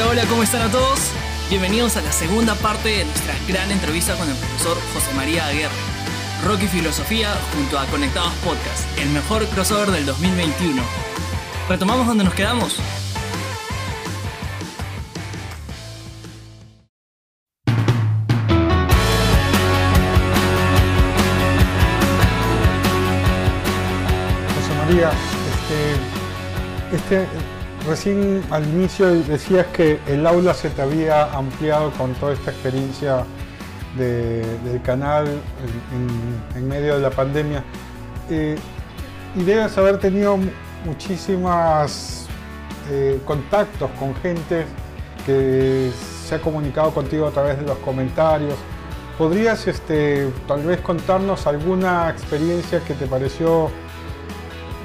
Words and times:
Hola, 0.00 0.24
¿cómo 0.26 0.44
están 0.44 0.62
a 0.62 0.70
todos? 0.70 1.10
Bienvenidos 1.50 1.96
a 1.96 2.02
la 2.02 2.12
segunda 2.12 2.54
parte 2.54 2.88
de 2.88 3.04
nuestra 3.04 3.34
gran 3.48 3.68
entrevista 3.72 4.14
con 4.14 4.28
el 4.28 4.36
profesor 4.36 4.78
José 4.94 5.12
María 5.14 5.44
Aguirre. 5.46 5.70
Rock 6.46 6.62
y 6.62 6.68
Filosofía 6.68 7.34
junto 7.54 7.78
a 7.78 7.84
Conectados 7.86 8.32
Podcast, 8.44 8.86
el 8.98 9.08
mejor 9.08 9.44
crossover 9.46 9.90
del 9.90 10.06
2021. 10.06 10.80
¿Retomamos 11.68 12.06
donde 12.06 12.22
nos 12.22 12.34
quedamos? 12.34 12.76
José 24.54 24.74
María, 24.86 25.10
este, 26.92 26.96
este, 26.96 27.47
recién 27.88 28.42
al 28.50 28.64
inicio 28.68 29.08
decías 29.24 29.66
que 29.66 29.98
el 30.06 30.26
aula 30.26 30.54
se 30.54 30.70
te 30.70 30.82
había 30.82 31.24
ampliado 31.32 31.90
con 31.92 32.14
toda 32.14 32.32
esta 32.34 32.50
experiencia 32.50 33.24
de- 33.96 34.58
del 34.64 34.80
canal 34.82 35.26
en, 36.54 36.68
medio 36.68 36.94
de 36.96 37.00
la 37.00 37.10
pandemia. 37.10 37.64
Eh, 38.30 38.56
y 39.34 39.42
debes 39.42 39.76
haber 39.78 39.98
tenido 39.98 40.38
muchísimos 40.84 42.26
contactos 43.26 43.90
con 43.98 44.14
gente 44.16 44.64
que 45.26 45.90
se 46.26 46.34
ha 46.36 46.40
comunicado 46.40 46.90
contigo 46.92 47.26
a 47.26 47.30
través 47.30 47.58
de 47.58 47.66
los 47.66 47.76
comentarios. 47.78 48.54
¿Podrías 49.18 49.66
este, 49.66 50.28
tal 50.46 50.62
vez 50.62 50.80
contarnos 50.80 51.46
alguna 51.46 52.08
experiencia 52.08 52.80
que 52.80 52.94
te 52.94 53.06
pareció 53.06 53.70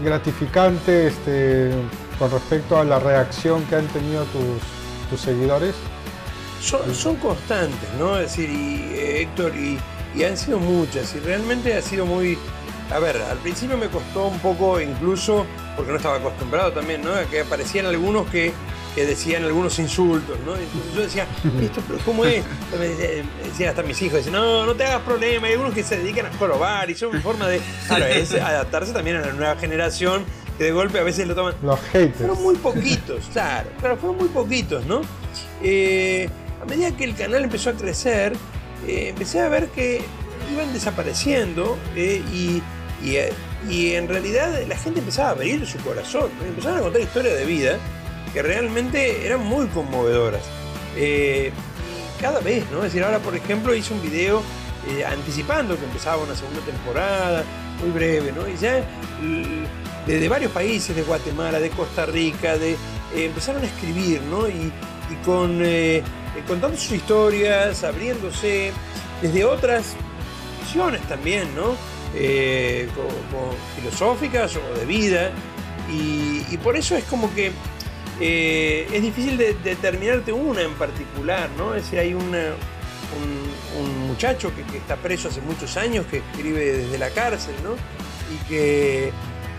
gratificante 0.03 1.07
este, 1.07 1.71
con 2.19 2.31
respecto 2.31 2.77
a 2.77 2.83
la 2.83 2.99
reacción 2.99 3.63
que 3.65 3.75
han 3.75 3.87
tenido 3.87 4.23
tus, 4.25 4.61
tus 5.09 5.21
seguidores? 5.21 5.75
Son, 6.61 6.93
son 6.95 7.15
constantes, 7.17 7.89
¿no? 7.99 8.15
Es 8.17 8.29
decir, 8.35 8.49
y, 8.49 8.93
eh, 8.95 9.21
Héctor, 9.21 9.53
y, 9.55 9.77
y 10.15 10.23
han 10.23 10.37
sido 10.37 10.59
muchas, 10.59 11.13
y 11.15 11.19
realmente 11.19 11.75
ha 11.75 11.81
sido 11.81 12.05
muy... 12.05 12.37
A 12.91 12.99
ver, 12.99 13.17
al 13.17 13.37
principio 13.37 13.77
me 13.77 13.87
costó 13.87 14.27
un 14.27 14.39
poco 14.39 14.79
incluso, 14.79 15.45
porque 15.75 15.91
no 15.91 15.97
estaba 15.97 16.17
acostumbrado 16.17 16.71
también, 16.73 17.01
¿no? 17.01 17.13
A 17.13 17.23
que 17.23 17.41
aparecían 17.41 17.85
algunos 17.85 18.27
que, 18.27 18.53
que 18.93 19.05
decían 19.05 19.43
algunos 19.43 19.79
insultos, 19.79 20.37
¿no? 20.45 20.55
Entonces 20.55 20.93
yo 20.95 21.01
decía, 21.01 21.27
¿esto 21.61 21.81
pero 21.87 21.99
cómo 22.05 22.23
es? 22.25 22.43
Me 22.77 22.87
decía- 22.89 23.23
decían 23.43 23.69
hasta 23.69 23.83
mis 23.83 23.99
hijos, 24.01 24.17
decían, 24.17 24.33
no, 24.35 24.65
no 24.65 24.75
te 24.75 24.83
hagas 24.85 25.01
problema, 25.01 25.47
hay 25.47 25.53
algunos 25.53 25.73
que 25.73 25.83
se 25.83 25.97
dedican 25.97 26.27
a 26.27 26.37
jorobar 26.37 26.89
y 26.89 26.95
son 26.95 27.19
forma 27.21 27.47
de... 27.47 27.61
Claro, 27.87 28.05
es 28.05 28.33
adaptarse 28.33 28.93
también 28.93 29.17
a 29.17 29.21
la 29.21 29.33
nueva 29.33 29.55
generación, 29.55 30.23
que 30.57 30.65
de 30.65 30.71
golpe 30.71 30.99
a 30.99 31.03
veces 31.03 31.27
lo 31.27 31.35
toman... 31.35 31.55
Los 31.61 31.79
haters. 31.91 32.17
Fueron 32.17 32.43
muy 32.43 32.55
poquitos, 32.55 33.25
claro, 33.31 33.69
claro, 33.79 33.97
fueron 33.97 34.17
muy 34.17 34.29
poquitos, 34.29 34.85
¿no? 34.85 35.01
Eh, 35.61 36.29
a 36.61 36.65
medida 36.65 36.95
que 36.95 37.03
el 37.03 37.15
canal 37.15 37.43
empezó 37.43 37.71
a 37.71 37.73
crecer, 37.73 38.33
eh, 38.87 39.09
empecé 39.09 39.39
a 39.41 39.49
ver 39.49 39.67
que 39.69 40.01
iban 40.51 40.71
desapareciendo 40.73 41.77
eh, 41.95 42.21
y, 42.31 42.61
y, 43.03 43.17
y 43.69 43.93
en 43.93 44.07
realidad 44.07 44.59
la 44.67 44.77
gente 44.77 44.99
empezaba 44.99 45.29
a 45.29 45.31
abrir 45.31 45.65
su 45.65 45.77
corazón, 45.79 46.29
¿no? 46.39 46.45
empezaban 46.45 46.79
a 46.79 46.81
contar 46.81 47.01
historias 47.01 47.37
de 47.37 47.45
vida 47.45 47.77
que 48.33 48.41
realmente 48.41 49.25
eran 49.25 49.41
muy 49.41 49.67
conmovedoras. 49.67 50.41
Cada 52.21 52.39
vez, 52.39 52.63
¿no? 52.71 52.77
Es 52.77 52.83
decir, 52.85 53.03
ahora 53.03 53.19
por 53.19 53.35
ejemplo 53.35 53.75
hice 53.75 53.93
un 53.93 54.01
video 54.01 54.41
anticipando 55.09 55.77
que 55.77 55.85
empezaba 55.85 56.23
una 56.23 56.35
segunda 56.35 56.61
temporada, 56.61 57.43
muy 57.81 57.91
breve, 57.91 58.31
¿no? 58.31 58.47
Y 58.47 58.55
ya 58.57 58.83
desde 60.05 60.27
varios 60.29 60.51
países, 60.51 60.95
de 60.95 61.01
Guatemala, 61.03 61.59
de 61.59 61.69
Costa 61.69 62.05
Rica, 62.05 62.57
de, 62.57 62.71
eh, 62.71 62.77
empezaron 63.25 63.61
a 63.63 63.65
escribir, 63.65 64.21
¿no? 64.23 64.47
Y, 64.47 64.71
y 65.11 65.15
con, 65.25 65.59
eh, 65.63 66.03
contando 66.47 66.77
sus 66.77 66.91
historias, 66.93 67.83
abriéndose 67.83 68.71
desde 69.21 69.45
otras 69.45 69.95
visiones 70.61 71.01
también, 71.07 71.53
¿no? 71.55 71.75
Eh, 72.15 72.87
co- 72.95 73.01
co- 73.03 73.55
filosóficas 73.79 74.55
o 74.55 74.79
de 74.79 74.85
vida. 74.85 75.31
Y, 75.91 76.57
por 76.57 76.75
eso 76.77 76.95
es 76.95 77.03
como 77.05 77.33
que 77.35 77.51
eh, 78.19 78.87
es 78.93 79.01
difícil 79.01 79.37
de, 79.37 79.53
determinarte 79.63 80.31
una 80.31 80.61
en 80.61 80.73
particular, 80.75 81.49
¿no? 81.57 81.75
Es 81.75 81.83
decir, 81.83 81.99
hay 81.99 82.13
un 82.13 82.31
muchacho 84.07 84.51
que, 84.55 84.63
que 84.63 84.77
está 84.77 84.95
preso 84.95 85.27
hace 85.27 85.41
muchos 85.41 85.75
años, 85.77 86.05
que 86.05 86.17
escribe 86.17 86.77
desde 86.77 86.97
la 86.97 87.09
cárcel, 87.09 87.53
¿no? 87.63 87.71
Y 88.33 88.37
que, 88.47 89.11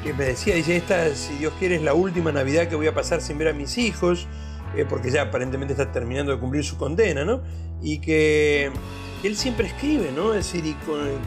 que 0.04 0.12
me 0.12 0.24
decía, 0.26 0.54
dice, 0.54 0.76
esta, 0.76 1.14
si 1.14 1.34
Dios 1.34 1.52
quiere, 1.58 1.76
es 1.76 1.82
la 1.82 1.94
última 1.94 2.30
Navidad 2.30 2.68
que 2.68 2.76
voy 2.76 2.86
a 2.86 2.94
pasar 2.94 3.20
sin 3.22 3.38
ver 3.38 3.48
a 3.48 3.52
mis 3.54 3.78
hijos, 3.78 4.28
eh, 4.76 4.84
porque 4.88 5.10
ya 5.10 5.22
aparentemente 5.22 5.72
está 5.72 5.90
terminando 5.90 6.30
de 6.32 6.38
cumplir 6.38 6.62
su 6.62 6.76
condena, 6.76 7.24
¿no? 7.24 7.42
Y 7.82 7.98
que 8.00 8.70
él 9.22 9.36
siempre 9.36 9.66
escribe, 9.66 10.12
¿no? 10.14 10.34
Es 10.34 10.46
decir, 10.52 10.66
y 10.66 10.76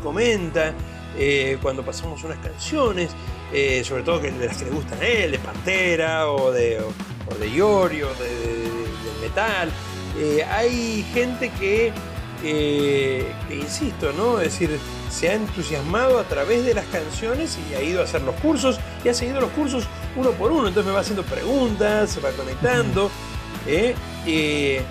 comenta 0.04 0.74
eh, 1.18 1.58
cuando 1.62 1.84
pasamos 1.84 2.24
unas 2.24 2.38
canciones, 2.38 3.10
eh, 3.52 3.84
sobre 3.84 4.04
todo 4.04 4.22
que, 4.22 4.32
de 4.32 4.46
las 4.46 4.58
que 4.58 4.66
le 4.66 4.72
gustan 4.72 5.00
a 5.02 5.08
él, 5.08 5.32
de 5.32 5.40
Pantera 5.40 6.32
o 6.32 6.52
de, 6.52 6.80
o, 6.80 6.94
o 7.34 7.36
de 7.36 7.50
Iorio, 7.50 8.08
de, 8.14 8.30
de- 8.30 8.78
metal. 9.22 9.72
Hay 10.52 11.04
gente 11.14 11.50
que, 11.60 11.92
eh, 12.44 13.32
que, 13.48 13.56
insisto, 13.56 14.12
¿no? 14.14 14.40
Es 14.40 14.52
decir, 14.52 14.80
se 15.10 15.30
ha 15.30 15.34
entusiasmado 15.34 16.20
a 16.20 16.24
través 16.24 16.66
de 16.66 16.74
las 16.74 16.86
canciones 16.86 17.58
y 17.70 17.76
ha 17.76 17.82
ido 17.82 18.02
a 18.02 18.04
hacer 18.04 18.22
los 18.22 18.36
cursos 18.36 18.80
y 19.04 19.10
ha 19.10 19.14
seguido 19.14 19.42
los 19.42 19.52
cursos 19.52 19.86
uno 20.16 20.32
por 20.32 20.52
uno. 20.52 20.68
Entonces 20.68 20.86
me 20.86 20.94
va 20.94 21.02
haciendo 21.02 21.24
preguntas, 21.24 22.12
se 22.12 22.20
va 22.20 22.32
conectando. 22.32 23.10
¿eh? 23.68 23.96
Eh, 24.26 24.82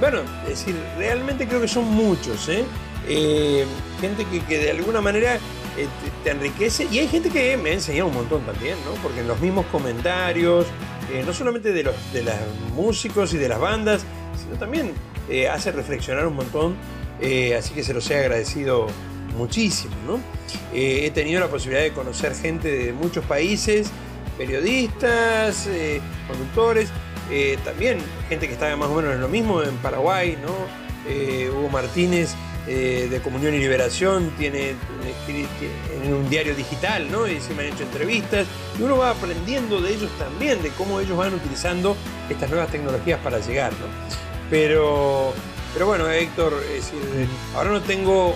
bueno, 0.00 0.20
es 0.44 0.50
decir, 0.50 0.76
realmente 0.96 1.46
creo 1.46 1.60
que 1.60 1.68
son 1.68 1.84
muchos. 1.84 2.48
¿eh? 2.48 2.64
Eh, 3.08 3.64
gente 4.00 4.24
que, 4.26 4.40
que 4.40 4.58
de 4.58 4.70
alguna 4.70 5.00
manera 5.00 5.34
eh, 5.34 5.38
te, 5.76 6.10
te 6.22 6.30
enriquece 6.30 6.86
y 6.90 7.00
hay 7.00 7.08
gente 7.08 7.30
que 7.30 7.56
me 7.56 7.70
ha 7.70 7.72
enseñado 7.74 8.08
un 8.08 8.14
montón 8.14 8.42
también, 8.42 8.76
¿no? 8.84 8.92
Porque 9.02 9.20
en 9.20 9.28
los 9.28 9.40
mismos 9.40 9.66
comentarios, 9.72 10.66
eh, 11.10 11.22
no 11.26 11.32
solamente 11.32 11.72
de 11.72 11.82
los 11.82 11.94
de 12.12 12.22
los 12.22 12.34
músicos 12.74 13.34
y 13.34 13.38
de 13.38 13.48
las 13.48 13.58
bandas, 13.58 14.02
sino 14.40 14.56
también 14.56 14.92
eh, 15.28 15.48
hace 15.48 15.72
reflexionar 15.72 16.26
un 16.26 16.34
montón, 16.36 16.76
eh, 17.20 17.54
así 17.56 17.74
que 17.74 17.82
se 17.82 17.94
los 17.94 18.10
he 18.10 18.16
agradecido 18.18 18.86
muchísimo. 19.36 20.20
Eh, 20.74 21.06
he 21.06 21.10
tenido 21.10 21.40
la 21.40 21.48
posibilidad 21.48 21.82
de 21.82 21.92
conocer 21.92 22.34
gente 22.34 22.68
de 22.68 22.92
muchos 22.92 23.24
países, 23.24 23.90
periodistas, 24.36 25.68
conductores, 26.28 26.88
también 27.64 27.98
gente 28.28 28.46
que 28.46 28.52
estaba 28.54 28.76
más 28.76 28.88
o 28.88 28.94
menos 28.94 29.14
en 29.14 29.20
lo 29.20 29.28
mismo 29.28 29.62
en 29.62 29.74
Paraguay, 29.76 30.36
¿no? 30.42 30.52
Hugo 31.56 31.68
Martínez 31.70 32.34
de 32.66 33.20
Comunión 33.24 33.54
y 33.54 33.58
Liberación 33.58 34.30
tiene, 34.38 34.74
tiene- 35.26 35.46
un 36.14 36.28
diario 36.28 36.54
digital. 36.54 37.06
Y 37.34 37.40
se 37.40 37.54
me 37.54 37.62
han 37.62 37.72
hecho 37.72 37.84
entrevistas 37.84 38.46
y 38.78 38.82
uno 38.82 38.98
va 38.98 39.10
aprendiendo 39.10 39.80
de 39.80 39.94
ellos 39.94 40.10
también, 40.18 40.62
de 40.62 40.68
cómo 40.70 41.00
ellos 41.00 41.16
van 41.16 41.32
utilizando 41.34 41.96
estas 42.28 42.50
nuevas 42.50 42.70
tecnologías 42.70 43.18
para 43.20 43.38
llegar. 43.38 43.72
Pero, 44.52 45.32
pero 45.72 45.86
bueno, 45.86 46.06
Héctor, 46.10 46.52
es 46.64 46.92
decir, 46.92 47.00
ahora 47.56 47.70
no 47.70 47.80
tengo 47.80 48.34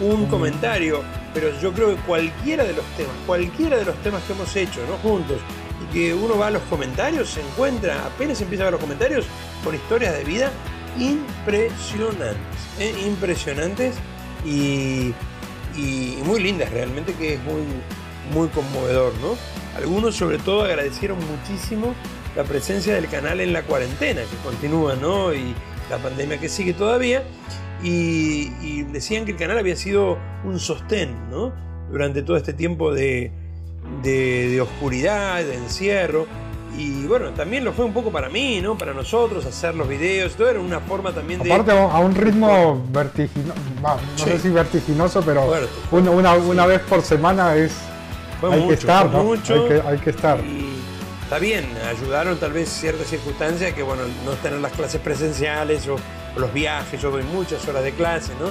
un 0.00 0.26
comentario, 0.26 1.04
pero 1.32 1.56
yo 1.60 1.72
creo 1.72 1.94
que 1.94 2.02
cualquiera 2.02 2.64
de 2.64 2.72
los 2.72 2.84
temas, 2.96 3.14
cualquiera 3.24 3.76
de 3.76 3.84
los 3.84 3.94
temas 4.02 4.24
que 4.24 4.32
hemos 4.32 4.56
hecho, 4.56 4.80
¿no? 4.88 4.96
Juntos, 5.08 5.38
y 5.80 5.92
que 5.94 6.12
uno 6.12 6.36
va 6.36 6.48
a 6.48 6.50
los 6.50 6.62
comentarios, 6.62 7.28
se 7.28 7.40
encuentra, 7.40 8.04
apenas 8.04 8.40
empieza 8.40 8.64
a 8.64 8.66
ver 8.66 8.72
los 8.72 8.80
comentarios, 8.80 9.26
con 9.62 9.76
historias 9.76 10.16
de 10.16 10.24
vida 10.24 10.50
impresionantes, 10.98 12.36
¿eh? 12.80 12.92
impresionantes 13.06 13.94
y, 14.44 15.14
y 15.76 16.18
muy 16.24 16.42
lindas 16.42 16.68
realmente, 16.72 17.14
que 17.14 17.34
es 17.34 17.44
muy, 17.44 17.62
muy 18.32 18.48
conmovedor, 18.48 19.12
¿no? 19.22 19.36
Algunos 19.76 20.16
sobre 20.16 20.38
todo 20.38 20.64
agradecieron 20.64 21.18
muchísimo 21.28 21.94
la 22.36 22.44
presencia 22.44 22.94
del 22.94 23.08
canal 23.08 23.40
en 23.40 23.52
la 23.52 23.62
cuarentena, 23.62 24.22
que 24.22 24.36
continúa, 24.44 24.94
¿no? 24.96 25.32
Y 25.34 25.54
la 25.90 25.98
pandemia 25.98 26.38
que 26.38 26.48
sigue 26.48 26.72
todavía, 26.72 27.22
y, 27.82 28.52
y 28.62 28.82
decían 28.92 29.24
que 29.24 29.32
el 29.32 29.36
canal 29.38 29.58
había 29.58 29.76
sido 29.76 30.18
un 30.44 30.58
sostén, 30.58 31.30
¿no? 31.30 31.52
Durante 31.90 32.22
todo 32.22 32.36
este 32.36 32.52
tiempo 32.52 32.92
de, 32.92 33.30
de, 34.02 34.48
de 34.48 34.60
oscuridad, 34.60 35.42
de 35.44 35.54
encierro. 35.54 36.26
Y 36.76 37.06
bueno, 37.06 37.30
también 37.30 37.64
lo 37.64 37.72
fue 37.72 37.84
un 37.84 37.92
poco 37.92 38.10
para 38.10 38.28
mí, 38.28 38.60
¿no? 38.60 38.76
Para 38.76 38.92
nosotros, 38.92 39.46
hacer 39.46 39.76
los 39.76 39.86
videos, 39.86 40.34
todo 40.34 40.48
era 40.50 40.58
una 40.58 40.80
forma 40.80 41.12
también 41.12 41.40
de... 41.40 41.52
Aparte 41.52 41.70
a 41.70 41.98
un 42.00 42.14
ritmo 42.16 42.84
vertiginoso, 42.90 43.54
no 43.80 43.96
Sí. 44.16 44.24
sé 44.24 44.38
si 44.40 44.48
vertiginoso, 44.48 45.22
pero 45.22 45.42
Fuerte, 45.46 45.68
una, 45.92 46.10
una, 46.10 46.34
sí. 46.34 46.40
una 46.48 46.66
vez 46.66 46.80
por 46.80 47.02
semana 47.02 47.54
es 47.54 47.72
Fue 48.40 48.52
hay 48.52 48.56
mucho, 48.60 48.68
que 48.68 48.74
estar, 48.74 49.08
¿no? 49.10 49.22
mucho. 49.22 49.54
Hay 49.54 49.68
que, 49.68 49.82
hay 49.88 49.98
que 49.98 50.10
estar. 50.10 50.40
Y 50.40 50.63
está 51.24 51.38
bien, 51.38 51.66
ayudaron 51.88 52.38
tal 52.38 52.52
vez 52.52 52.68
ciertas 52.68 53.08
circunstancias 53.08 53.72
que, 53.72 53.82
bueno, 53.82 54.02
no 54.24 54.32
tener 54.34 54.60
las 54.60 54.72
clases 54.72 55.00
presenciales 55.00 55.88
o, 55.88 55.96
los 56.36 56.52
viajes. 56.52 57.00
Yo 57.00 57.10
doy 57.10 57.22
muchas 57.22 57.66
horas 57.68 57.84
de 57.84 57.92
clase, 57.92 58.32
¿no? 58.40 58.50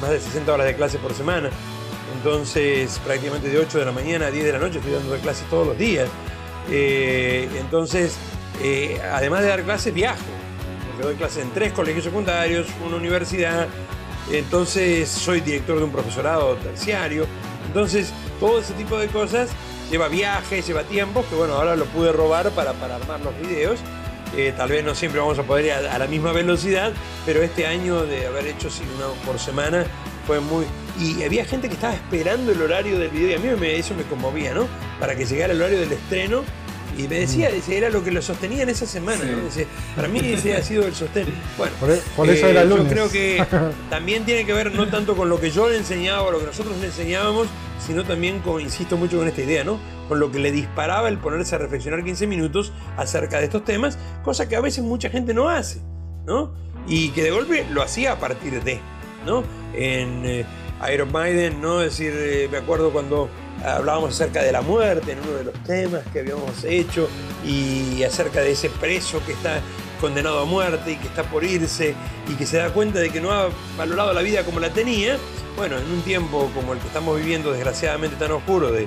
Más 0.00 0.10
de 0.10 0.20
60 0.20 0.52
horas 0.52 0.66
de 0.66 0.74
clase 0.74 0.98
por 0.98 1.14
semana. 1.14 1.50
Entonces, 2.16 3.00
prácticamente 3.04 3.48
de 3.48 3.58
8 3.58 3.78
de 3.78 3.84
la 3.84 3.92
mañana 3.92 4.26
a 4.26 4.30
10 4.30 4.44
de 4.44 4.52
la 4.52 4.58
noche 4.58 4.78
estoy 4.78 4.92
dando 4.92 5.16
clases 5.16 5.48
todos 5.48 5.66
los 5.66 5.78
días. 5.78 6.08
Eh, 6.70 7.48
entonces, 7.58 8.16
eh, 8.62 9.00
además 9.12 9.42
de 9.42 9.48
dar 9.48 9.62
clases, 9.62 9.92
viajo. 9.94 10.20
Doy 11.00 11.14
clases 11.14 11.42
en 11.42 11.50
tres 11.50 11.72
colegios 11.72 12.04
secundarios, 12.04 12.66
una 12.86 12.96
universidad, 12.96 13.66
entonces 14.30 15.08
soy 15.08 15.40
director 15.40 15.78
de 15.78 15.84
un 15.84 15.90
profesorado 15.90 16.54
terciario. 16.56 17.26
Entonces, 17.66 18.12
todo 18.38 18.60
ese 18.60 18.74
tipo 18.74 18.98
de 18.98 19.08
cosas 19.08 19.48
lleva 19.92 20.08
viajes, 20.08 20.66
lleva 20.66 20.84
tiempo, 20.84 21.22
que 21.28 21.36
bueno, 21.36 21.52
ahora 21.54 21.76
lo 21.76 21.84
pude 21.84 22.12
robar 22.12 22.50
para, 22.52 22.72
para 22.72 22.96
armar 22.96 23.20
los 23.20 23.38
videos. 23.38 23.78
Eh, 24.34 24.54
tal 24.56 24.70
vez 24.70 24.82
no 24.82 24.94
siempre 24.94 25.20
vamos 25.20 25.38
a 25.38 25.42
poder 25.42 25.66
ir 25.66 25.72
a, 25.72 25.98
la 25.98 26.06
misma 26.06 26.32
velocidad, 26.32 26.92
pero 27.26 27.42
este 27.42 27.66
año 27.66 28.06
de 28.06 28.26
haber 28.26 28.46
hecho 28.46 28.68
uno 28.96 29.12
por 29.26 29.38
semana 29.38 29.84
fue 30.26 30.40
muy... 30.40 30.64
Y 30.98 31.22
había 31.22 31.44
gente 31.44 31.68
que 31.68 31.74
estaba 31.74 31.92
esperando 31.92 32.52
el 32.52 32.62
horario 32.62 32.98
del 32.98 33.10
video 33.10 33.30
y 33.30 33.34
a 33.34 33.38
mí 33.38 33.60
me, 33.60 33.76
eso 33.76 33.94
me 33.94 34.04
conmovía, 34.04 34.54
¿no? 34.54 34.66
Para 34.98 35.14
que 35.14 35.26
llegara 35.26 35.52
el 35.52 35.60
horario 35.60 35.80
del 35.80 35.92
estreno 35.92 36.42
y 36.96 37.08
me 37.08 37.20
decía, 37.20 37.50
mm. 37.50 37.72
era 37.72 37.90
lo 37.90 38.04
que 38.04 38.10
lo 38.10 38.20
sostenía 38.20 38.62
en 38.62 38.68
esa 38.68 38.86
semana. 38.86 39.20
para 39.96 40.08
mí 40.08 40.20
ese 40.22 40.54
ha 40.54 40.62
sido 40.62 40.86
el 40.86 40.94
sostén. 40.94 41.26
Bueno, 41.56 41.72
por, 41.80 42.28
e, 42.28 42.32
eso 42.32 42.46
era 42.46 42.62
eh, 42.62 42.68
Yo 42.68 42.86
creo 42.86 43.10
que 43.10 43.44
también 43.90 44.24
tiene 44.24 44.44
que 44.44 44.52
ver 44.52 44.74
no 44.74 44.88
tanto 44.88 45.16
con 45.16 45.28
lo 45.28 45.40
que 45.40 45.50
yo 45.50 45.68
le 45.68 45.78
enseñaba 45.78 46.22
o 46.22 46.30
lo 46.30 46.40
que 46.40 46.46
nosotros 46.46 46.76
le 46.78 46.86
enseñábamos, 46.86 47.48
sino 47.84 48.04
también 48.04 48.40
con, 48.40 48.60
insisto 48.60 48.96
mucho 48.96 49.18
con 49.18 49.28
esta 49.28 49.42
idea, 49.42 49.64
¿no? 49.64 49.78
Con 50.08 50.20
lo 50.20 50.30
que 50.30 50.38
le 50.38 50.52
disparaba 50.52 51.08
el 51.08 51.18
ponerse 51.18 51.54
a 51.54 51.58
reflexionar 51.58 52.04
15 52.04 52.26
minutos 52.26 52.72
acerca 52.96 53.38
de 53.38 53.44
estos 53.44 53.64
temas, 53.64 53.98
cosa 54.22 54.48
que 54.48 54.56
a 54.56 54.60
veces 54.60 54.84
mucha 54.84 55.08
gente 55.10 55.34
no 55.34 55.48
hace, 55.48 55.80
¿no? 56.26 56.52
Y 56.86 57.10
que 57.10 57.22
de 57.22 57.30
golpe 57.30 57.66
lo 57.70 57.82
hacía 57.82 58.12
a 58.12 58.20
partir 58.20 58.62
de, 58.62 58.80
¿no? 59.26 59.44
En 59.74 60.26
eh, 60.26 60.44
Iron 60.92 61.12
Maiden, 61.12 61.60
¿no? 61.60 61.80
Es 61.82 61.96
decir, 61.96 62.12
eh, 62.14 62.48
me 62.50 62.58
acuerdo 62.58 62.92
cuando 62.92 63.28
hablábamos 63.64 64.14
acerca 64.14 64.42
de 64.42 64.52
la 64.52 64.62
muerte 64.62 65.12
en 65.12 65.20
uno 65.20 65.32
de 65.32 65.44
los 65.44 65.54
temas 65.64 66.02
que 66.12 66.20
habíamos 66.20 66.64
hecho 66.64 67.08
y 67.46 68.02
acerca 68.02 68.40
de 68.40 68.52
ese 68.52 68.70
preso 68.70 69.22
que 69.24 69.32
está 69.32 69.60
condenado 70.00 70.40
a 70.40 70.44
muerte 70.44 70.92
y 70.92 70.96
que 70.96 71.06
está 71.06 71.22
por 71.22 71.44
irse 71.44 71.94
y 72.28 72.34
que 72.34 72.44
se 72.44 72.56
da 72.56 72.70
cuenta 72.70 72.98
de 72.98 73.10
que 73.10 73.20
no 73.20 73.30
ha 73.30 73.48
valorado 73.78 74.12
la 74.12 74.22
vida 74.22 74.44
como 74.44 74.58
la 74.58 74.70
tenía, 74.70 75.16
bueno, 75.56 75.78
en 75.78 75.84
un 75.90 76.02
tiempo 76.02 76.50
como 76.54 76.72
el 76.72 76.80
que 76.80 76.88
estamos 76.88 77.16
viviendo 77.16 77.52
desgraciadamente 77.52 78.16
tan 78.16 78.32
oscuro 78.32 78.72
de, 78.72 78.86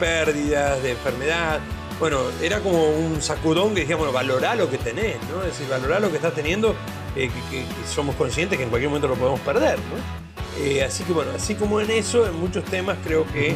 pérdidas, 0.00 0.82
de 0.82 0.92
enfermedad, 0.92 1.60
bueno, 2.00 2.20
era 2.42 2.60
como 2.60 2.88
un 2.88 3.22
sacudón 3.22 3.74
que 3.74 3.80
decíamos, 3.80 4.06
bueno, 4.06 4.12
valorá 4.12 4.54
lo 4.54 4.68
que 4.68 4.78
tenés, 4.78 5.16
¿no? 5.30 5.42
Es 5.42 5.52
decir, 5.52 5.68
valorá 5.68 6.00
lo 6.00 6.10
que 6.10 6.16
estás 6.16 6.34
teniendo, 6.34 6.74
eh, 7.14 7.30
que, 7.50 7.64
somos 7.88 8.16
conscientes 8.16 8.58
que 8.58 8.64
en 8.64 8.70
cualquier 8.70 8.90
momento 8.90 9.08
lo 9.08 9.14
podemos 9.14 9.40
perder, 9.40 9.78
¿no? 9.78 10.64
Eh, 10.64 10.82
así 10.82 11.04
que 11.04 11.12
bueno, 11.12 11.32
así 11.36 11.54
como 11.54 11.80
en 11.80 11.90
eso, 11.90 12.26
en 12.26 12.34
muchos 12.40 12.64
temas 12.64 12.96
creo 13.04 13.26
que 13.26 13.54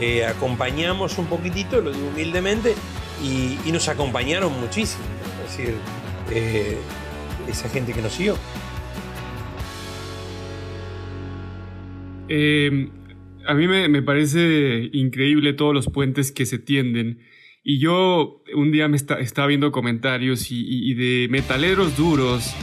eh, 0.00 0.24
acompañamos 0.24 1.18
un 1.18 1.26
poquitito, 1.26 1.80
lo 1.80 1.92
digo 1.92 2.08
humildemente, 2.08 2.74
y, 3.22 3.70
nos 3.70 3.88
acompañaron 3.88 4.58
muchísimo. 4.60 5.04
Es 5.44 5.56
decir, 5.56 5.74
eh, 6.30 6.76
esa 7.48 7.68
gente 7.68 7.92
que 7.92 8.02
nos 8.02 8.12
siguió. 8.12 8.36
Em, 12.28 12.90
a 13.46 13.54
mí 13.54 13.68
me, 13.68 14.02
parece 14.02 14.88
increíble 14.92 15.52
todos 15.52 15.74
los 15.74 15.86
puentes 15.88 16.32
que 16.32 16.46
se 16.46 16.58
tienden. 16.58 17.20
Y 17.64 17.78
yo 17.78 18.42
un 18.54 18.72
día 18.72 18.88
me 18.88 18.96
estaba 18.96 19.46
viendo 19.46 19.70
comentarios 19.70 20.50
y, 20.50 20.94
de 20.94 21.28
metaleros 21.30 21.96
duros, 21.96 22.54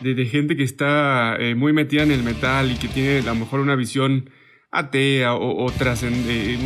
de, 0.00 0.26
gente 0.26 0.56
que 0.56 0.62
está 0.62 1.36
eh, 1.38 1.54
muy 1.54 1.72
metida 1.72 2.02
en 2.02 2.10
el 2.10 2.22
metal 2.22 2.70
y 2.70 2.74
que 2.74 2.88
tiene 2.88 3.18
a 3.20 3.32
lo 3.32 3.34
mejor 3.34 3.60
una 3.60 3.74
visión 3.74 4.30
atea 4.74 5.34
o, 5.34 5.70
trascendente, 5.70 6.58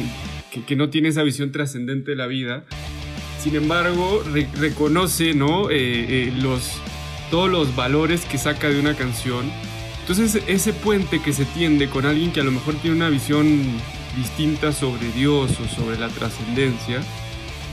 que, 0.66 0.76
no 0.76 0.88
tiene 0.88 1.08
esa 1.08 1.22
visión 1.22 1.52
trascendente 1.52 2.12
de 2.12 2.16
la 2.16 2.26
vida. 2.26 2.64
Sin 3.42 3.54
embargo, 3.54 4.24
reconoce 4.56 5.34
¿no? 5.34 5.70
Eh, 5.70 5.76
eh, 5.78 6.32
los, 6.40 6.80
todos 7.30 7.48
los 7.48 7.76
valores 7.76 8.24
que 8.24 8.38
saca 8.38 8.68
de 8.68 8.80
una 8.80 8.94
canción. 8.94 9.50
Entonces, 10.00 10.42
ese 10.46 10.72
puente 10.72 11.20
que 11.20 11.32
se 11.32 11.44
tiende 11.44 11.88
con 11.88 12.06
alguien 12.06 12.32
que 12.32 12.40
a 12.40 12.44
lo 12.44 12.50
mejor 12.50 12.74
tiene 12.76 12.96
una 12.96 13.10
visión 13.10 13.62
distinta 14.16 14.72
sobre 14.72 15.12
Dios 15.12 15.60
o 15.60 15.68
sobre 15.68 15.98
la 15.98 16.08
trascendencia, 16.08 17.02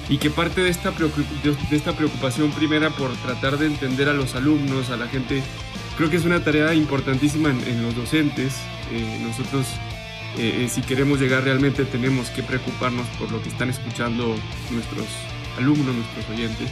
y 0.09 0.17
que 0.17 0.29
parte 0.29 0.61
de 0.61 0.69
esta, 0.69 0.91
de 0.91 1.75
esta 1.75 1.93
preocupación 1.93 2.51
primera 2.51 2.91
por 2.91 3.11
tratar 3.17 3.57
de 3.57 3.65
entender 3.65 4.09
a 4.09 4.13
los 4.13 4.35
alumnos, 4.35 4.89
a 4.91 4.97
la 4.97 5.07
gente, 5.07 5.41
creo 5.97 6.09
que 6.09 6.17
es 6.17 6.25
una 6.25 6.43
tarea 6.43 6.73
importantísima 6.75 7.49
en, 7.49 7.81
los 7.81 7.95
docentes. 7.95 8.55
Eh, 8.91 9.19
nosotros 9.23 9.65
eh, 10.37 10.65
eh, 10.65 10.69
si 10.69 10.81
queremos 10.81 11.21
llegar 11.21 11.43
realmente 11.45 11.85
tenemos 11.85 12.29
que 12.29 12.43
preocuparnos 12.43 13.07
por 13.19 13.31
lo 13.31 13.41
que 13.41 13.49
están 13.49 13.69
escuchando 13.69 14.35
nuestros 14.69 15.07
alumnos, 15.57 15.95
nuestros 15.95 16.29
oyentes. 16.29 16.69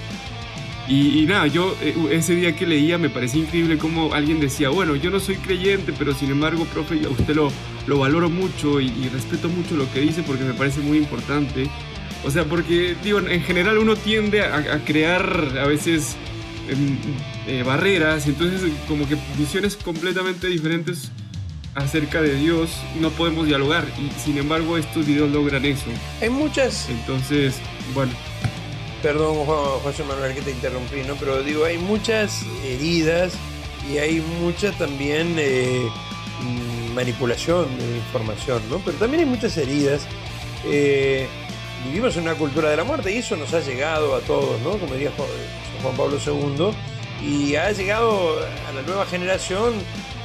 Y, 0.89 1.25
nada, 1.27 1.47
yo 1.47 1.73
eh, 1.81 1.95
ese 2.11 2.35
día 2.35 2.57
que 2.57 2.67
leía 2.67 2.97
me 2.97 3.09
parecía 3.09 3.41
increíble 3.41 3.77
como 3.77 4.13
alguien 4.13 4.41
decía, 4.41 4.67
bueno, 4.67 4.97
yo 4.97 5.09
no 5.11 5.21
soy 5.21 5.37
creyente, 5.37 5.93
pero 5.97 6.13
sin 6.13 6.29
embargo, 6.29 6.65
profe, 6.65 7.05
a 7.05 7.09
usted 7.09 7.35
lo, 7.35 7.49
lo 7.87 7.99
valoro 7.99 8.29
mucho 8.29 8.81
y, 8.81 8.89
respeto 9.13 9.47
mucho 9.47 9.77
lo 9.77 9.91
que 9.93 10.01
dice 10.01 10.23
porque 10.23 10.43
me 10.43 10.53
parece 10.53 10.81
muy 10.81 10.97
importante. 10.97 11.69
O 12.25 12.31
sea, 12.31 12.43
porque, 12.43 12.95
digo, 13.01 13.19
en 13.19 13.41
general 13.43 13.77
uno 13.77 13.95
tiende 13.95 14.41
a, 14.41 14.83
crear 14.83 15.57
a 15.57 15.67
veces 15.67 16.17
em, 16.67 17.63
barreras, 17.65 18.27
entonces 18.27 18.61
como 18.87 19.07
que 19.07 19.17
visiones 19.37 19.77
completamente 19.77 20.47
diferentes 20.47 21.11
acerca 21.75 22.21
de 22.21 22.35
Dios 22.35 22.69
no 22.99 23.09
podemos 23.11 23.47
dialogar 23.47 23.85
y 23.97 24.09
sin 24.19 24.37
embargo 24.37 24.77
estos 24.77 25.05
videos 25.05 25.31
logran 25.31 25.65
eso. 25.65 25.85
Hay 26.21 26.29
muchas... 26.29 26.89
Entonces, 26.89 27.55
bueno. 27.93 28.13
Perdón 29.01 29.45
José 29.45 30.03
Manuel 30.03 30.33
que 30.33 30.41
te 30.41 30.51
interrumpí, 30.51 31.01
¿no? 31.05 31.15
Pero 31.15 31.43
digo, 31.43 31.65
hay 31.65 31.77
muchas 31.77 32.43
heridas 32.63 33.33
y 33.91 33.97
hay 33.97 34.21
mucha 34.39 34.71
también 34.71 35.35
eh, 35.37 35.89
manipulación 36.93 37.77
de 37.77 37.97
información, 37.97 38.61
¿no? 38.69 38.79
Pero 38.79 38.97
también 38.97 39.23
hay 39.23 39.29
muchas 39.29 39.57
heridas. 39.57 40.07
Eh, 40.65 41.27
vivimos 41.85 42.15
en 42.15 42.23
una 42.23 42.35
cultura 42.35 42.69
de 42.69 42.77
la 42.77 42.85
muerte 42.85 43.11
y 43.11 43.17
eso 43.17 43.35
nos 43.35 43.53
ha 43.53 43.59
llegado 43.59 44.15
a 44.15 44.21
todos, 44.21 44.61
¿no? 44.61 44.77
Como 44.77 44.93
diría 44.93 45.11
Juan 45.81 45.97
Pablo 45.97 46.17
II, 46.25 46.71
y 47.27 47.55
ha 47.55 47.71
llegado 47.71 48.37
a 48.69 48.71
la 48.71 48.81
nueva 48.83 49.05
generación 49.05 49.73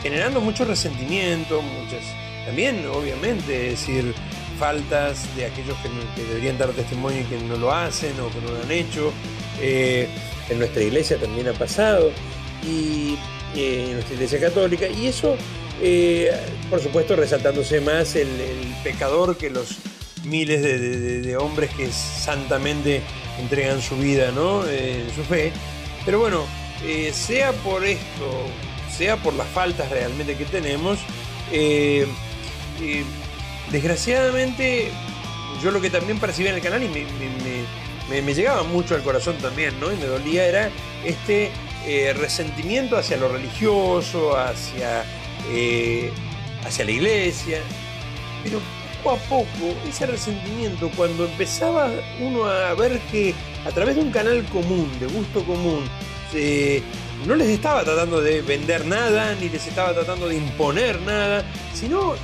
generando 0.02 0.40
mucho 0.40 0.64
resentimiento, 0.64 1.62
muchas, 1.62 2.02
también 2.46 2.86
obviamente, 2.86 3.70
decir, 3.70 4.14
faltas 4.58 5.24
de 5.36 5.46
aquellos 5.46 5.76
que, 5.78 6.22
deberían 6.22 6.58
dar 6.58 6.70
testimonio 6.70 7.20
y 7.20 7.24
que 7.24 7.38
no 7.38 7.56
lo 7.56 7.72
hacen 7.72 8.18
o 8.20 8.28
que 8.30 8.40
no 8.40 8.52
lo 8.52 8.62
han 8.62 8.70
hecho. 8.70 9.12
Eh, 9.60 10.08
en 10.50 10.58
nuestra 10.58 10.82
iglesia 10.82 11.18
también 11.18 11.48
ha 11.48 11.52
pasado, 11.52 12.10
y 12.62 13.16
eh, 13.54 13.86
en 13.88 13.92
nuestra 13.94 14.14
iglesia 14.14 14.40
católica, 14.40 14.86
y 14.88 15.06
eso, 15.06 15.36
eh, 15.82 16.30
por 16.70 16.80
supuesto, 16.80 17.16
resaltándose 17.16 17.80
más 17.80 18.16
el, 18.16 18.28
pecador 18.82 19.36
que 19.36 19.50
los 19.50 19.76
miles 20.24 20.62
de, 20.62 21.36
hombres 21.36 21.70
que 21.76 21.90
santamente 21.90 23.02
entregan 23.40 23.82
su 23.82 23.96
vida 23.96 24.30
¿no? 24.30 24.66
en 24.68 25.10
su 25.14 25.24
fe. 25.24 25.52
Pero 26.04 26.20
bueno, 26.20 26.46
sea 27.12 27.52
por 27.52 27.84
esto, 27.84 28.46
sea 28.98 29.16
por 29.16 29.32
las 29.34 29.46
faltas 29.46 29.88
realmente 29.90 30.36
que 30.36 30.44
tenemos. 30.44 30.98
Eh, 31.52 32.06
eh, 32.82 33.04
desgraciadamente, 33.70 34.90
yo 35.62 35.70
lo 35.70 35.80
que 35.80 35.88
también 35.88 36.18
percibía 36.18 36.50
en 36.50 36.56
el 36.56 36.62
canal 36.62 36.82
y 36.82 36.88
me, 36.88 38.34
llegaba 38.34 38.64
mucho 38.64 38.96
al 38.96 39.02
corazón 39.02 39.36
también, 39.38 39.78
¿no? 39.78 39.92
Y 39.92 39.96
me 39.96 40.06
dolía 40.06 40.46
era 40.46 40.70
este 41.04 41.50
eh, 41.86 42.12
resentimiento 42.12 42.96
hacia 42.96 43.16
lo 43.16 43.28
religioso, 43.28 44.36
hacia, 44.36 45.04
hacia 46.64 46.84
la 46.84 46.90
iglesia. 46.90 47.60
Pero 48.42 48.60
poco 49.02 49.14
a 49.14 49.18
poco, 49.28 49.74
ese 49.88 50.06
resentimiento, 50.06 50.90
cuando 50.96 51.26
empezaba 51.26 51.88
uno 52.20 52.46
a 52.46 52.74
ver 52.74 52.98
que 53.12 53.32
a 53.64 53.70
través 53.70 53.94
de 53.94 54.02
un 54.02 54.10
canal 54.10 54.44
común, 54.46 54.90
de 54.98 55.06
gusto 55.06 55.44
común, 55.44 55.84
no 57.26 57.34
les 57.34 57.48
estaba 57.48 57.84
tratando 57.84 58.20
de 58.20 58.42
vender 58.42 58.86
nada, 58.86 59.34
ni 59.40 59.48
les 59.48 59.66
estaba 59.66 59.92
tratando 59.92 60.28
de 60.28 60.36
imponer 60.36 61.00
nada, 61.02 61.44
sino. 61.74 62.14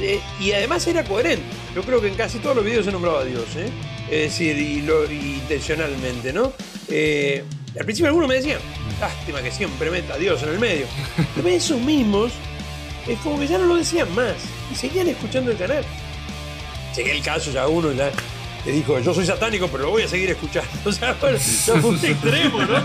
Eh, 0.00 0.20
y 0.40 0.52
además 0.52 0.86
era 0.86 1.02
coherente. 1.04 1.44
Yo 1.74 1.82
creo 1.82 2.00
que 2.00 2.08
en 2.08 2.14
casi 2.14 2.38
todos 2.38 2.54
los 2.54 2.64
videos 2.64 2.84
se 2.84 2.92
nombraba 2.92 3.20
a 3.20 3.24
Dios, 3.24 3.44
¿eh? 3.56 3.68
Es 4.10 4.32
decir, 4.32 4.84
lo, 4.84 5.10
intencionalmente, 5.10 6.32
¿no? 6.32 6.52
Eh, 6.88 7.44
al 7.78 7.84
principio 7.84 8.08
algunos 8.08 8.28
me 8.28 8.36
decían, 8.36 8.60
lástima 9.00 9.42
que 9.42 9.50
siempre 9.50 9.90
meta 9.90 10.14
a 10.14 10.18
Dios 10.18 10.42
en 10.42 10.50
el 10.50 10.58
medio. 10.58 10.86
Pero 11.34 11.48
esos 11.48 11.80
mismos, 11.80 12.32
es 13.08 13.18
como 13.20 13.38
que 13.40 13.46
ya 13.46 13.58
no 13.58 13.66
lo 13.66 13.76
decían 13.76 14.12
más. 14.14 14.36
Y 14.72 14.76
seguían 14.76 15.08
escuchando 15.08 15.50
el 15.50 15.56
canal. 15.56 15.84
Llegué 16.96 17.12
el 17.12 17.22
caso, 17.22 17.50
ya 17.50 17.68
uno 17.68 17.92
ya 17.92 18.10
dijo, 18.72 18.98
yo 18.98 19.14
soy 19.14 19.26
satánico, 19.26 19.68
pero 19.68 19.84
lo 19.84 19.90
voy 19.90 20.02
a 20.02 20.08
seguir 20.08 20.30
escuchando. 20.30 20.68
O 20.84 20.92
sea, 20.92 21.14
bueno, 21.20 21.38
ya 21.38 21.76
fue 21.80 21.90
un 21.90 22.04
extremo, 22.04 22.58
¿no? 22.62 22.80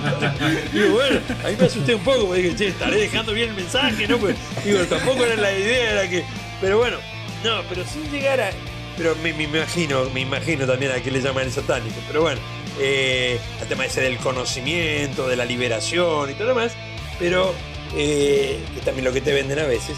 Digo, 0.72 0.94
bueno, 0.94 1.20
ahí 1.44 1.56
me 1.58 1.66
asusté 1.66 1.96
un 1.96 2.04
poco, 2.04 2.28
porque 2.28 2.42
dije, 2.44 2.56
che, 2.56 2.68
estaré 2.70 2.98
dejando 2.98 3.34
bien 3.34 3.50
el 3.50 3.56
mensaje, 3.56 4.08
¿no? 4.08 4.18
Pues, 4.18 4.36
digo, 4.66 4.80
tampoco 4.86 5.24
era 5.24 5.36
la 5.36 5.58
idea, 5.58 5.92
era 5.92 6.10
que. 6.10 6.24
Pero 6.62 6.78
bueno, 6.78 6.98
no, 7.44 7.62
pero 7.70 7.84
sin 7.86 8.10
llegar 8.12 8.42
a. 8.42 8.52
Pero 8.98 9.16
me, 9.24 9.30
imagino, 9.30 10.10
me 10.14 10.22
imagino 10.22 10.68
también 10.68 10.92
a 10.92 11.02
qué 11.02 11.12
le 11.12 11.22
llaman 11.22 11.46
el 11.46 11.52
satánico. 11.52 11.96
Pero 12.08 12.22
bueno, 12.22 12.40
eh, 12.80 13.40
el 13.62 13.68
tema 13.68 13.86
ese 13.86 14.02
del 14.02 14.18
conocimiento, 14.18 15.28
de 15.28 15.36
la 15.36 15.46
liberación 15.46 16.30
y 16.30 16.34
todo 16.34 16.50
lo 16.50 16.56
demás. 16.56 16.74
pero 17.20 17.54
eh, 17.96 18.60
que 18.74 18.82
también 18.82 19.06
lo 19.06 19.14
que 19.14 19.22
te 19.22 19.34
venden 19.34 19.60
a 19.60 19.66
veces. 19.66 19.98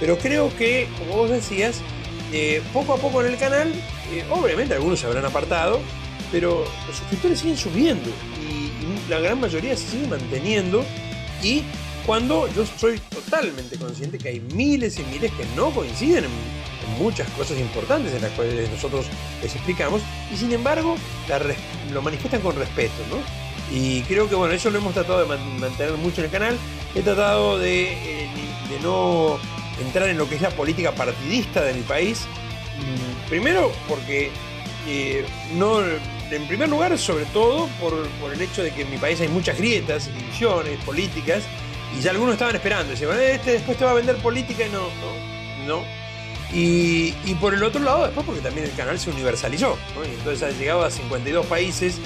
Pero 0.00 0.18
creo 0.18 0.54
que, 0.56 0.88
como 0.98 1.16
vos 1.16 1.30
decías, 1.30 1.80
eh, 2.32 2.62
poco 2.72 2.94
a 2.94 2.96
poco 2.96 3.22
en 3.22 3.32
el 3.32 3.38
canal, 3.38 3.72
eh, 4.12 4.24
obviamente 4.30 4.74
algunos 4.74 5.00
se 5.00 5.06
habrán 5.06 5.24
apartado, 5.24 5.80
pero 6.30 6.64
los 6.86 6.96
suscriptores 6.96 7.38
siguen 7.40 7.56
subiendo 7.56 8.10
y, 8.40 8.66
la 9.10 9.20
gran 9.20 9.40
mayoría 9.40 9.76
se 9.76 9.86
sigue 9.88 10.06
manteniendo. 10.08 10.84
Y 11.42 11.62
cuando 12.04 12.48
yo 12.54 12.64
soy 12.66 12.98
totalmente 12.98 13.76
consciente 13.76 14.18
que 14.18 14.30
hay 14.30 14.40
miles 14.40 14.98
y 14.98 15.04
miles 15.04 15.30
que 15.32 15.44
no 15.54 15.70
coinciden 15.70 16.24
en, 16.24 16.30
muchas 16.98 17.28
cosas 17.30 17.58
importantes 17.58 18.14
en 18.14 18.22
las 18.22 18.30
cuales 18.32 18.70
nosotros 18.70 19.06
les 19.42 19.54
explicamos, 19.54 20.00
y 20.32 20.36
sin 20.36 20.52
embargo 20.52 20.96
lo 21.92 22.00
manifiestan 22.00 22.40
con 22.40 22.54
respeto, 22.56 22.94
¿no? 23.10 23.16
Y 23.76 24.02
creo 24.02 24.28
que 24.28 24.36
bueno, 24.36 24.54
eso 24.54 24.70
lo 24.70 24.78
hemos 24.78 24.94
tratado 24.94 25.18
de 25.18 25.26
mantener 25.26 25.92
mucho 25.98 26.20
en 26.20 26.26
el 26.26 26.30
canal. 26.30 26.56
He 26.94 27.02
tratado 27.02 27.60
eh, 27.62 28.28
de 28.70 28.80
no 28.80 29.38
entrar 29.84 30.08
en 30.08 30.18
lo 30.18 30.28
que 30.28 30.36
es 30.36 30.42
la 30.42 30.50
política 30.50 30.92
partidista 30.92 31.62
de 31.62 31.74
mi 31.74 31.82
país. 31.82 32.26
Primero 33.28 33.72
porque 33.88 34.30
eh, 34.86 35.24
no, 35.54 35.80
en 35.80 36.46
primer 36.46 36.68
lugar, 36.68 36.96
sobre 36.98 37.24
todo 37.26 37.68
por, 37.80 38.32
el 38.32 38.40
hecho 38.40 38.62
de 38.62 38.72
que 38.72 38.82
en 38.82 38.90
mi 38.90 38.98
país 38.98 39.20
hay 39.20 39.28
muchas 39.28 39.58
grietas, 39.58 40.08
divisiones 40.16 40.82
políticas, 40.84 41.44
y 41.96 42.00
ya 42.00 42.10
algunos 42.10 42.34
estaban 42.34 42.54
esperando, 42.54 42.90
decían, 42.90 43.18
este 43.20 43.52
después 43.52 43.78
te 43.78 43.84
va 43.84 43.92
a 43.92 43.94
vender 43.94 44.16
política 44.16 44.66
y 44.66 44.70
no, 44.70 44.88
no, 45.66 45.78
no. 45.78 46.06
Y, 46.52 47.12
por 47.40 47.52
el 47.54 47.62
otro 47.64 47.82
lado, 47.82 48.04
después 48.04 48.24
porque 48.24 48.40
también 48.40 48.66
el 48.66 48.74
canal 48.74 48.98
se 48.98 49.10
universalizó, 49.10 49.76
y 50.04 50.14
entonces 50.14 50.42
ha 50.42 50.56
llegado 50.56 50.84
a 50.84 50.90
52 50.90 51.46
países, 51.46 51.98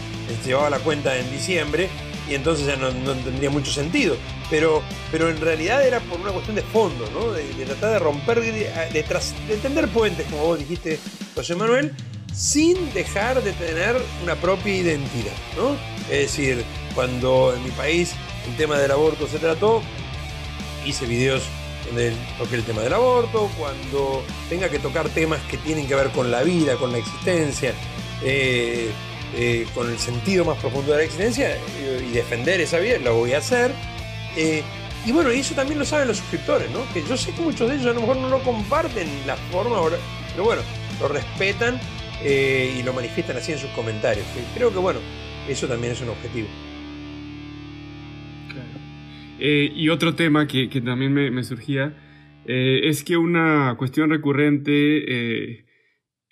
se 0.42 0.48
llevaba 0.48 0.70
la 0.70 0.78
cuenta 0.78 1.16
en 1.18 1.30
diciembre, 1.30 1.88
y 2.30 2.34
entonces 2.36 2.64
ya 2.64 2.76
no, 2.76 2.90
tendría 2.90 3.50
mucho 3.50 3.72
sentido. 3.72 4.16
Pero, 4.48 4.82
pero 5.10 5.28
en 5.28 5.40
realidad 5.40 5.84
era 5.84 5.98
por 6.00 6.20
una 6.20 6.30
cuestión 6.30 6.54
de 6.56 6.62
fondo, 6.62 7.10
¿no? 7.12 7.32
de, 7.32 7.42
tratar 7.66 7.90
de 7.90 7.98
romper, 7.98 8.40
de, 8.40 8.70
de, 8.92 9.56
tender 9.56 9.88
puentes, 9.88 10.26
como 10.30 10.44
vos 10.44 10.58
dijiste, 10.58 10.98
José 11.34 11.56
Manuel, 11.56 11.92
sin 12.32 12.92
dejar 12.94 13.42
de 13.42 13.52
tener 13.52 13.96
una 14.22 14.36
propia 14.36 14.74
identidad. 14.74 15.34
¿no? 15.56 15.76
Es 16.04 16.36
decir, 16.36 16.64
cuando 16.94 17.52
en 17.54 17.64
mi 17.64 17.70
país 17.70 18.12
el 18.48 18.56
tema 18.56 18.78
del 18.78 18.92
aborto 18.92 19.26
se 19.26 19.38
trató, 19.38 19.82
hice 20.86 21.06
videos 21.06 21.42
donde 21.86 22.12
toqué 22.38 22.56
el 22.56 22.62
tema 22.62 22.82
del 22.82 22.92
aborto, 22.92 23.50
cuando 23.58 24.22
tenga 24.48 24.68
que 24.68 24.78
tocar 24.78 25.08
temas 25.08 25.40
que 25.50 25.56
tienen 25.56 25.88
que 25.88 25.96
ver 25.96 26.10
con 26.10 26.30
la 26.30 26.42
vida, 26.42 26.76
con 26.76 26.92
la 26.92 26.98
existencia. 26.98 27.74
Eh, 28.22 28.90
eh, 29.36 29.64
con 29.74 29.88
el 29.88 29.98
sentido 29.98 30.44
más 30.44 30.58
profundo 30.58 30.90
de 30.90 30.98
la 30.98 31.04
existencia 31.04 31.54
eh, 31.54 32.08
y 32.08 32.12
defender 32.12 32.60
esa 32.60 32.80
vida, 32.80 32.98
lo 32.98 33.14
voy 33.14 33.32
a 33.32 33.38
hacer. 33.38 33.72
Eh, 34.36 34.62
y 35.06 35.12
bueno, 35.12 35.30
eso 35.30 35.54
también 35.54 35.78
lo 35.78 35.84
saben 35.84 36.08
los 36.08 36.18
suscriptores, 36.18 36.68
¿no? 36.72 36.80
Que 36.92 37.02
yo 37.08 37.16
sé 37.16 37.32
que 37.32 37.40
muchos 37.40 37.68
de 37.68 37.76
ellos 37.76 37.86
a 37.86 37.92
lo 37.92 38.00
mejor 38.00 38.16
no 38.16 38.28
lo 38.28 38.42
comparten 38.42 39.08
la 39.26 39.36
forma, 39.36 39.76
pero 40.32 40.44
bueno, 40.44 40.62
lo 41.00 41.08
respetan 41.08 41.80
y 42.22 42.82
lo 42.82 42.92
manifiestan 42.92 43.38
así 43.38 43.52
en 43.52 43.58
sus 43.58 43.70
comentarios. 43.70 44.26
creo 44.54 44.70
que 44.70 44.78
bueno, 44.78 45.00
eso 45.48 45.66
también 45.66 45.94
es 45.94 46.02
un 46.02 46.10
objetivo. 46.10 46.48
y 49.38 49.88
otro 49.88 50.14
tema 50.14 50.46
que, 50.46 50.68
también 50.84 51.14
me 51.14 51.44
surgía 51.44 51.94
es 52.44 53.04
que 53.04 53.16
una 53.16 53.74
cuestión 53.78 54.10
recurrente 54.10 55.64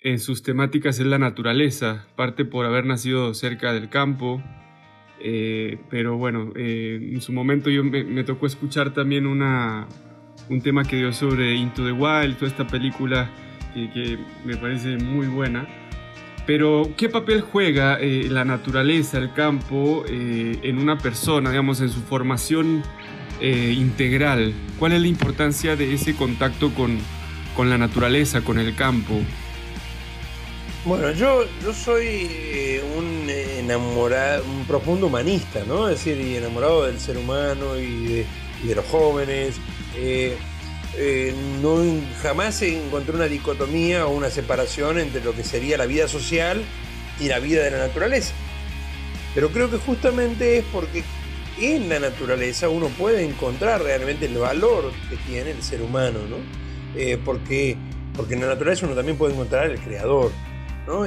en 0.01 0.19
sus 0.19 0.43
temáticas 0.43 0.99
es 0.99 1.05
la 1.05 1.19
naturaleza, 1.19 2.07
parte 2.15 2.45
por 2.45 2.65
haber 2.65 2.85
nacido 2.85 3.33
cerca 3.33 3.73
del 3.73 3.89
campo, 3.89 4.41
eh, 5.19 5.77
pero 5.89 6.17
bueno, 6.17 6.53
eh, 6.55 7.09
en 7.11 7.21
su 7.21 7.33
momento 7.33 7.69
yo 7.69 7.83
me, 7.83 8.23
tocó 8.23 8.45
escuchar 8.45 8.93
también 8.93 9.27
una, 9.27 9.87
un 10.49 10.61
tema 10.61 10.85
que 10.85 10.95
dio 10.95 11.11
sobre 11.11 11.55
Into 11.55 11.85
the 11.85 11.91
Wild, 11.91 12.37
toda 12.37 12.49
esta 12.49 12.67
película 12.67 13.29
que, 13.73 14.17
me 14.45 14.55
parece 14.57 14.97
muy 14.97 15.27
buena. 15.27 15.67
Pero, 16.45 16.93
¿qué 16.97 17.09
papel 17.09 17.41
juega 17.41 17.99
eh, 17.99 18.27
la 18.29 18.43
naturaleza, 18.43 19.19
el 19.19 19.33
campo, 19.33 20.03
en 20.07 20.79
una 20.79 20.97
persona, 20.97 21.51
digamos, 21.51 21.79
en 21.81 21.89
su 21.89 21.99
formación 22.01 22.81
integral? 23.41 24.53
¿Cuál 24.79 24.93
es 24.93 25.01
la 25.01 25.07
importancia 25.07 25.75
de 25.75 25.93
ese 25.93 26.15
contacto 26.15 26.73
con, 26.73 26.97
con 27.55 27.69
la 27.69 27.77
naturaleza, 27.77 28.41
con 28.41 28.57
el 28.57 28.73
campo? 28.75 29.21
Bueno, 30.89 31.11
yo, 31.11 31.45
yo 31.63 31.71
soy 31.71 32.07
eh, 32.31 32.83
un 32.97 33.29
enamorado, 33.29 34.43
un 34.43 34.65
profundo 34.65 35.05
humanista, 35.05 35.63
¿no? 35.67 35.87
Es 35.87 36.03
decir, 36.03 36.19
y 36.19 36.35
enamorado 36.35 36.87
del 36.87 36.99
ser 36.99 37.15
humano 37.15 37.77
y 37.77 38.25
de, 38.63 38.75
los 38.75 38.83
jóvenes. 38.87 39.57
Eh, 39.95 40.35
eh, 40.97 41.35
no, 41.61 41.77
jamás 42.23 42.59
encontré 42.63 43.13
una 43.13 43.25
dicotomía 43.25 44.07
o 44.07 44.09
una 44.09 44.31
separación 44.31 44.97
entre 44.97 45.23
lo 45.23 45.35
que 45.35 45.43
sería 45.43 45.77
la 45.77 45.85
vida 45.85 46.07
social 46.07 46.63
y 47.19 47.27
la 47.27 47.37
vida 47.37 47.63
de 47.63 47.69
la 47.69 47.77
naturaleza. 47.77 48.33
Pero 49.35 49.49
creo 49.51 49.69
que 49.69 49.77
justamente 49.77 50.57
es 50.57 50.65
porque 50.73 51.03
en 51.61 51.87
la 51.87 51.99
naturaleza 51.99 52.67
uno 52.67 52.87
puede 52.87 53.23
encontrar 53.23 53.83
realmente 53.83 54.25
el 54.25 54.39
valor 54.39 54.91
que 55.07 55.17
tiene 55.17 55.51
el 55.51 55.61
ser 55.61 55.83
humano, 55.83 56.17
¿no? 56.27 56.37
porque, 57.23 57.77
porque 58.15 58.33
en 58.33 58.41
la 58.41 58.47
naturaleza 58.47 58.87
uno 58.87 58.95
también 58.95 59.19
puede 59.19 59.33
encontrar 59.33 59.69
el 59.69 59.79
creador. 59.79 60.31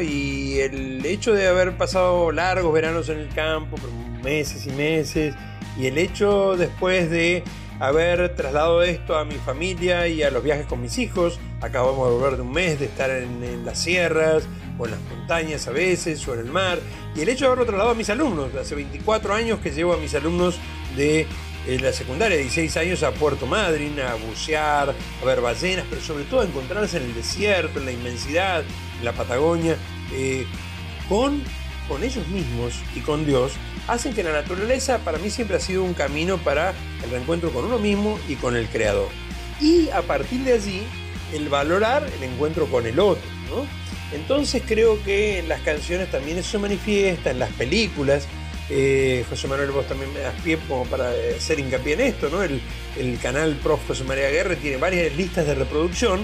Y 0.01 0.61
el 0.61 1.05
hecho 1.05 1.33
de 1.33 1.49
haber 1.49 1.77
pasado 1.77 2.31
largos 2.31 2.73
veranos 2.73 3.09
en 3.09 3.19
el 3.19 3.29
campo, 3.31 3.77
meses 4.23 4.65
y 4.67 4.71
meses, 4.71 5.35
y 5.77 5.87
el 5.87 5.99
hecho 5.99 6.57
después 6.57 7.11
de 7.11 7.43
haber 7.81 8.37
trasladado 8.37 8.85
esto 8.85 9.17
a 9.17 9.25
mi 9.25 9.35
familia 9.35 10.07
y 10.07 10.23
a 10.23 10.31
los 10.31 10.45
viajes 10.45 10.67
con 10.67 10.81
mis 10.81 10.99
hijos, 10.99 11.41
acabamos 11.61 12.09
de 12.09 12.15
volver 12.15 12.37
de 12.37 12.43
un 12.43 12.53
mes 12.53 12.79
de 12.79 12.87
estar 12.87 13.11
en, 13.11 13.65
las 13.65 13.79
sierras, 13.79 14.45
o 14.79 14.85
en 14.85 14.93
las 14.93 15.01
montañas 15.01 15.67
a 15.67 15.73
veces, 15.73 16.27
o 16.29 16.35
en 16.35 16.41
el 16.41 16.53
mar, 16.53 16.79
y 17.17 17.23
el 17.23 17.29
hecho 17.29 17.45
de 17.45 17.49
haberlo 17.49 17.65
trasladado 17.65 17.91
a 17.91 17.99
mis 17.99 18.09
alumnos, 18.09 18.55
hace 18.55 18.77
24 18.77 19.35
años 19.35 19.59
que 19.59 19.73
llevo 19.73 19.95
a 19.95 19.97
mis 19.97 20.15
alumnos 20.15 20.61
de 20.97 21.27
eh, 21.67 21.79
la 21.81 21.93
secundaria, 21.93 22.37
16 22.37 22.77
años 22.77 23.03
a 23.03 23.13
Puerto 23.13 23.47
Madryn, 23.47 24.01
a 24.01 24.15
bucear, 24.15 24.95
a 25.23 25.25
ver 25.25 25.41
ballenas, 25.41 25.87
pero 25.89 26.01
sobre 26.01 26.25
todo 26.25 26.41
a 26.41 26.45
encontrarse 26.45 26.97
en 26.97 27.05
el 27.05 27.15
desierto, 27.15 27.79
en 27.79 27.87
la 27.87 27.93
inmensidad, 27.93 28.65
la 29.03 29.13
Patagonia, 29.13 29.77
eh, 30.13 30.47
con, 31.09 31.43
con 31.89 32.03
ellos 32.03 32.27
mismos 32.29 32.75
y 32.97 33.01
con 33.01 33.25
Dios, 33.25 33.53
hacen 33.87 34.15
que 34.15 34.23
la 34.23 34.33
naturaleza 34.33 34.99
para 34.99 35.19
mí 35.19 35.31
siempre 35.31 35.57
ha 35.57 35.61
sido 35.61 35.85
un 35.85 35.95
camino 35.95 36.39
para 36.39 36.75
el 37.05 37.11
reencuentro 37.11 37.51
con 37.51 37.65
uno 37.65 37.79
mismo 37.79 38.19
y 38.29 38.37
con 38.37 38.57
el 38.57 38.69
Creador. 38.69 39.09
Y 39.61 39.89
a 39.91 40.03
partir 40.03 40.41
de 40.41 40.55
allí, 40.55 40.83
el 41.33 41.49
valorar 41.49 42.09
el 42.17 42.23
encuentro 42.25 42.67
con 42.67 42.87
el 42.87 42.99
otro. 42.99 43.23
Entonces 44.13 44.63
creo 44.67 45.03
que 45.05 45.39
en 45.39 45.49
las 45.49 45.61
canciones 45.61 46.11
también 46.11 46.39
eso 46.39 46.51
se 46.53 46.59
manifiesta, 46.59 47.31
en 47.31 47.39
las 47.39 47.51
películas. 47.53 48.27
Eh, 48.71 49.25
José 49.29 49.49
Manuel, 49.49 49.71
vos 49.71 49.87
también 49.87 50.13
me 50.13 50.21
das 50.21 50.35
pie 50.43 50.59
como 50.69 50.85
para 50.87 51.11
hacer 51.37 51.59
hincapié 51.59 51.95
en 51.95 52.01
esto, 52.01 52.29
¿no? 52.31 52.43
El, 52.43 52.61
canal 53.21 53.57
Prof. 53.63 53.81
José 53.87 54.05
María 54.05 54.31
Guerre 54.31 54.57
tiene 54.57 54.77
varias 54.77 55.15
listas 55.17 55.47
de 55.47 55.55
reproducción, 55.55 56.21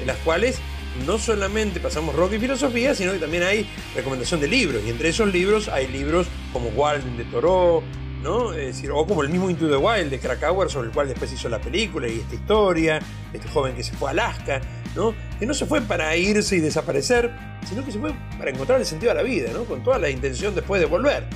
en 0.00 0.06
las 0.06 0.16
cuales 0.18 0.58
no 1.06 1.18
solamente 1.18 1.80
pasamos 1.80 2.14
rock 2.14 2.34
y 2.34 2.38
filosofía, 2.38 2.94
sino 2.94 3.12
que 3.12 3.18
también 3.18 3.42
hay 3.42 3.68
recomendación 3.94 4.40
de 4.40 4.48
libros. 4.48 4.82
Y 4.84 4.90
entre 4.90 5.08
esos 5.08 5.32
libros 5.32 5.68
hay 5.68 5.88
libros 5.88 6.26
como 6.52 6.68
Walden 6.70 7.16
de 7.16 7.24
Toro, 7.24 7.82
¿no? 8.22 8.52
O 8.94 9.06
como 9.06 9.22
el 9.22 9.28
mismo 9.28 9.48
Into 9.50 9.68
the 9.68 9.76
Wild 9.76 10.10
de 10.10 10.18
Krakauer, 10.18 10.70
sobre 10.70 10.88
el 10.88 10.94
cual 10.94 11.08
después 11.08 11.32
hizo 11.32 11.48
la 11.48 11.60
película 11.60 12.08
y 12.08 12.20
esta 12.20 12.34
historia, 12.34 12.98
este 13.32 13.48
joven 13.48 13.74
que 13.74 13.82
se 13.82 13.92
fue 13.92 14.08
a 14.08 14.12
Alaska, 14.12 14.60
¿no? 14.94 15.14
Que 15.38 15.46
no 15.46 15.54
se 15.54 15.66
fue 15.66 15.80
para 15.82 16.16
irse 16.16 16.56
y 16.56 16.60
desaparecer, 16.60 17.30
sino 17.68 17.84
que 17.84 17.92
se 17.92 17.98
fue 17.98 18.12
para 18.38 18.50
encontrar 18.50 18.80
el 18.80 18.86
sentido 18.86 19.12
de 19.12 19.16
la 19.16 19.22
vida, 19.22 19.50
¿no? 19.52 19.64
Con 19.64 19.82
toda 19.84 19.98
la 19.98 20.10
intención 20.10 20.54
después 20.54 20.80
de 20.80 20.86
volver, 20.86 21.28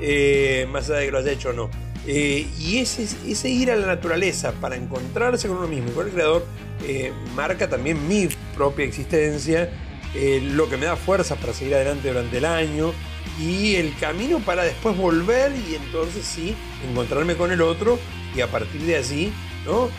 eh, 0.00 0.66
más 0.70 0.88
allá 0.90 0.98
de 1.00 1.06
que 1.06 1.12
lo 1.12 1.18
haya 1.18 1.32
hecho 1.32 1.50
o 1.50 1.52
no. 1.52 1.70
Eh, 2.08 2.46
y 2.60 2.78
ese, 2.78 3.08
ese, 3.26 3.48
ir 3.48 3.72
a 3.72 3.76
la 3.76 3.86
naturaleza 3.86 4.52
para 4.52 4.76
encontrarse 4.76 5.48
con 5.48 5.56
uno 5.56 5.66
mismo 5.66 5.90
y 5.90 5.92
con 5.92 6.06
el 6.06 6.12
creador 6.12 6.46
eh, 6.86 7.12
marca 7.34 7.68
también 7.68 8.06
mi 8.06 8.28
propia 8.54 8.84
existencia, 8.84 9.70
eh, 10.14 10.40
lo 10.40 10.68
que 10.68 10.76
me 10.76 10.86
da 10.86 10.94
fuerzas 10.94 11.36
para 11.36 11.52
seguir 11.52 11.74
adelante 11.74 12.06
durante 12.06 12.38
el 12.38 12.44
año 12.44 12.92
y 13.40 13.74
el 13.74 13.96
camino 13.96 14.38
para 14.38 14.62
después 14.62 14.96
volver 14.96 15.50
y 15.68 15.74
entonces 15.74 16.24
sí 16.24 16.54
encontrarme 16.88 17.34
con 17.34 17.50
el 17.50 17.60
otro 17.60 17.98
y 18.36 18.40
a 18.40 18.46
partir 18.46 18.82
de 18.82 18.96
allí 18.96 19.32
¿no? 19.64 19.90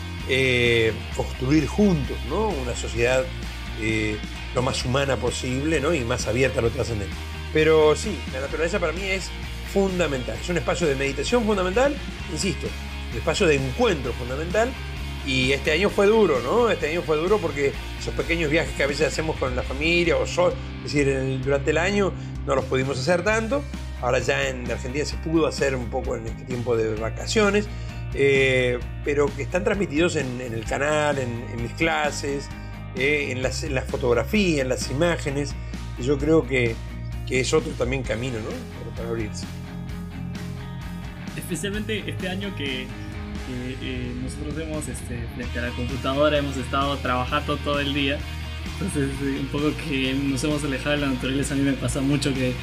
construir 1.15 1.67
juntos 1.67 2.17
¿no? 2.29 2.47
una 2.47 2.75
sociedad 2.75 3.25
lo 4.55 4.61
más 4.61 4.83
humana 4.85 5.17
posible 5.17 5.81
¿no? 5.81 5.93
y 5.93 6.05
más 6.05 6.25
abierta 6.25 6.59
a 6.59 6.61
lo 6.61 6.69
trascendente. 6.69 7.13
Pero 7.51 7.95
sí, 7.97 8.17
la 8.31 8.39
naturaleza 8.39 8.79
para 8.79 8.93
mí 8.93 9.03
es 9.03 9.29
fundamental. 9.73 10.37
Es 10.41 10.49
un 10.49 10.57
espacio 10.57 10.87
de 10.87 10.95
meditación 10.95 11.45
fundamental, 11.45 11.95
insisto, 12.31 12.67
un 13.11 13.17
espacio 13.17 13.47
de 13.47 13.55
encuentro 13.55 14.13
fundamental. 14.13 14.69
Y 15.25 15.51
este 15.51 15.71
año 15.71 15.89
fue 15.89 16.05
duro, 16.05 16.39
¿no? 16.39 16.69
Este 16.69 16.89
año 16.89 17.01
fue 17.01 17.17
duro 17.17 17.37
porque 17.37 17.73
esos 17.99 18.13
pequeños 18.13 18.49
viajes 18.49 18.73
que 18.77 18.83
a 18.83 18.87
veces 18.87 19.07
hacemos 19.07 19.35
con 19.35 19.57
la 19.57 19.61
familia 19.61 20.15
o 20.15 20.25
sol, 20.25 20.53
es 20.85 20.93
decir, 20.93 21.41
durante 21.43 21.71
el 21.71 21.77
año 21.77 22.13
no 22.45 22.55
los 22.55 22.63
pudimos 22.63 22.97
hacer 22.97 23.23
tanto. 23.25 23.61
Ahora 24.01 24.19
ya 24.19 24.47
en 24.47 24.71
Argentina 24.71 25.03
se 25.03 25.17
pudo 25.17 25.47
hacer 25.47 25.75
un 25.75 25.89
poco 25.89 26.15
en 26.15 26.27
este 26.27 26.43
tiempo 26.43 26.77
de 26.77 26.95
vacaciones. 26.95 27.67
eh, 28.13 28.79
pero 29.03 29.27
que 29.35 29.43
están 29.43 29.63
transmitidos 29.65 30.15
en, 30.15 30.39
el 30.39 30.63
canal, 30.63 31.17
en, 31.19 31.61
mis 31.61 31.73
clases, 31.73 32.47
eh, 32.95 33.27
en, 33.31 33.43
las, 33.43 33.63
en 33.63 33.77
fotografías, 33.83 34.61
en 34.61 34.69
las 34.69 34.89
imágenes. 34.89 35.53
Yo 35.99 36.17
creo 36.17 36.47
que, 36.47 36.75
es 37.29 37.53
otro 37.53 37.71
también 37.73 38.03
camino, 38.03 38.37
¿no? 38.39 38.95
Para, 38.95 39.09
abrirse. 39.09 39.45
Especialmente 41.35 42.03
este 42.09 42.29
año 42.29 42.53
que, 42.55 42.83
eh, 43.49 44.13
nosotros 44.23 44.57
hemos, 44.57 44.87
este, 44.87 45.25
frente 45.35 45.59
a 45.59 45.63
la 45.63 45.69
computadora, 45.69 46.37
hemos 46.37 46.57
estado 46.57 46.97
trabajando 46.97 47.57
todo 47.57 47.79
el 47.79 47.93
día. 47.93 48.17
Entonces, 48.73 49.09
un 49.21 49.47
poco 49.47 49.71
que 49.87 50.13
nos 50.13 50.43
hemos 50.43 50.63
alejado 50.63 50.95
de 50.95 51.01
la 51.01 51.07
naturaleza, 51.07 51.53
a 51.53 51.57
mí 51.57 51.63
me 51.63 51.73
pasa 51.73 52.01
mucho 52.01 52.33
que 52.33 52.53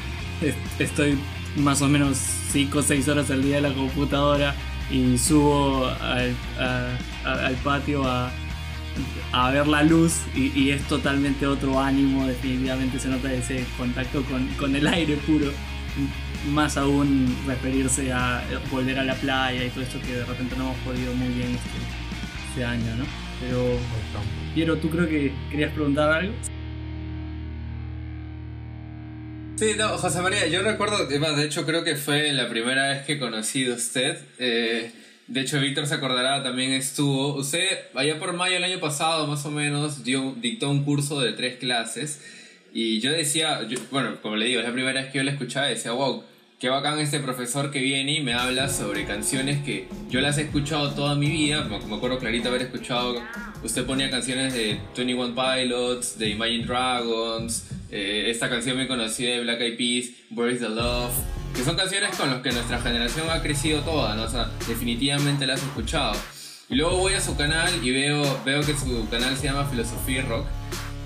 estoy 0.79 1.17
más 1.55 1.81
o 1.81 1.87
menos 1.87 2.17
5 2.51 2.79
o 2.79 2.81
6 2.81 3.07
horas 3.07 3.31
al 3.31 3.43
día 3.43 3.57
en 3.57 3.63
la 3.63 3.73
computadora 3.73 4.55
y 4.91 5.17
subo 5.17 5.87
al, 5.87 6.35
patio 7.63 8.03
a, 8.03 8.31
ver 9.51 9.67
la 9.67 9.83
luz 9.83 10.21
y, 10.35 10.69
es 10.69 10.81
totalmente 10.87 11.47
otro 11.47 11.79
ánimo, 11.79 12.27
definitivamente 12.27 12.99
se 12.99 13.09
nota 13.09 13.31
ese 13.33 13.65
contacto 13.77 14.23
con, 14.57 14.75
el 14.75 14.87
aire 14.87 15.15
puro, 15.17 15.51
más 16.49 16.77
aún 16.77 17.35
referirse 17.45 18.11
a 18.11 18.43
volver 18.71 18.99
a 18.99 19.03
la 19.03 19.15
playa 19.15 19.63
y 19.63 19.69
todo 19.69 19.83
esto 19.83 19.99
que 20.01 20.13
de 20.13 20.25
repente 20.25 20.55
no 20.57 20.65
hemos 20.65 20.77
podido 20.79 21.13
muy 21.13 21.29
bien 21.29 21.51
este, 21.51 21.69
este 22.49 22.65
año, 22.65 22.95
¿no? 22.97 23.05
Pero, 23.41 23.77
Piero, 24.53 24.77
¿tú 24.77 24.89
creo 24.89 25.07
que 25.07 25.33
querías 25.51 25.71
preguntar 25.73 26.09
algo? 26.11 26.33
Sí, 29.57 29.71
no, 29.77 29.97
José 29.97 30.21
María, 30.21 30.47
yo 30.47 30.61
recuerdo, 30.63 31.07
de 31.07 31.45
hecho 31.45 31.65
creo 31.65 31.83
que 31.83 31.95
fue 31.95 32.33
la 32.33 32.49
primera 32.49 32.89
vez 32.89 33.05
que 33.05 33.17
conocí 33.17 33.69
a 33.69 33.73
usted. 33.73 34.17
Eh, 34.37 34.91
de 35.27 35.41
hecho, 35.41 35.59
Víctor 35.59 35.87
se 35.87 35.95
acordará, 35.95 36.43
también 36.43 36.71
estuvo. 36.73 37.35
Usted, 37.35 37.65
allá 37.95 38.19
por 38.19 38.33
mayo 38.33 38.53
del 38.53 38.63
año 38.63 38.79
pasado, 38.79 39.25
más 39.25 39.43
o 39.45 39.51
menos, 39.51 40.03
dio, 40.03 40.35
dictó 40.37 40.69
un 40.69 40.83
curso 40.83 41.19
de 41.19 41.33
tres 41.33 41.57
clases. 41.57 42.21
Y 42.73 42.99
yo 42.99 43.11
decía, 43.11 43.61
bueno, 43.89 44.21
como 44.21 44.35
le 44.35 44.45
digo, 44.45 44.59
es 44.59 44.67
la 44.67 44.73
primera 44.73 45.01
vez 45.01 45.11
que 45.11 45.17
yo 45.17 45.23
la 45.23 45.31
escuchaba, 45.31 45.67
decía, 45.67 45.93
wow, 45.93 46.23
qué 46.59 46.69
bacán 46.69 46.99
este 46.99 47.19
profesor 47.19 47.71
que 47.71 47.79
viene 47.79 48.17
y 48.17 48.21
me 48.21 48.33
habla 48.33 48.69
sobre 48.69 49.05
canciones 49.05 49.63
que 49.63 49.87
yo 50.09 50.21
las 50.21 50.37
he 50.37 50.43
escuchado 50.43 50.91
toda 50.93 51.15
mi 51.15 51.29
vida. 51.29 51.63
Me, 51.63 51.95
acuerdo 51.95 52.19
clarito 52.19 52.49
haber 52.49 52.63
escuchado, 52.63 53.19
usted 53.63 53.85
ponía 53.85 54.11
canciones 54.11 54.53
de 54.53 54.79
21 54.95 55.33
Pilots, 55.33 56.19
de 56.19 56.29
Imagine 56.29 56.65
Dragons, 56.65 57.71
eh, 57.91 58.25
esta 58.27 58.49
canción 58.49 58.77
me 58.77 58.87
conocí 58.87 59.25
de 59.25 59.41
Black 59.41 59.61
Eyed 59.61 59.77
Peas, 59.77 60.09
Where 60.31 60.53
is 60.53 60.59
the 60.59 60.69
Love, 60.69 61.13
que 61.55 61.63
son 61.63 61.75
canciones 61.75 62.15
con 62.15 62.29
las 62.29 62.41
que 62.41 62.51
nuestra 62.51 62.79
generación 62.81 63.29
ha 63.29 63.41
crecido 63.41 63.81
toda, 63.81 64.15
¿no? 64.15 64.23
O 64.23 64.29
sea, 64.29 64.49
definitivamente 64.67 65.47
las 65.47 65.61
he 65.61 65.65
escuchado. 65.65 66.13
Y 66.69 66.75
luego 66.75 66.97
voy 66.97 67.13
a 67.13 67.21
su 67.21 67.37
canal 67.37 67.71
y 67.83 67.91
veo, 67.91 68.41
veo 68.43 68.61
que 68.61 68.75
su 68.75 69.07
canal 69.09 69.37
se 69.37 69.45
llama 69.45 69.65
Filosofía 69.65 70.23
Rock. 70.23 70.45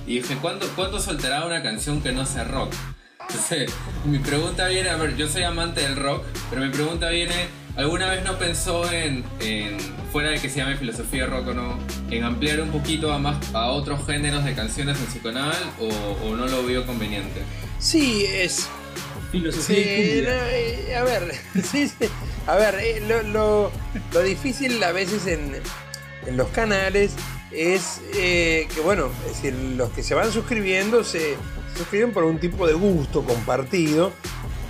Y 0.08 0.20
dije, 0.20 0.36
¿cuándo, 0.38 0.68
¿cuándo 0.76 1.00
soltará 1.00 1.46
una 1.46 1.62
canción 1.62 2.02
que 2.02 2.12
no 2.12 2.26
sea 2.26 2.46
rock? 2.46 2.74
Entonces, 3.22 3.72
mi 4.06 4.18
pregunta 4.18 4.68
viene, 4.68 4.90
a 4.90 4.96
ver, 4.96 5.16
yo 5.16 5.28
soy 5.28 5.44
amante 5.44 5.82
del 5.82 5.96
rock, 5.96 6.24
pero 6.50 6.64
mi 6.64 6.72
pregunta 6.72 7.10
viene, 7.10 7.48
¿alguna 7.76 8.10
vez 8.10 8.24
no 8.24 8.40
pensó 8.40 8.92
en, 8.92 9.24
en 9.40 9.78
fuera 10.12 10.30
de 10.30 10.40
que 10.40 10.50
se 10.50 10.58
llame 10.58 10.78
filosofía 10.78 11.28
rock 11.28 11.50
o 11.50 11.54
no, 11.54 11.78
en 12.10 12.24
ampliar 12.24 12.60
un 12.62 12.70
poquito 12.70 13.14
a, 13.14 13.20
más, 13.20 13.54
a 13.54 13.68
otros 13.68 14.04
géneros 14.08 14.44
de 14.46 14.56
canciones 14.56 14.98
en 15.00 15.12
su 15.12 15.22
canal 15.22 15.54
o, 15.80 16.36
no 16.36 16.48
lo 16.48 16.66
veo 16.66 16.88
conveniente? 16.88 17.44
Sí, 17.78 18.26
es... 18.26 18.68
Filosofía 19.32 19.78
eh, 20.52 20.96
a 20.96 21.04
ver, 21.04 21.34
sí, 21.64 21.92
a 22.48 22.56
ver, 22.56 22.76
eh, 22.80 23.02
lo, 23.08 23.72
lo, 24.12 24.22
difícil 24.22 24.84
a 24.84 24.92
veces 24.92 25.28
en, 25.28 25.56
en 26.26 26.38
los 26.38 26.50
canales 26.50 27.14
es 27.52 28.02
eh, 28.16 28.68
que, 28.74 28.82
bueno, 28.82 29.10
es 29.26 29.36
decir, 29.36 29.54
los 29.76 29.92
que 29.92 30.04
se 30.04 30.16
van 30.16 30.32
suscribiendo 30.32 31.04
se 31.04 31.36
suscriben 31.76 32.12
por 32.12 32.24
un 32.24 32.40
tipo 32.40 32.68
de 32.68 32.74
gusto 32.74 33.24
compartido 33.24 34.12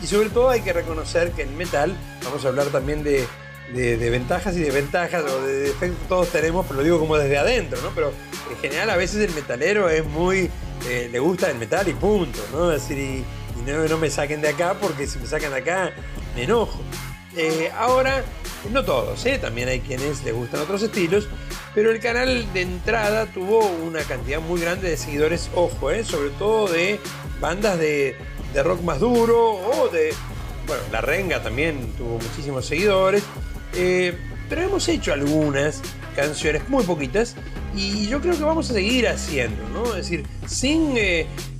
y 0.02 0.08
sobre 0.08 0.30
todo 0.30 0.50
hay 0.50 0.62
que 0.62 0.74
reconocer 0.74 1.32
que 1.32 1.44
en 1.44 1.58
metal, 1.58 1.96
vamos 2.24 2.44
a 2.46 2.50
hablar 2.50 2.68
también 2.68 3.04
de 3.04 3.26
de, 3.74 4.10
ventajas 4.10 4.56
y 4.56 4.62
desventajas, 4.62 5.24
o 5.24 5.42
de 5.46 5.60
defectos 5.60 6.08
todos 6.08 6.30
tenemos, 6.30 6.66
pero 6.66 6.80
lo 6.80 6.84
digo 6.84 7.00
como 7.00 7.18
desde 7.18 7.38
adentro, 7.38 7.80
¿no? 7.82 7.90
Pero 7.94 8.12
en 8.50 8.58
general 8.58 8.90
a 8.90 8.98
veces 8.98 9.28
el 9.28 9.34
metalero 9.36 9.90
es 9.90 10.06
muy, 10.06 10.50
eh, 10.88 11.10
le 11.12 11.20
gusta 11.20 11.50
el 11.50 11.58
metal 11.58 11.88
y 11.88 11.94
punto, 11.94 12.40
¿no? 12.52 12.72
Es 12.72 12.88
decir, 12.88 12.98
y, 12.98 13.26
no, 13.74 13.98
me 13.98 14.10
saquen 14.10 14.42
de 14.42 14.50
acá 14.50 14.76
porque 14.80 15.08
si 15.08 15.20
me 15.20 15.26
sacan 15.26 15.52
de 15.52 15.60
acá 15.60 15.94
me 16.36 16.44
enojo. 16.44 16.80
Eh, 17.36 17.72
ahora, 17.78 18.24
no 18.72 18.84
todos, 18.84 19.26
¿eh? 19.26 19.38
también 19.40 19.70
hay 19.70 19.82
quienes 19.82 20.24
les 20.24 20.34
gustan 20.34 20.62
otros 20.62 20.82
estilos, 20.82 21.28
pero 21.76 21.92
el 21.92 22.00
canal 22.00 22.52
de 22.54 22.62
entrada 22.62 23.28
tuvo 23.28 23.66
una 23.68 24.02
cantidad 24.02 24.42
muy 24.42 24.60
grande 24.60 24.90
de 24.90 24.98
seguidores, 24.98 25.50
ojo, 25.54 25.92
¿eh? 25.92 26.04
sobre 26.04 26.32
todo 26.32 26.68
de 26.68 27.00
bandas 27.40 27.78
de, 27.78 28.16
de 28.54 28.64
rock 28.64 28.82
más 28.82 29.00
duro 29.00 29.52
o 29.52 29.90
de, 29.90 30.14
bueno, 30.66 30.82
La 30.92 31.02
Renga 31.02 31.44
también 31.44 31.94
tuvo 31.98 32.18
muchísimos 32.18 32.66
seguidores. 32.66 33.24
Pero 33.72 34.64
hemos 34.64 34.88
hecho 34.88 35.14
algunas 35.14 35.80
canciones, 36.16 36.68
muy 36.68 36.84
poquitas, 36.84 37.36
y 37.76 38.08
yo 38.08 38.20
creo 38.20 38.36
que 38.36 38.44
vamos 38.44 38.72
a 38.72 38.74
seguir 38.74 39.08
haciendo, 39.08 39.64
¿no? 39.70 39.86
Es 39.92 40.10
decir, 40.10 40.26
sin 40.48 40.96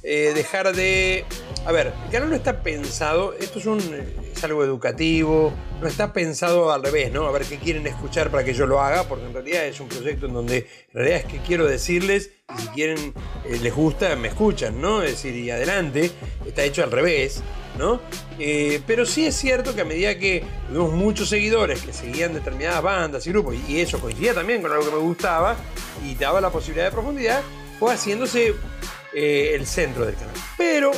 dejar 0.02 0.76
de... 0.76 1.26
A 1.70 1.72
ver, 1.72 1.94
el 2.04 2.12
canal 2.12 2.32
no 2.32 2.36
está 2.36 2.64
pensado, 2.64 3.34
esto 3.34 3.60
es, 3.60 3.68
un, 3.68 3.78
es 3.80 4.44
algo 4.44 4.64
educativo, 4.64 5.54
no 5.80 5.88
está 5.88 6.14
pensado 6.14 6.72
al 6.72 6.82
revés, 6.82 7.12
¿no? 7.12 7.28
A 7.28 7.32
ver 7.32 7.44
qué 7.44 7.60
quieren 7.60 7.86
escuchar 7.86 8.32
para 8.32 8.44
que 8.44 8.56
yo 8.56 8.66
lo 8.66 8.82
haga, 8.82 9.04
porque 9.04 9.28
en 9.28 9.34
realidad 9.34 9.66
es 9.68 9.80
un 9.80 9.88
proyecto 9.88 10.26
en 10.26 10.34
donde 10.34 10.58
en 10.58 10.94
realidad 10.94 11.20
es 11.20 11.26
que 11.26 11.38
quiero 11.46 11.68
decirles, 11.68 12.32
y 12.58 12.62
si 12.64 12.68
quieren, 12.70 13.14
les 13.62 13.72
gusta, 13.72 14.16
me 14.16 14.30
escuchan, 14.30 14.82
¿no? 14.82 15.04
Es 15.04 15.12
decir, 15.12 15.36
y 15.36 15.52
adelante, 15.52 16.10
está 16.44 16.64
hecho 16.64 16.84
al 16.84 16.92
revés. 16.92 17.44
¿no? 17.78 18.02
Eh, 18.40 18.82
pero 18.88 19.06
sí 19.06 19.28
es 19.28 19.36
cierto 19.36 19.76
que 19.76 19.82
a 19.82 19.86
medida 19.86 20.18
que 20.18 20.44
tuvimos 20.68 20.92
muchos 20.94 21.30
seguidores 21.30 21.84
que 21.84 21.94
seguían 21.94 22.34
determinadas 22.34 22.82
bandas 22.82 23.28
y 23.28 23.30
grupos, 23.30 23.56
y 23.68 23.80
eso 23.80 24.00
coincidía 24.00 24.34
también 24.34 24.64
con 24.64 24.72
algo 24.72 24.86
que 24.86 24.92
me 24.92 25.02
gustaba 25.02 25.56
y 26.04 26.16
daba 26.16 26.42
la 26.42 26.50
posibilidad 26.50 26.86
de 26.86 26.92
profundidad, 26.92 27.44
fue 27.78 27.94
haciéndose 27.94 28.56
eh, 29.14 29.52
el 29.54 29.68
centro 29.68 30.04
del 30.04 30.16
canal. 30.16 30.34
Pero, 30.58 30.92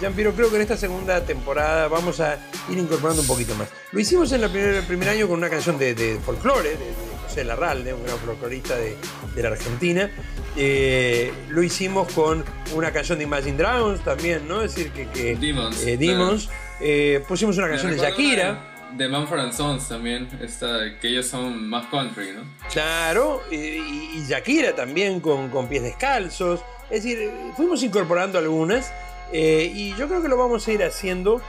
Jean-Pierre, 0.00 0.32
creo 0.32 0.50
que 0.50 0.56
en 0.56 0.62
esta 0.62 0.76
segunda 0.76 1.24
temporada 1.24 1.88
vamos 1.88 2.20
a 2.20 2.38
ir 2.68 2.78
incorporando 2.78 3.22
un 3.22 3.28
poquito 3.28 3.54
más. 3.54 3.68
Lo 3.92 4.00
hicimos 4.00 4.32
en 4.32 4.42
el 4.42 4.50
primer 4.84 5.08
año 5.08 5.28
con 5.28 5.38
una 5.38 5.48
canción 5.48 5.78
de, 5.78 6.18
folclore, 6.24 6.70
de 6.70 6.92
José 7.22 7.44
Larralde, 7.44 7.94
un 7.94 8.02
gran 8.04 8.18
folclorista 8.18 8.74
de, 8.76 8.96
la 9.36 9.48
Argentina. 9.48 10.10
Eh, 10.56 11.32
lo 11.48 11.62
hicimos 11.62 12.12
con 12.12 12.44
una 12.74 12.92
canción 12.92 13.18
de 13.18 13.24
Imagine 13.24 13.56
Dragons 13.56 14.02
también, 14.02 14.48
¿no? 14.48 14.62
Es 14.62 14.74
decir, 14.74 14.92
que. 14.92 15.36
Demons. 15.36 15.86
Eh, 15.86 15.96
Demons. 15.96 16.48
Eh, 16.80 17.22
pusimos 17.28 17.56
una 17.58 17.68
canción 17.68 17.92
de 17.92 17.98
Shakira. 17.98 18.70
De 18.96 19.08
Manfred 19.08 19.40
and 19.40 19.52
Sons 19.52 19.88
también, 19.88 20.28
esta, 20.40 21.00
que 21.00 21.08
ellos 21.08 21.26
son 21.26 21.68
más 21.68 21.86
country, 21.86 22.30
¿no? 22.32 22.42
Claro, 22.72 23.42
y, 23.50 24.24
Shakira 24.28 24.72
también 24.76 25.18
con, 25.18 25.48
con, 25.48 25.68
pies 25.68 25.82
descalzos. 25.82 26.60
Es 26.90 27.02
decir, 27.02 27.28
fuimos 27.56 27.82
incorporando 27.82 28.38
algunas 28.38 28.92
y 29.34 29.94
yo 29.96 30.08
creo 30.08 30.22
que 30.22 30.28
lo 30.28 30.36
vamos 30.36 30.66
a 30.68 30.72
ir 30.72 30.82
haciendo 30.84 31.42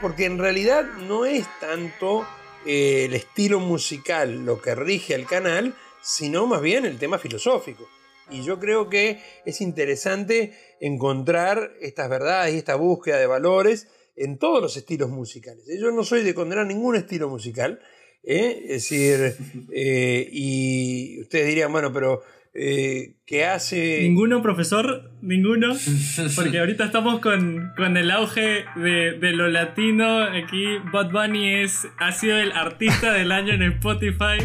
porque 0.00 0.24
en 0.24 0.38
realidad 0.38 0.84
no 1.06 1.24
es 1.24 1.46
tanto 1.60 2.26
el 2.66 3.14
estilo 3.14 3.60
musical 3.60 4.44
lo 4.44 4.60
que 4.60 4.74
rige 4.74 5.14
al 5.14 5.26
canal, 5.26 5.74
sino 6.02 6.46
más 6.46 6.60
bien 6.60 6.84
el 6.84 6.98
tema 6.98 7.18
filosófico. 7.18 7.88
Y 8.30 8.42
yo 8.42 8.58
creo 8.58 8.88
que 8.88 9.20
es 9.44 9.60
interesante 9.60 10.52
encontrar 10.80 11.74
estas 11.80 12.08
verdades 12.08 12.54
y 12.54 12.58
esta 12.58 12.74
búsqueda 12.74 13.18
de 13.18 13.26
valores 13.26 13.88
en 14.16 14.38
todos 14.38 14.60
los 14.60 14.76
estilos 14.76 15.10
musicales. 15.10 15.64
Yo 15.80 15.92
no 15.92 16.02
soy 16.02 16.24
de 16.24 16.34
condenar 16.34 16.66
ningún 16.66 16.96
estilo 16.96 17.28
musical, 17.28 17.80
¿eh? 18.24 18.62
es 18.64 18.90
decir, 18.90 19.36
eh, 19.72 20.28
y 20.30 21.20
ustedes 21.20 21.46
dirían, 21.46 21.70
bueno, 21.70 21.92
pero 21.92 22.22
eh, 22.58 23.16
que 23.26 23.44
hace... 23.44 24.00
Ninguno, 24.02 24.40
profesor, 24.40 25.10
ninguno, 25.20 25.76
porque 26.36 26.58
ahorita 26.58 26.86
estamos 26.86 27.20
con, 27.20 27.72
el 27.78 28.10
auge 28.10 28.64
de, 28.76 29.32
lo 29.34 29.48
latino, 29.48 30.22
aquí 30.22 30.78
Bad 30.90 31.10
Bunny 31.10 31.62
es, 31.62 31.86
ha 31.98 32.12
sido 32.12 32.38
el 32.38 32.52
artista 32.52 33.12
del 33.12 33.30
año 33.32 33.52
en 33.52 33.62
Spotify 33.62 34.38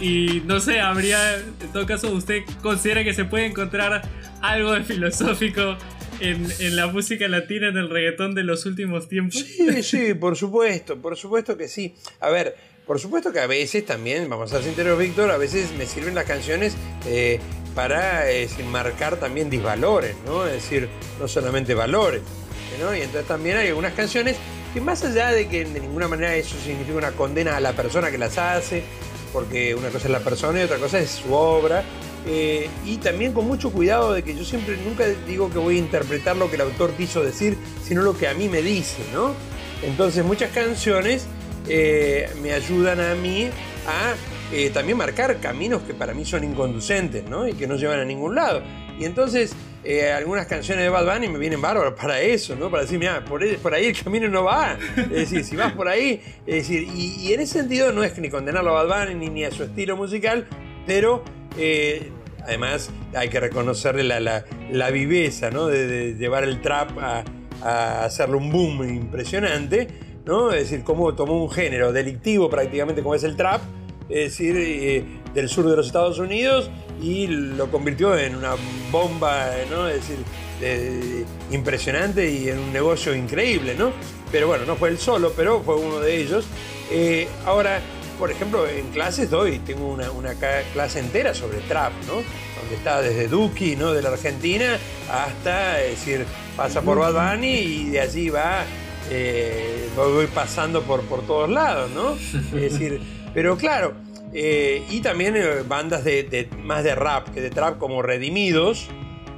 y 0.00 0.42
no 0.44 0.60
sé, 0.60 0.80
habría, 0.80 1.36
en 1.38 1.72
todo 1.72 1.86
caso, 1.86 2.12
¿usted 2.12 2.42
considera 2.60 3.02
que 3.04 3.14
se 3.14 3.24
puede 3.24 3.46
encontrar 3.46 4.02
algo 4.42 4.72
de 4.72 4.82
filosófico 4.82 5.78
en, 6.20 6.46
en, 6.58 6.76
la 6.76 6.88
música 6.88 7.26
latina, 7.26 7.68
en 7.68 7.78
el 7.78 7.88
reggaetón 7.88 8.34
de 8.34 8.42
los 8.42 8.66
últimos 8.66 9.08
tiempos? 9.08 9.40
Sí, 9.40 9.82
sí, 9.82 10.12
por 10.12 10.36
supuesto, 10.36 11.00
por 11.00 11.16
supuesto 11.16 11.56
que 11.56 11.68
sí. 11.68 11.94
A 12.20 12.28
ver, 12.28 12.54
por 12.86 13.00
supuesto 13.00 13.32
que 13.32 13.40
a 13.40 13.46
veces 13.46 13.84
también, 13.84 14.28
vamos 14.28 14.52
a 14.52 14.56
ser 14.56 14.64
sinceros, 14.64 14.98
Víctor, 14.98 15.30
a 15.30 15.36
veces 15.36 15.72
me 15.72 15.86
sirven 15.86 16.14
las 16.14 16.24
canciones 16.24 16.74
eh, 17.06 17.40
para 17.74 18.30
eh, 18.30 18.48
marcar 18.70 19.16
también 19.16 19.50
disvalores, 19.50 20.14
¿no? 20.24 20.46
Es 20.46 20.52
decir, 20.54 20.88
no 21.18 21.26
solamente 21.26 21.74
valores, 21.74 22.22
¿no? 22.80 22.94
Y 22.94 23.00
entonces 23.00 23.26
también 23.26 23.56
hay 23.56 23.68
algunas 23.68 23.92
canciones 23.94 24.36
que 24.72 24.80
más 24.80 25.04
allá 25.04 25.32
de 25.32 25.48
que 25.48 25.64
de 25.64 25.80
ninguna 25.80 26.06
manera 26.06 26.36
eso 26.36 26.56
significa 26.64 26.96
una 26.96 27.10
condena 27.10 27.56
a 27.56 27.60
la 27.60 27.72
persona 27.72 28.10
que 28.12 28.18
las 28.18 28.38
hace, 28.38 28.84
porque 29.32 29.74
una 29.74 29.88
cosa 29.88 30.06
es 30.06 30.12
la 30.12 30.20
persona 30.20 30.60
y 30.60 30.64
otra 30.64 30.78
cosa 30.78 31.00
es 31.00 31.10
su 31.10 31.34
obra, 31.34 31.82
eh, 32.24 32.68
y 32.84 32.98
también 32.98 33.32
con 33.32 33.46
mucho 33.46 33.70
cuidado 33.72 34.12
de 34.12 34.22
que 34.22 34.36
yo 34.36 34.44
siempre 34.44 34.76
nunca 34.76 35.06
digo 35.26 35.50
que 35.50 35.58
voy 35.58 35.76
a 35.76 35.78
interpretar 35.78 36.36
lo 36.36 36.48
que 36.48 36.54
el 36.54 36.62
autor 36.62 36.92
quiso 36.92 37.24
decir, 37.24 37.58
sino 37.84 38.02
lo 38.02 38.16
que 38.16 38.28
a 38.28 38.34
mí 38.34 38.48
me 38.48 38.62
dice, 38.62 38.98
¿no? 39.12 39.34
Entonces 39.82 40.24
muchas 40.24 40.52
canciones 40.52 41.26
eh, 41.68 42.28
me 42.42 42.52
ayudan 42.52 43.00
a 43.00 43.14
mí 43.14 43.48
a 43.86 44.14
eh, 44.52 44.70
también 44.70 44.98
marcar 44.98 45.38
caminos 45.40 45.82
que 45.82 45.94
para 45.94 46.14
mí 46.14 46.24
son 46.24 46.44
inconducentes, 46.44 47.24
¿no? 47.28 47.46
Y 47.48 47.54
que 47.54 47.66
no 47.66 47.76
llevan 47.76 48.00
a 48.00 48.04
ningún 48.04 48.34
lado. 48.34 48.62
Y 48.98 49.04
entonces 49.04 49.54
algunas 50.16 50.46
canciones 50.46 50.82
de 50.82 50.88
Bad 50.88 51.06
Bunny 51.06 51.28
me 51.28 51.38
vienen 51.38 51.60
bárbaras 51.60 51.94
para 51.94 52.20
eso, 52.20 52.56
¿no? 52.56 52.72
Para 52.72 52.82
decir, 52.82 52.98
mira, 52.98 53.24
por, 53.24 53.40
ahí 53.72 53.84
el 53.84 54.02
camino 54.02 54.26
no 54.26 54.42
va. 54.42 54.76
Es 54.96 55.10
decir, 55.10 55.44
si 55.44 55.54
vas 55.54 55.74
por 55.74 55.86
ahí, 55.86 56.20
es 56.44 56.68
decir, 56.68 56.88
y, 56.92 57.32
en 57.32 57.40
ese 57.40 57.60
sentido 57.60 57.92
no 57.92 58.02
es 58.02 58.18
ni 58.18 58.28
condenarlo 58.28 58.76
a 58.76 58.82
Bad 58.82 59.06
Bunny 59.06 59.30
ni, 59.30 59.44
a 59.44 59.52
su 59.52 59.62
estilo 59.62 59.96
musical, 59.96 60.48
pero 60.88 61.22
Además, 62.46 62.90
hay 63.14 63.28
que 63.28 63.40
reconocerle 63.40 64.04
la, 64.04 64.90
viveza, 64.90 65.50
¿no? 65.50 65.66
De, 65.66 66.14
llevar 66.14 66.44
el 66.44 66.60
trap 66.60 66.90
a, 66.98 67.24
hacerle 68.04 68.36
un 68.36 68.50
boom 68.50 68.88
impresionante, 68.88 69.88
¿no? 70.26 70.50
Es 70.52 70.68
decir, 70.68 70.84
cómo 70.84 71.14
tomó 71.14 71.42
un 71.42 71.50
género 71.50 71.92
delictivo 71.92 72.50
prácticamente 72.50 73.02
como 73.02 73.14
es 73.14 73.24
el 73.24 73.36
trap, 73.36 73.62
es 74.08 74.32
decir, 74.32 74.56
eh, 74.58 75.04
del 75.32 75.48
sur 75.48 75.68
de 75.68 75.76
los 75.76 75.86
Estados 75.86 76.18
Unidos 76.18 76.70
y 77.00 77.26
lo 77.26 77.70
convirtió 77.70 78.16
en 78.18 78.36
una 78.36 78.54
bomba, 78.90 79.48
¿no? 79.70 79.88
Es 79.88 80.08
decir, 80.08 81.26
impresionante 81.50 82.30
y 82.30 82.48
en 82.48 82.58
un 82.58 82.72
negocio 82.72 83.14
increíble, 83.14 83.74
¿no? 83.74 83.92
Pero 84.32 84.48
bueno, 84.48 84.64
no 84.64 84.76
fue 84.76 84.88
el 84.88 84.98
solo, 84.98 85.32
pero 85.36 85.62
fue 85.62 85.76
uno 85.76 86.00
de 86.00 86.16
ellos. 86.16 86.46
Eh, 86.90 87.28
ahora, 87.44 87.80
por 88.18 88.30
ejemplo, 88.30 88.66
en 88.66 88.88
clases 88.90 89.30
doy, 89.30 89.58
tengo 89.60 89.88
una, 89.88 90.34
clase 90.72 91.00
entera 91.00 91.34
sobre 91.34 91.58
trap, 91.58 91.92
¿no? 92.06 92.14
Donde 92.14 92.74
está 92.76 93.02
desde 93.02 93.28
Duki, 93.28 93.76
¿no? 93.76 93.92
De 93.92 94.02
la 94.02 94.10
Argentina, 94.10 94.78
hasta, 95.10 95.82
es 95.82 95.98
decir, 95.98 96.24
pasa 96.56 96.80
por 96.80 96.98
Bad 96.98 97.34
Bunny 97.34 97.54
y 97.54 97.90
de 97.90 98.00
allí 98.00 98.30
va, 98.30 98.64
eh, 99.10 99.88
voy 99.96 100.26
pasando 100.26 100.82
por, 100.82 101.02
por 101.02 101.26
todos 101.26 101.50
lados, 101.50 101.90
¿no? 101.90 102.14
Es 102.58 102.72
decir, 102.72 103.00
pero 103.34 103.56
claro, 103.56 103.94
eh, 104.32 104.82
y 104.90 105.00
también 105.00 105.36
eh, 105.36 105.62
bandas 105.66 106.04
de, 106.04 106.48
más 106.62 106.84
de 106.84 106.94
rap 106.94 107.28
que 107.30 107.40
de 107.40 107.50
trap 107.50 107.78
como 107.78 108.02
Redimidos, 108.02 108.88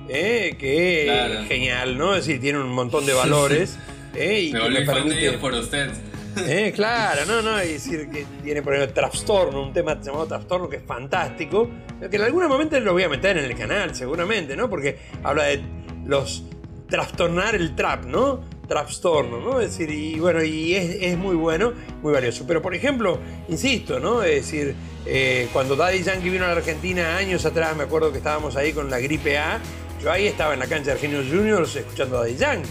que 0.08 1.06
es 1.08 1.48
genial, 1.48 1.98
¿no? 1.98 2.14
Es 2.14 2.26
decir, 2.26 2.40
tiene 2.40 2.58
un 2.60 2.70
montón 2.70 3.04
de 3.06 3.12
valores. 3.12 3.78
y 4.14 4.52
me 4.52 4.84
que 4.84 5.30
me 5.30 5.38
por 5.38 5.54
usted. 5.54 5.90
Eh, 6.46 6.72
claro, 6.74 7.22
no, 7.26 7.42
no, 7.42 7.62
y 7.64 7.72
decir 7.72 8.08
que 8.10 8.24
tiene 8.44 8.62
por 8.62 8.74
ejemplo 8.74 8.94
Trastorno, 8.94 9.62
un 9.62 9.72
tema 9.72 10.00
llamado 10.00 10.26
Trastorno 10.26 10.68
que 10.68 10.76
es 10.76 10.82
fantástico, 10.84 11.68
que 12.08 12.14
en 12.14 12.22
algún 12.22 12.46
momento 12.46 12.78
lo 12.78 12.92
voy 12.92 13.02
a 13.02 13.08
meter 13.08 13.38
en 13.38 13.44
el 13.44 13.56
canal, 13.56 13.94
seguramente, 13.94 14.56
¿no? 14.56 14.70
Porque 14.70 14.98
habla 15.22 15.44
de 15.44 15.60
los 16.06 16.44
trastornar 16.88 17.54
el 17.54 17.74
trap, 17.74 18.04
¿no? 18.04 18.44
Trastorno, 18.68 19.40
¿no? 19.40 19.60
Es 19.60 19.70
decir, 19.70 19.90
y 19.90 20.20
bueno, 20.20 20.44
y 20.44 20.74
es, 20.74 21.16
muy 21.16 21.34
bueno, 21.34 21.72
muy 22.02 22.12
valioso. 22.12 22.44
Pero 22.46 22.60
por 22.62 22.74
ejemplo, 22.74 23.18
insisto, 23.48 23.98
¿no? 23.98 24.22
Es 24.22 24.46
decir, 24.46 24.74
eh, 25.06 25.48
cuando 25.52 25.74
Daddy 25.74 26.02
Yankee 26.02 26.28
vino 26.28 26.44
a 26.44 26.48
la 26.48 26.54
Argentina 26.54 27.16
años 27.16 27.44
atrás, 27.46 27.76
me 27.76 27.84
acuerdo 27.84 28.12
que 28.12 28.18
estábamos 28.18 28.56
ahí 28.56 28.72
con 28.72 28.90
la 28.90 29.00
gripe 29.00 29.38
A, 29.38 29.60
yo 30.02 30.12
ahí 30.12 30.26
estaba 30.26 30.52
en 30.52 30.60
la 30.60 30.66
cancha 30.66 30.86
de 30.86 30.92
Argentinos 30.92 31.26
Juniors 31.26 31.74
escuchando 31.74 32.18
a 32.18 32.20
Daddy 32.20 32.36
Yankee. 32.36 32.68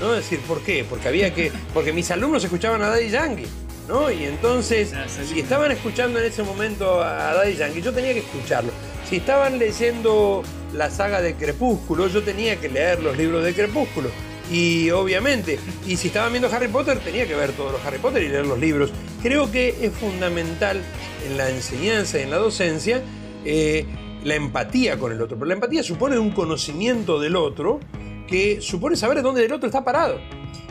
¿no? 0.00 0.14
Es 0.14 0.24
decir, 0.24 0.40
¿por 0.46 0.60
qué? 0.60 0.84
Porque 0.88 1.08
había 1.08 1.34
que. 1.34 1.50
Porque 1.74 1.92
mis 1.92 2.10
alumnos 2.10 2.44
escuchaban 2.44 2.82
a 2.82 2.88
Daddy 2.88 3.10
Yankee, 3.10 3.46
¿no? 3.88 4.10
Y 4.10 4.24
entonces, 4.24 4.92
ah, 4.94 5.06
si 5.08 5.40
estaban 5.40 5.72
escuchando 5.72 6.18
en 6.18 6.26
ese 6.26 6.42
momento 6.42 7.02
a 7.02 7.34
Daddy 7.34 7.56
Yankee, 7.56 7.82
yo 7.82 7.92
tenía 7.92 8.12
que 8.12 8.20
escucharlo. 8.20 8.70
Si 9.08 9.16
estaban 9.16 9.58
leyendo 9.58 10.42
la 10.74 10.90
saga 10.90 11.20
de 11.20 11.34
Crepúsculo, 11.34 12.08
yo 12.08 12.22
tenía 12.22 12.56
que 12.60 12.68
leer 12.68 13.02
los 13.02 13.16
libros 13.16 13.42
de 13.44 13.54
Crepúsculo. 13.54 14.10
Y 14.50 14.90
obviamente, 14.90 15.58
y 15.86 15.96
si 15.96 16.08
estaban 16.08 16.32
viendo 16.32 16.48
Harry 16.48 16.68
Potter, 16.68 16.98
tenía 17.00 17.26
que 17.26 17.34
ver 17.34 17.52
todos 17.52 17.72
los 17.72 17.84
Harry 17.84 17.98
Potter 17.98 18.22
y 18.22 18.28
leer 18.28 18.46
los 18.46 18.58
libros. 18.58 18.90
Creo 19.22 19.50
que 19.50 19.74
es 19.82 19.92
fundamental 19.92 20.82
en 21.26 21.36
la 21.36 21.50
enseñanza 21.50 22.18
y 22.18 22.22
en 22.22 22.30
la 22.30 22.38
docencia 22.38 23.02
eh, 23.44 23.84
la 24.24 24.36
empatía 24.36 24.98
con 24.98 25.12
el 25.12 25.20
otro. 25.20 25.36
Pero 25.36 25.48
la 25.48 25.54
empatía 25.54 25.82
supone 25.82 26.18
un 26.18 26.30
conocimiento 26.30 27.20
del 27.20 27.36
otro 27.36 27.80
que 28.26 28.60
supone 28.60 28.96
saber 28.96 29.22
dónde 29.22 29.44
el 29.44 29.52
otro 29.52 29.66
está 29.66 29.84
parado. 29.84 30.18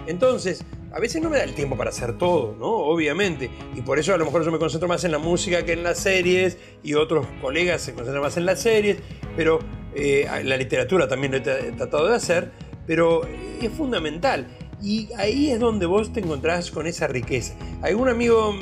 Entonces, 0.07 0.63
a 0.91 0.99
veces 0.99 1.21
no 1.21 1.29
me 1.29 1.37
da 1.37 1.43
el 1.43 1.53
tiempo 1.53 1.77
para 1.77 1.89
hacer 1.89 2.17
todo, 2.17 2.55
¿no? 2.57 2.67
Obviamente. 2.67 3.51
Y 3.75 3.81
por 3.81 3.99
eso 3.99 4.13
a 4.13 4.17
lo 4.17 4.25
mejor 4.25 4.43
yo 4.43 4.51
me 4.51 4.57
concentro 4.57 4.87
más 4.87 5.03
en 5.03 5.11
la 5.11 5.19
música 5.19 5.63
que 5.65 5.73
en 5.73 5.83
las 5.83 5.99
series 5.99 6.57
y 6.81 6.93
otros 6.95 7.27
colegas 7.41 7.81
se 7.81 7.93
concentran 7.93 8.23
más 8.23 8.37
en 8.37 8.45
las 8.45 8.61
series, 8.61 8.97
pero 9.35 9.59
eh, 9.93 10.27
la 10.43 10.57
literatura 10.57 11.07
también 11.07 11.33
lo 11.33 11.37
he 11.37 11.41
tratado 11.41 12.07
de 12.07 12.15
hacer, 12.15 12.51
pero 12.87 13.21
es 13.61 13.71
fundamental. 13.71 14.47
Y 14.81 15.09
ahí 15.17 15.51
es 15.51 15.59
donde 15.59 15.85
vos 15.85 16.13
te 16.13 16.21
encontrás 16.21 16.71
con 16.71 16.87
esa 16.87 17.07
riqueza. 17.07 17.53
Algún 17.81 18.09
amigo 18.09 18.55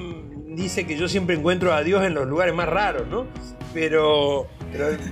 dice 0.47 0.85
que 0.85 0.97
yo 0.97 1.07
siempre 1.07 1.35
encuentro 1.35 1.73
a 1.73 1.83
Dios 1.83 2.03
en 2.03 2.13
los 2.13 2.27
lugares 2.27 2.53
más 2.53 2.67
raros, 2.67 3.07
¿no? 3.07 3.27
Pero 3.73 4.47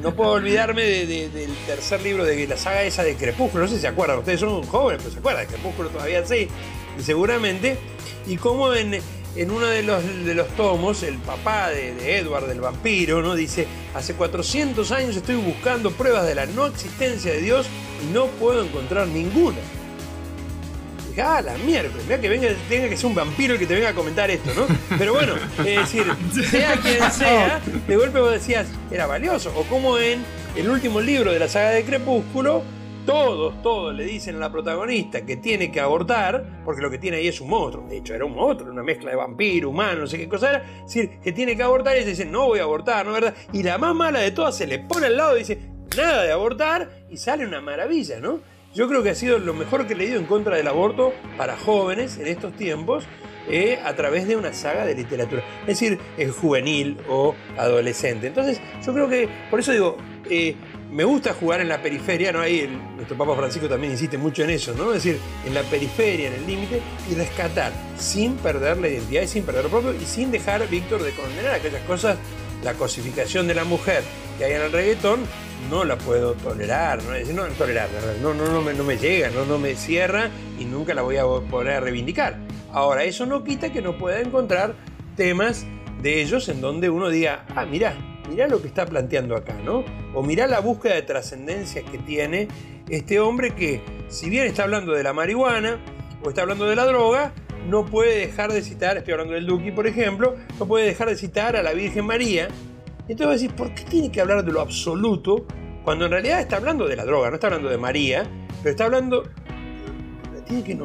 no 0.01 0.15
puedo 0.15 0.31
olvidarme 0.31 0.83
del 0.83 1.55
tercer 1.65 2.01
libro 2.01 2.25
de 2.25 2.47
la 2.47 2.57
saga 2.57 2.83
esa 2.83 3.03
de 3.03 3.15
Crepúsculo. 3.15 3.63
No 3.63 3.69
sé 3.69 3.75
si 3.75 3.81
se 3.81 3.87
acuerdan, 3.87 4.19
ustedes 4.19 4.39
son 4.39 4.63
jóvenes, 4.63 5.01
pero 5.01 5.13
se 5.13 5.19
acuerdan, 5.19 5.45
Crepúsculo 5.45 5.89
todavía 5.89 6.25
sí, 6.25 6.47
seguramente. 6.99 7.77
Y 8.25 8.37
como 8.37 8.73
en, 8.73 9.01
uno 9.35 9.67
de 9.67 9.83
los, 9.83 10.03
de 10.25 10.35
los 10.35 10.47
tomos, 10.55 11.03
el 11.03 11.17
papá 11.17 11.69
de, 11.69 11.93
de, 11.95 12.17
Edward, 12.17 12.47
del 12.47 12.61
vampiro, 12.61 13.21
¿no? 13.21 13.35
dice, 13.35 13.67
hace 13.95 14.13
400 14.13 14.91
años 14.91 15.15
estoy 15.15 15.35
buscando 15.35 15.91
pruebas 15.91 16.25
de 16.25 16.35
la 16.35 16.45
no 16.45 16.67
existencia 16.67 17.31
de 17.31 17.41
Dios 17.41 17.67
y 18.03 18.13
no 18.13 18.27
puedo 18.27 18.63
encontrar 18.63 19.07
ninguna 19.07 19.57
ah, 21.21 21.41
la 21.41 21.57
miércoles, 21.57 22.05
mira 22.05 22.19
que 22.19 22.29
venga, 22.29 22.47
tenga 22.69 22.89
que 22.89 22.97
ser 22.97 23.05
un 23.05 23.15
vampiro 23.15 23.53
el 23.53 23.59
que 23.59 23.67
te 23.67 23.75
venga 23.75 23.89
a 23.89 23.93
comentar 23.93 24.31
esto, 24.31 24.51
¿no? 24.55 24.65
Pero 24.97 25.13
bueno, 25.13 25.33
es 25.59 25.65
decir, 25.65 26.05
sea 26.49 26.77
quien 26.77 27.11
sea, 27.11 27.61
de 27.87 27.95
golpe 27.95 28.19
vos 28.19 28.31
decías, 28.31 28.67
era 28.89 29.05
valioso. 29.05 29.53
O 29.55 29.63
como 29.63 29.97
en 29.97 30.23
el 30.55 30.69
último 30.69 31.01
libro 31.01 31.31
de 31.31 31.39
la 31.39 31.47
saga 31.47 31.69
de 31.69 31.83
Crepúsculo, 31.83 32.63
todos, 33.05 33.61
todos 33.61 33.93
le 33.93 34.05
dicen 34.05 34.35
a 34.35 34.39
la 34.39 34.51
protagonista 34.51 35.25
que 35.25 35.37
tiene 35.37 35.71
que 35.71 35.79
abortar, 35.79 36.61
porque 36.63 36.81
lo 36.81 36.89
que 36.89 36.97
tiene 36.97 37.17
ahí 37.17 37.27
es 37.27 37.41
un 37.41 37.49
monstruo. 37.49 37.87
De 37.87 37.97
hecho, 37.97 38.13
era 38.13 38.25
un 38.25 38.33
monstruo, 38.33 38.71
una 38.71 38.83
mezcla 38.83 39.11
de 39.11 39.15
vampiro, 39.15 39.69
humano, 39.69 40.01
no 40.01 40.07
sé 40.07 40.17
qué 40.17 40.29
cosa 40.29 40.49
era. 40.49 40.59
Es 40.59 40.93
decir, 40.93 41.19
que 41.21 41.31
tiene 41.31 41.55
que 41.55 41.63
abortar 41.63 41.95
y 41.95 41.99
ella 41.99 42.09
dice, 42.09 42.25
no 42.25 42.47
voy 42.47 42.59
a 42.59 42.63
abortar, 42.63 43.05
¿no 43.05 43.13
verdad? 43.13 43.33
Y 43.51 43.63
la 43.63 43.77
más 43.77 43.95
mala 43.95 44.19
de 44.19 44.31
todas 44.31 44.55
se 44.55 44.67
le 44.67 44.79
pone 44.79 45.07
al 45.07 45.17
lado 45.17 45.35
y 45.35 45.39
dice, 45.39 45.59
nada 45.97 46.23
de 46.23 46.31
abortar, 46.31 46.89
y 47.09 47.17
sale 47.17 47.45
una 47.45 47.61
maravilla, 47.61 48.19
¿no? 48.19 48.39
Yo 48.73 48.87
creo 48.87 49.03
que 49.03 49.11
ha 49.11 49.15
sido 49.15 49.37
lo 49.37 49.53
mejor 49.53 49.85
que 49.85 49.93
he 49.93 49.95
leído 49.95 50.19
en 50.19 50.25
contra 50.25 50.57
del 50.57 50.67
aborto 50.67 51.13
para 51.37 51.55
jóvenes 51.55 52.17
en 52.17 52.25
estos 52.25 52.53
tiempos 52.53 53.05
eh, 53.47 53.79
a 53.83 53.93
través 53.93 54.27
de 54.27 54.35
una 54.35 54.53
saga 54.53 54.85
de 54.85 54.95
literatura. 54.95 55.43
Es 55.61 55.79
decir, 55.79 55.99
es 56.17 56.31
juvenil 56.31 56.97
o 57.07 57.35
adolescente. 57.57 58.27
Entonces, 58.27 58.59
yo 58.83 58.93
creo 58.93 59.09
que, 59.09 59.29
por 59.51 59.59
eso 59.59 59.73
digo, 59.73 59.97
eh, 60.29 60.55
me 60.91 61.03
gusta 61.03 61.33
jugar 61.33 61.61
en 61.61 61.69
la 61.69 61.81
periferia, 61.81 62.31
¿no? 62.31 62.39
Ahí 62.39 62.69
nuestro 62.95 63.17
Papa 63.17 63.35
Francisco 63.35 63.67
también 63.67 63.93
insiste 63.93 64.17
mucho 64.17 64.43
en 64.43 64.51
eso, 64.51 64.73
¿no? 64.75 64.93
Es 64.93 65.03
decir, 65.03 65.19
en 65.45 65.53
la 65.53 65.63
periferia, 65.63 66.27
en 66.27 66.35
el 66.35 66.45
límite, 66.45 66.81
y 67.09 67.15
rescatar 67.15 67.71
sin 67.97 68.35
perder 68.35 68.77
la 68.77 68.89
identidad 68.89 69.23
y 69.23 69.27
sin 69.27 69.43
perder 69.43 69.63
lo 69.63 69.69
propio 69.69 69.93
y 69.93 70.05
sin 70.05 70.31
dejar, 70.31 70.67
Víctor, 70.69 71.03
de 71.03 71.11
condenar 71.11 71.55
aquellas 71.55 71.81
cosas, 71.83 72.17
la 72.63 72.73
cosificación 72.75 73.47
de 73.47 73.55
la 73.55 73.63
mujer 73.63 74.03
que 74.37 74.45
hay 74.45 74.53
en 74.53 74.61
el 74.61 74.71
reggaetón, 74.71 75.21
no 75.69 75.83
la 75.83 75.97
puedo 75.97 76.33
tolerar, 76.33 77.01
no, 77.03 77.47
no 77.47 77.53
tolerar, 77.53 77.89
no, 78.21 78.33
no, 78.33 78.45
no, 78.45 78.61
me, 78.61 78.73
no 78.73 78.83
me 78.83 78.97
llega, 78.97 79.29
no, 79.29 79.45
no 79.45 79.57
me 79.57 79.75
cierra 79.75 80.29
y 80.59 80.65
nunca 80.65 80.93
la 80.93 81.01
voy 81.01 81.17
a 81.17 81.23
poder 81.23 81.83
reivindicar. 81.83 82.37
Ahora, 82.71 83.03
eso 83.03 83.25
no 83.25 83.43
quita 83.43 83.71
que 83.71 83.81
no 83.81 83.97
pueda 83.97 84.19
encontrar 84.19 84.75
temas 85.15 85.65
de 86.01 86.21
ellos 86.21 86.49
en 86.49 86.61
donde 86.61 86.89
uno 86.89 87.09
diga, 87.09 87.45
ah, 87.55 87.65
mira, 87.65 87.95
mira 88.29 88.47
lo 88.47 88.61
que 88.61 88.67
está 88.67 88.85
planteando 88.85 89.35
acá, 89.35 89.53
¿no? 89.63 89.83
O 90.13 90.23
mira 90.23 90.47
la 90.47 90.59
búsqueda 90.59 90.95
de 90.95 91.01
trascendencia 91.03 91.83
que 91.83 91.97
tiene 91.97 92.47
este 92.89 93.19
hombre 93.19 93.51
que, 93.55 93.81
si 94.07 94.29
bien 94.29 94.45
está 94.45 94.63
hablando 94.63 94.93
de 94.93 95.03
la 95.03 95.13
marihuana 95.13 95.79
o 96.23 96.29
está 96.29 96.41
hablando 96.41 96.65
de 96.65 96.75
la 96.75 96.85
droga, 96.85 97.33
no 97.67 97.85
puede 97.85 98.17
dejar 98.17 98.51
de 98.51 98.61
citar, 98.61 98.97
estoy 98.97 99.13
hablando 99.13 99.33
del 99.33 99.45
Duki, 99.45 99.71
por 99.71 99.87
ejemplo, 99.87 100.35
no 100.59 100.65
puede 100.65 100.85
dejar 100.85 101.09
de 101.09 101.15
citar 101.15 101.55
a 101.55 101.63
la 101.63 101.73
Virgen 101.73 102.05
María, 102.05 102.49
entonces 103.07 103.41
decir, 103.41 103.55
¿por 103.55 103.73
qué 103.73 103.83
tiene 103.83 104.11
que 104.11 104.21
hablar 104.21 104.45
de 104.45 104.51
lo 104.51 104.61
absoluto 104.61 105.45
cuando 105.83 106.05
en 106.05 106.11
realidad 106.11 106.39
está 106.39 106.57
hablando 106.57 106.87
de 106.87 106.95
la 106.95 107.05
droga? 107.05 107.29
No 107.29 107.35
está 107.35 107.47
hablando 107.47 107.69
de 107.69 107.77
María, 107.77 108.23
pero 108.61 108.71
está 108.71 108.85
hablando. 108.85 109.23
Tiene 110.45 110.63
que 110.63 110.75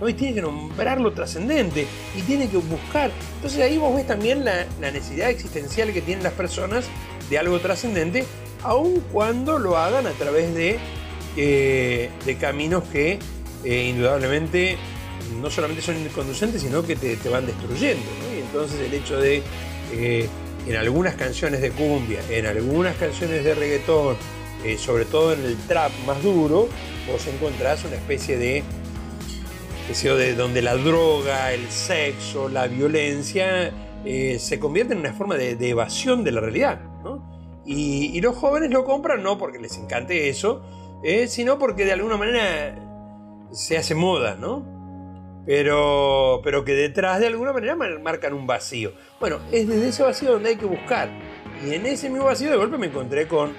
¿no? 0.00 0.08
Y 0.08 0.14
tiene 0.14 0.34
que 0.34 0.42
nombrar 0.42 1.00
lo 1.00 1.12
trascendente 1.12 1.86
y 2.16 2.22
tiene 2.22 2.48
que 2.48 2.56
buscar. 2.56 3.10
Entonces 3.36 3.60
ahí 3.60 3.78
vos 3.78 3.94
ves 3.94 4.06
también 4.06 4.44
la, 4.44 4.66
necesidad 4.80 5.30
existencial 5.30 5.92
que 5.92 6.00
tienen 6.00 6.24
las 6.24 6.32
personas 6.32 6.86
de 7.30 7.38
algo 7.38 7.58
trascendente, 7.60 8.24
aun 8.62 9.02
cuando 9.12 9.58
lo 9.58 9.76
hagan 9.76 10.06
a 10.06 10.12
través 10.12 10.54
de, 10.54 10.78
eh, 11.36 12.10
de 12.24 12.36
caminos 12.36 12.84
que 12.84 13.18
eh, 13.64 13.88
indudablemente 13.88 14.76
no 15.40 15.50
solamente 15.50 15.82
son 15.82 15.96
inconducentes, 15.98 16.62
sino 16.62 16.82
que 16.82 16.96
te, 16.96 17.16
van 17.28 17.46
destruyendo. 17.46 18.04
Y 18.34 18.40
entonces 18.40 18.80
el 18.80 18.94
hecho 18.94 19.18
de 19.18 19.42
eh, 19.92 20.28
en 20.66 20.76
algunas 20.76 21.14
canciones 21.14 21.60
de 21.60 21.70
cumbia, 21.70 22.20
en 22.30 22.46
algunas 22.46 22.96
canciones 22.96 23.44
de 23.44 23.54
reggaetón, 23.54 24.16
eh, 24.64 24.78
sobre 24.78 25.04
todo 25.04 25.32
en 25.32 25.44
el 25.44 25.56
trap 25.66 25.92
más 26.06 26.22
duro, 26.22 26.68
vos 27.10 27.26
encontrás 27.26 27.84
una 27.84 27.96
especie 27.96 28.38
de, 28.38 28.62
de 29.88 30.34
donde 30.34 30.62
la 30.62 30.76
droga, 30.76 31.52
el 31.52 31.68
sexo, 31.70 32.48
la 32.48 32.66
violencia 32.66 33.72
eh, 34.04 34.38
se 34.38 34.58
convierten 34.58 34.98
en 34.98 35.06
una 35.06 35.14
forma 35.14 35.36
de, 35.36 35.52
evasión 35.68 36.24
de 36.24 36.32
la 36.32 36.40
realidad. 36.40 36.80
Y, 37.66 38.20
los 38.20 38.36
jóvenes 38.36 38.70
lo 38.70 38.84
compran 38.84 39.22
no 39.22 39.38
porque 39.38 39.58
les 39.58 39.76
encante 39.78 40.28
eso, 40.28 40.62
sino 41.28 41.58
porque 41.58 41.84
de 41.84 41.92
alguna 41.92 42.16
manera 42.16 42.76
se 43.52 43.78
hace 43.78 43.94
moda, 43.94 44.34
¿no? 44.34 44.74
pero, 45.46 46.40
pero 46.42 46.64
que 46.64 46.72
detrás 46.72 47.20
de 47.20 47.26
alguna 47.26 47.52
manera 47.52 47.76
marcan 47.76 48.32
un 48.32 48.46
vacío. 48.46 48.92
Bueno, 49.20 49.38
es 49.52 49.68
desde 49.68 49.88
ese 49.88 50.02
vacío 50.02 50.32
donde 50.32 50.50
hay 50.50 50.56
que 50.56 50.66
buscar. 50.66 51.08
Y 51.64 51.74
en 51.74 51.86
ese 51.86 52.08
mismo 52.08 52.26
vacío 52.26 52.50
de 52.50 52.56
golpe 52.56 52.78
me 52.78 52.86
encontré 52.86 53.28
con, 53.28 53.52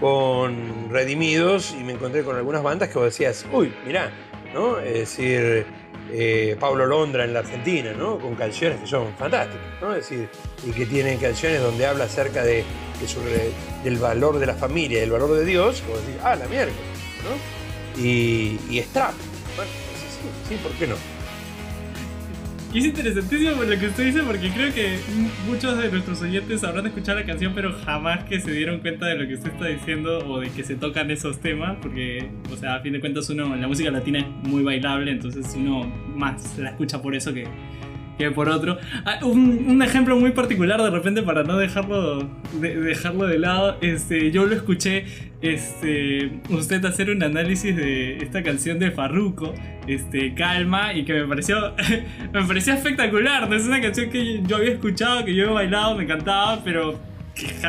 con 0.00 0.90
Redimidos 0.90 1.74
y 1.78 1.84
me 1.84 1.92
encontré 1.92 2.22
con 2.22 2.36
algunas 2.36 2.62
bandas 2.62 2.88
que 2.88 2.94
vos 2.94 3.04
decías, 3.04 3.46
uy, 3.52 3.74
mirá, 3.86 4.12
¿no? 4.54 4.78
Es 4.78 4.94
decir, 4.94 5.66
eh, 6.10 6.56
Pablo 6.58 6.86
Londra 6.86 7.24
en 7.24 7.32
la 7.32 7.40
Argentina, 7.40 7.92
¿no? 7.92 8.18
Con 8.18 8.34
canciones 8.34 8.80
que 8.80 8.86
son 8.86 9.14
fantásticas, 9.16 9.66
¿no? 9.80 9.94
Es 9.94 10.08
decir, 10.08 10.28
y 10.66 10.70
que 10.70 10.86
tienen 10.86 11.18
canciones 11.18 11.60
donde 11.60 11.86
habla 11.86 12.04
acerca 12.04 12.42
de, 12.42 12.64
del 13.84 13.96
valor 13.98 14.38
de 14.38 14.46
la 14.46 14.54
familia, 14.54 15.00
del 15.00 15.10
valor 15.10 15.34
de 15.34 15.44
Dios, 15.44 15.82
vos 15.88 16.04
decís, 16.06 16.20
ah, 16.22 16.36
la 16.36 16.46
mierda, 16.46 16.72
¿no? 17.24 18.02
Y, 18.02 18.58
y 18.70 18.80
trap. 18.92 19.12
Bueno, 19.56 19.70
sí, 20.48 20.56
¿por 20.62 20.72
qué 20.72 20.86
no? 20.86 21.17
Y 22.72 22.80
es 22.80 22.84
interesantísimo 22.84 23.62
lo 23.62 23.78
que 23.78 23.86
usted 23.86 24.04
dice, 24.04 24.22
porque 24.24 24.50
creo 24.50 24.74
que 24.74 24.98
muchos 25.46 25.78
de 25.78 25.90
nuestros 25.90 26.20
oyentes 26.20 26.62
habrán 26.64 26.86
escuchado 26.86 27.18
la 27.18 27.24
canción, 27.24 27.52
pero 27.54 27.72
jamás 27.84 28.24
que 28.24 28.40
se 28.40 28.50
dieron 28.50 28.80
cuenta 28.80 29.06
de 29.06 29.16
lo 29.16 29.26
que 29.26 29.34
usted 29.34 29.52
está 29.52 29.66
diciendo 29.66 30.18
o 30.28 30.40
de 30.40 30.50
que 30.50 30.62
se 30.62 30.74
tocan 30.74 31.10
esos 31.10 31.38
temas, 31.38 31.78
porque, 31.80 32.28
o 32.52 32.56
sea, 32.56 32.74
a 32.74 32.80
fin 32.80 32.92
de 32.92 33.00
cuentas, 33.00 33.30
uno, 33.30 33.56
la 33.56 33.66
música 33.66 33.90
latina 33.90 34.18
es 34.18 34.26
muy 34.46 34.62
bailable, 34.62 35.10
entonces 35.10 35.46
uno 35.56 35.90
más 36.14 36.58
la 36.58 36.70
escucha 36.70 37.00
por 37.00 37.14
eso 37.14 37.32
que, 37.32 37.46
que 38.18 38.30
por 38.30 38.48
otro. 38.48 38.78
Ah, 39.04 39.20
un, 39.22 39.80
ejemplo 39.82 40.16
muy 40.16 40.32
particular 40.32 40.82
de 40.82 40.90
repente 40.90 41.22
para 41.22 41.44
no 41.44 41.56
dejarlo 41.56 42.28
de, 42.60 42.76
dejarlo 42.76 43.26
de 43.26 43.38
lado, 43.38 43.78
este, 43.80 44.30
yo 44.32 44.44
lo 44.44 44.54
escuché 44.54 45.04
este, 45.40 46.40
usted 46.50 46.84
hacer 46.84 47.10
un 47.10 47.22
análisis 47.22 47.74
de 47.76 48.18
esta 48.18 48.42
canción 48.42 48.78
de 48.80 48.90
Farruko, 48.90 49.54
este, 49.86 50.34
Calma, 50.34 50.92
y 50.94 51.04
que 51.04 51.14
me 51.14 51.28
pareció, 51.28 51.74
me 52.32 52.44
pareció 52.44 52.74
espectacular. 52.74 53.48
¿no? 53.48 53.54
Es 53.54 53.64
una 53.64 53.80
canción 53.80 54.10
que 54.10 54.42
yo 54.42 54.56
había 54.56 54.72
escuchado, 54.72 55.24
que 55.24 55.34
yo 55.34 55.44
he 55.44 55.52
bailado, 55.52 55.94
me 55.94 56.04
encantaba, 56.04 56.62
pero 56.64 56.98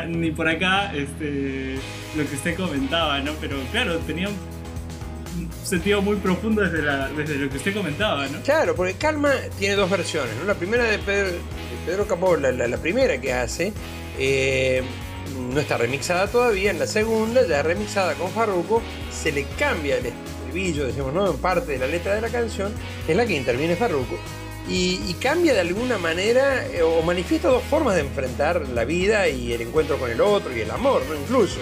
ni 0.08 0.32
por 0.32 0.48
acá 0.48 0.92
este, 0.96 1.76
lo 2.18 2.28
que 2.28 2.36
usted 2.36 2.56
comentaba, 2.56 3.20
¿no? 3.20 3.34
Pero 3.40 3.58
claro, 3.72 3.98
tenía 4.00 4.28
sentido 5.70 6.02
muy 6.02 6.18
profundo 6.18 6.62
desde, 6.62 6.82
desde 7.16 7.36
lo 7.36 7.50
que 7.50 7.58
usted 7.58 7.74
comentaba, 7.74 8.28
¿no? 8.28 8.42
Claro, 8.42 8.76
porque 8.76 8.96
Calma 8.96 9.32
tiene 9.58 9.76
dos 9.76 9.90
versiones, 9.90 10.36
¿no? 10.38 10.46
La 10.46 10.56
primera 10.56 10.84
de 10.84 11.00
Pedro, 11.00 11.38
Pedro 11.86 12.08
Capó, 12.08 12.36
la, 12.36 12.78
primera 12.78 13.20
que 13.22 13.34
hace, 13.34 13.72
eh, 14.18 14.82
no 15.54 15.60
está 15.60 15.78
remixada 15.78 16.28
todavía, 16.28 16.72
en 16.72 16.80
la 16.80 16.88
segunda, 16.88 17.46
ya 17.48 17.62
remixada 17.62 18.16
con 18.16 18.32
Farruko, 18.32 18.82
se 19.12 19.32
le 19.32 19.46
cambia 19.58 19.98
el 19.98 20.08
estribillo, 20.08 20.86
decimos, 20.86 21.14
¿no? 21.14 21.30
En 21.30 21.38
parte 21.38 21.74
de 21.74 21.78
la 21.78 21.88
letra 21.88 22.16
de 22.16 22.22
la 22.22 22.30
canción, 22.30 22.74
en 23.08 23.18
la 23.18 23.26
que 23.26 23.36
interviene 23.36 23.76
Farruko. 23.76 24.18
Y, 24.68 25.16
cambia 25.20 25.54
de 25.54 25.62
alguna 25.62 25.98
manera 25.98 26.66
eh, 26.68 26.84
o 26.84 27.02
manifiesta 27.02 27.48
dos 27.48 27.64
formas 27.64 27.96
de 27.96 28.02
enfrentar 28.02 28.70
la 28.70 28.86
vida 28.86 29.28
y 29.28 29.52
el 29.52 29.62
encuentro 29.62 29.98
con 29.98 30.12
el 30.12 30.22
otro 30.22 30.56
y 30.56 30.62
el 30.62 30.70
amor, 30.70 31.02
¿no? 31.10 31.16
Incluso. 31.16 31.60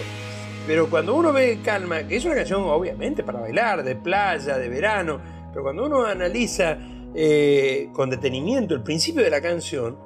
Pero 0.68 0.90
cuando 0.90 1.16
uno 1.16 1.32
ve 1.32 1.60
Calma, 1.64 2.06
que 2.06 2.18
es 2.18 2.26
una 2.26 2.36
canción 2.36 2.62
obviamente 2.64 3.24
para 3.24 3.40
bailar, 3.40 3.84
de 3.86 3.96
playa, 3.96 4.58
de 4.58 4.68
verano, 4.68 5.22
pero 5.50 5.64
cuando 5.64 5.86
uno 5.86 6.06
analiza 6.06 6.78
eh, 7.16 7.88
con 7.94 8.10
detenimiento 8.10 8.76
el 8.76 8.84
principio 8.84 9.24
de 9.24 9.30
la 9.30 9.40
canción, 9.40 9.98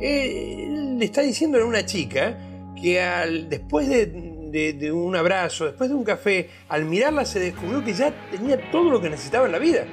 eh, 0.00 0.66
le 0.98 1.04
está 1.04 1.22
diciendo 1.22 1.58
a 1.58 1.64
una 1.64 1.86
chica 1.86 2.36
que 2.74 3.00
al, 3.00 3.48
después 3.48 3.88
de, 3.88 4.90
un 4.92 5.14
abrazo, 5.14 5.66
después 5.66 5.88
de 5.88 5.94
un 5.94 6.02
café, 6.02 6.50
al 6.68 6.86
mirarla 6.86 7.24
se 7.24 7.38
descubrió 7.38 7.84
que 7.84 7.92
ya 7.92 8.12
tenía 8.32 8.68
todo 8.72 8.90
lo 8.90 9.00
que 9.00 9.10
necesitaba 9.10 9.46
en 9.46 9.52
la 9.52 9.58
vida. 9.60 9.84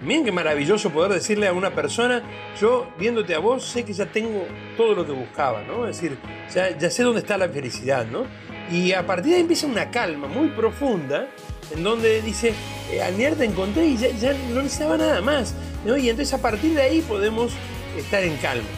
Miren 0.00 0.24
qué 0.24 0.32
maravilloso 0.32 0.90
poder 0.90 1.12
decirle 1.12 1.48
a 1.48 1.52
una 1.52 1.74
persona, 1.74 2.22
yo 2.60 2.88
viéndote 3.00 3.34
a 3.34 3.40
vos 3.40 3.64
sé 3.64 3.84
que 3.84 3.92
ya 3.92 4.06
tengo 4.06 4.46
todo 4.76 4.94
lo 4.94 5.04
que 5.04 5.12
buscaba, 5.12 5.62
¿no? 5.62 5.88
Es 5.88 6.00
decir, 6.00 6.18
ya, 6.54 6.76
ya 6.76 6.88
sé 6.88 7.02
dónde 7.02 7.20
está 7.20 7.36
la 7.36 7.48
felicidad, 7.48 8.06
¿no? 8.06 8.26
Y 8.70 8.92
a 8.92 9.06
partir 9.06 9.30
de 9.30 9.36
ahí 9.36 9.40
empieza 9.42 9.66
una 9.66 9.90
calma 9.90 10.28
muy 10.28 10.48
profunda, 10.48 11.26
en 11.74 11.82
donde 11.82 12.22
dice, 12.22 12.54
eh, 12.90 13.34
te 13.36 13.44
encontré 13.44 13.86
y 13.86 13.96
ya, 13.96 14.32
no 14.50 14.62
necesitaba 14.62 14.96
nada 14.96 15.20
más. 15.20 15.54
¿no? 15.84 15.96
Y 15.96 16.08
entonces 16.08 16.32
a 16.34 16.38
partir 16.38 16.74
de 16.74 16.82
ahí 16.82 17.00
podemos 17.02 17.52
estar 17.98 18.22
en 18.22 18.36
calma. 18.36 18.68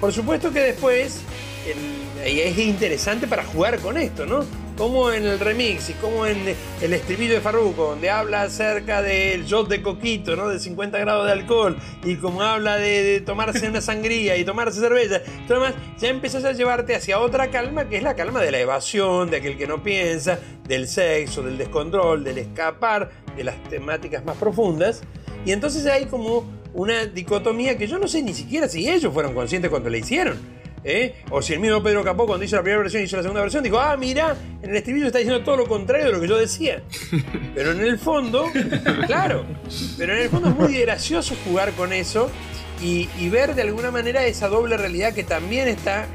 Por 0.00 0.12
supuesto 0.12 0.52
que 0.52 0.60
después 0.60 1.20
es 2.24 2.58
interesante 2.58 3.26
para 3.26 3.44
jugar 3.44 3.78
con 3.80 3.96
esto, 3.96 4.26
¿no? 4.26 4.44
Como 4.80 5.12
en 5.12 5.26
el 5.26 5.38
remix 5.38 5.90
y 5.90 5.92
como 5.92 6.24
en 6.24 6.38
el 6.80 6.92
estribillo 6.94 7.34
de 7.34 7.42
Farruko, 7.42 7.90
donde 7.90 8.08
habla 8.08 8.44
acerca 8.44 9.02
del 9.02 9.44
shot 9.44 9.68
de 9.68 9.82
coquito, 9.82 10.36
¿no? 10.36 10.48
De 10.48 10.58
50 10.58 10.98
grados 11.00 11.26
de 11.26 11.32
alcohol, 11.32 11.76
y 12.02 12.16
como 12.16 12.40
habla 12.40 12.78
de, 12.78 13.20
tomarse 13.20 13.68
una 13.68 13.82
sangría 13.82 14.38
y 14.38 14.44
tomarse 14.46 14.80
cerveza, 14.80 15.20
todo 15.46 15.60
demás, 15.60 15.74
ya 15.98 16.08
empezás 16.08 16.46
a 16.46 16.52
llevarte 16.52 16.94
hacia 16.94 17.20
otra 17.20 17.50
calma, 17.50 17.90
que 17.90 17.98
es 17.98 18.02
la 18.02 18.16
calma 18.16 18.40
de 18.40 18.52
la 18.52 18.58
evasión, 18.58 19.28
de 19.28 19.36
aquel 19.36 19.58
que 19.58 19.66
no 19.66 19.82
piensa, 19.82 20.38
del 20.66 20.88
sexo, 20.88 21.42
del 21.42 21.58
descontrol, 21.58 22.24
del 22.24 22.38
escapar, 22.38 23.10
de 23.36 23.44
las 23.44 23.62
temáticas 23.64 24.24
más 24.24 24.38
profundas. 24.38 25.02
Y 25.44 25.52
entonces 25.52 25.84
hay 25.84 26.06
como 26.06 26.50
una 26.72 27.04
dicotomía 27.04 27.76
que 27.76 27.86
yo 27.86 27.98
no 27.98 28.08
sé 28.08 28.22
ni 28.22 28.32
siquiera 28.32 28.66
si 28.66 28.88
ellos 28.88 29.12
fueron 29.12 29.34
conscientes 29.34 29.70
cuando 29.70 29.90
la 29.90 29.98
hicieron. 29.98 30.59
¿Eh? 30.82 31.14
O 31.30 31.42
si 31.42 31.52
el 31.52 31.60
mismo 31.60 31.82
Pedro 31.82 32.02
Capó 32.02 32.26
cuando 32.26 32.44
hizo 32.44 32.56
la 32.56 32.62
primera 32.62 32.80
versión 32.82 33.02
y 33.02 33.04
hizo 33.04 33.16
la 33.16 33.22
segunda 33.22 33.42
versión, 33.42 33.62
dijo, 33.62 33.78
ah, 33.78 33.96
mira, 33.98 34.34
en 34.62 34.70
el 34.70 34.76
estribillo 34.76 35.06
está 35.06 35.18
diciendo 35.18 35.44
todo 35.44 35.58
lo 35.58 35.66
contrario 35.66 36.06
de 36.06 36.12
lo 36.12 36.20
que 36.20 36.28
yo 36.28 36.38
decía. 36.38 36.82
Pero 37.54 37.72
en 37.72 37.80
el 37.80 37.98
fondo, 37.98 38.46
claro, 39.06 39.44
pero 39.98 40.14
en 40.14 40.22
el 40.22 40.28
fondo 40.30 40.48
es 40.48 40.56
muy 40.56 40.78
gracioso 40.78 41.34
jugar 41.44 41.72
con 41.72 41.92
eso 41.92 42.30
y, 42.80 43.28
ver 43.28 43.54
de 43.54 43.62
alguna 43.62 43.90
manera 43.90 44.24
esa 44.24 44.48
doble 44.48 44.76
realidad 44.76 45.12
que 45.12 45.24
también 45.24 45.68
está, 45.68 46.06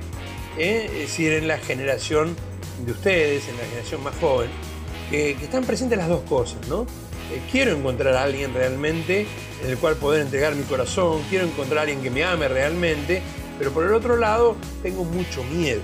¿eh? 0.58 0.89
es 0.91 0.99
decir, 0.99 1.34
en 1.34 1.47
la 1.47 1.58
generación 1.58 2.36
de 2.86 2.91
ustedes, 2.91 3.47
en 3.47 3.58
la 3.58 3.65
generación 3.65 4.04
más 4.04 4.15
joven, 4.15 4.49
que, 5.10 5.32
están 5.32 5.63
presentes 5.63 5.97
las 5.97 6.08
dos 6.08 6.21
cosas, 6.21 6.67
¿no? 6.67 6.84
Eh, 7.32 7.41
quiero 7.51 7.71
encontrar 7.71 8.15
a 8.15 8.23
alguien 8.23 8.54
realmente 8.54 9.28
en 9.63 9.69
el 9.69 9.78
cual 9.78 9.95
poder 9.95 10.21
entregar 10.21 10.56
mi 10.56 10.63
corazón, 10.63 11.21
quiero 11.30 11.45
encontrar 11.45 11.80
a 11.80 11.82
alguien 11.82 12.01
que 12.01 12.10
me 12.10 12.23
ame 12.23 12.47
realmente, 12.47 13.21
pero 13.58 13.72
por 13.72 13.86
el 13.86 13.94
otro 13.94 14.18
lado, 14.18 14.56
tengo 14.84 15.04
mucho 15.04 15.44
miedo. 15.44 15.82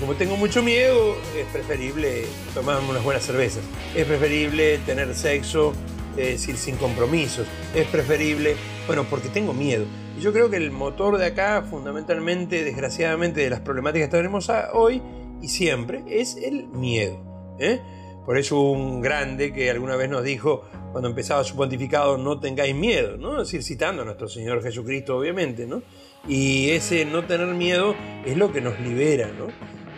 Como 0.00 0.14
tengo 0.14 0.36
mucho 0.36 0.62
miedo, 0.62 1.16
es 1.36 1.46
preferible 1.46 2.24
tomarme 2.52 2.90
unas 2.90 3.02
buenas 3.02 3.24
cervezas. 3.24 3.62
Es 3.94 4.04
preferible 4.04 4.78
tener 4.78 5.14
sexo, 5.14 5.72
es 6.16 6.32
decir, 6.32 6.56
sin 6.56 6.76
compromisos. 6.76 7.46
Es 7.74 7.86
preferible, 7.88 8.56
bueno, 8.86 9.04
porque 9.08 9.28
tengo 9.28 9.54
miedo. 9.54 9.86
Y 10.18 10.20
yo 10.20 10.32
creo 10.32 10.50
que 10.50 10.56
el 10.56 10.70
motor 10.70 11.16
de 11.16 11.26
acá, 11.26 11.62
fundamentalmente, 11.62 12.62
desgraciadamente, 12.62 13.40
de 13.40 13.50
las 13.50 13.60
problemáticas 13.60 14.08
que 14.08 14.16
tenemos 14.16 14.50
hoy 14.74 15.02
y 15.40 15.48
siempre, 15.48 16.04
es 16.08 16.36
el 16.36 16.68
miedo. 16.68 17.56
¿eh? 17.58 17.80
Por 18.26 18.38
eso 18.38 18.60
un 18.60 19.00
grande 19.00 19.52
que 19.52 19.70
alguna 19.70 19.96
vez 19.96 20.10
nos 20.10 20.24
dijo, 20.24 20.64
cuando 20.92 21.08
empezaba 21.08 21.44
su 21.44 21.56
pontificado, 21.56 22.18
no 22.18 22.40
tengáis 22.40 22.74
miedo, 22.74 23.16
¿no? 23.16 23.40
Es 23.40 23.48
decir, 23.48 23.62
citando 23.62 24.02
a 24.02 24.04
nuestro 24.04 24.28
Señor 24.28 24.62
Jesucristo, 24.62 25.16
obviamente, 25.16 25.66
¿no? 25.66 25.82
Y 26.28 26.70
ese 26.70 27.04
no 27.04 27.24
tener 27.24 27.48
miedo 27.48 27.94
es 28.24 28.36
lo 28.36 28.52
que 28.52 28.60
nos 28.60 28.78
libera, 28.80 29.28
¿no? 29.28 29.46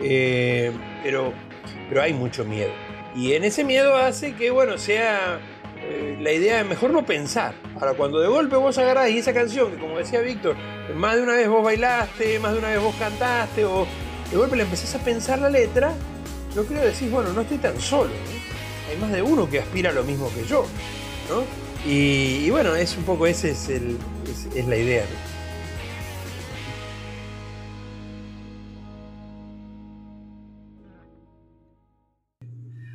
Eh, 0.01 0.73
pero, 1.03 1.33
pero 1.89 2.03
hay 2.03 2.13
mucho 2.13 2.45
miedo. 2.45 2.71
Y 3.17 3.33
en 3.33 3.45
ese 3.45 3.65
miedo 3.65 3.97
hace 3.97 4.35
que, 4.35 4.51
bueno, 4.51 4.79
sea 4.79 5.41
eh, 5.81 6.19
la 6.21 6.33
idea 6.33 6.59
de 6.59 6.65
mejor 6.65 6.91
no 6.91 7.07
pensar. 7.07 7.55
Ahora, 7.75 7.95
cuando 7.95 8.21
de 8.21 8.29
golpe 8.29 8.57
vos 8.57 8.77
agarrás 8.79 9.11
y 9.11 9.19
esa 9.19 9.33
canción, 9.33 9.73
que 9.73 9.79
como 9.79 9.99
decía 9.99 10.21
Víctor, 10.21 10.57
más 10.95 11.17
de 11.17 11.23
una 11.23 11.33
vez 11.33 11.49
vos 11.49 11.65
bailaste, 11.65 12.39
más 12.41 12.53
de 12.53 12.59
una 12.59 12.69
vez 12.69 12.81
vos 12.81 12.95
cantaste, 12.99 13.65
o 13.65 13.87
de 14.31 14.37
golpe 14.37 14.57
le 14.57 14.65
empezás 14.65 14.95
a 14.95 15.05
pensar 15.05 15.39
la 15.39 15.49
letra, 15.49 15.95
yo 16.55 16.65
creo 16.67 16.85
decís, 16.85 17.11
bueno, 17.11 17.33
no 17.33 17.41
estoy 17.43 17.59
tan 17.59 17.81
solo. 17.81 18.11
Hay 18.91 18.97
más 18.99 19.13
de 19.13 19.23
uno 19.23 19.49
que 19.49 19.61
aspira 19.61 19.91
a 19.91 19.93
lo 19.93 20.03
mismo 20.03 20.31
que 20.35 20.45
yo. 20.45 20.67
¿no? 21.29 21.45
Y, 21.87 22.51
bueno, 22.51 22.75
es 22.75 22.97
un 22.97 23.05
poco 23.05 23.27
esa 23.27 23.49
es, 23.49 23.69
el, 23.69 23.97
es, 24.55 24.67
la 24.67 24.77
idea. 24.77 25.05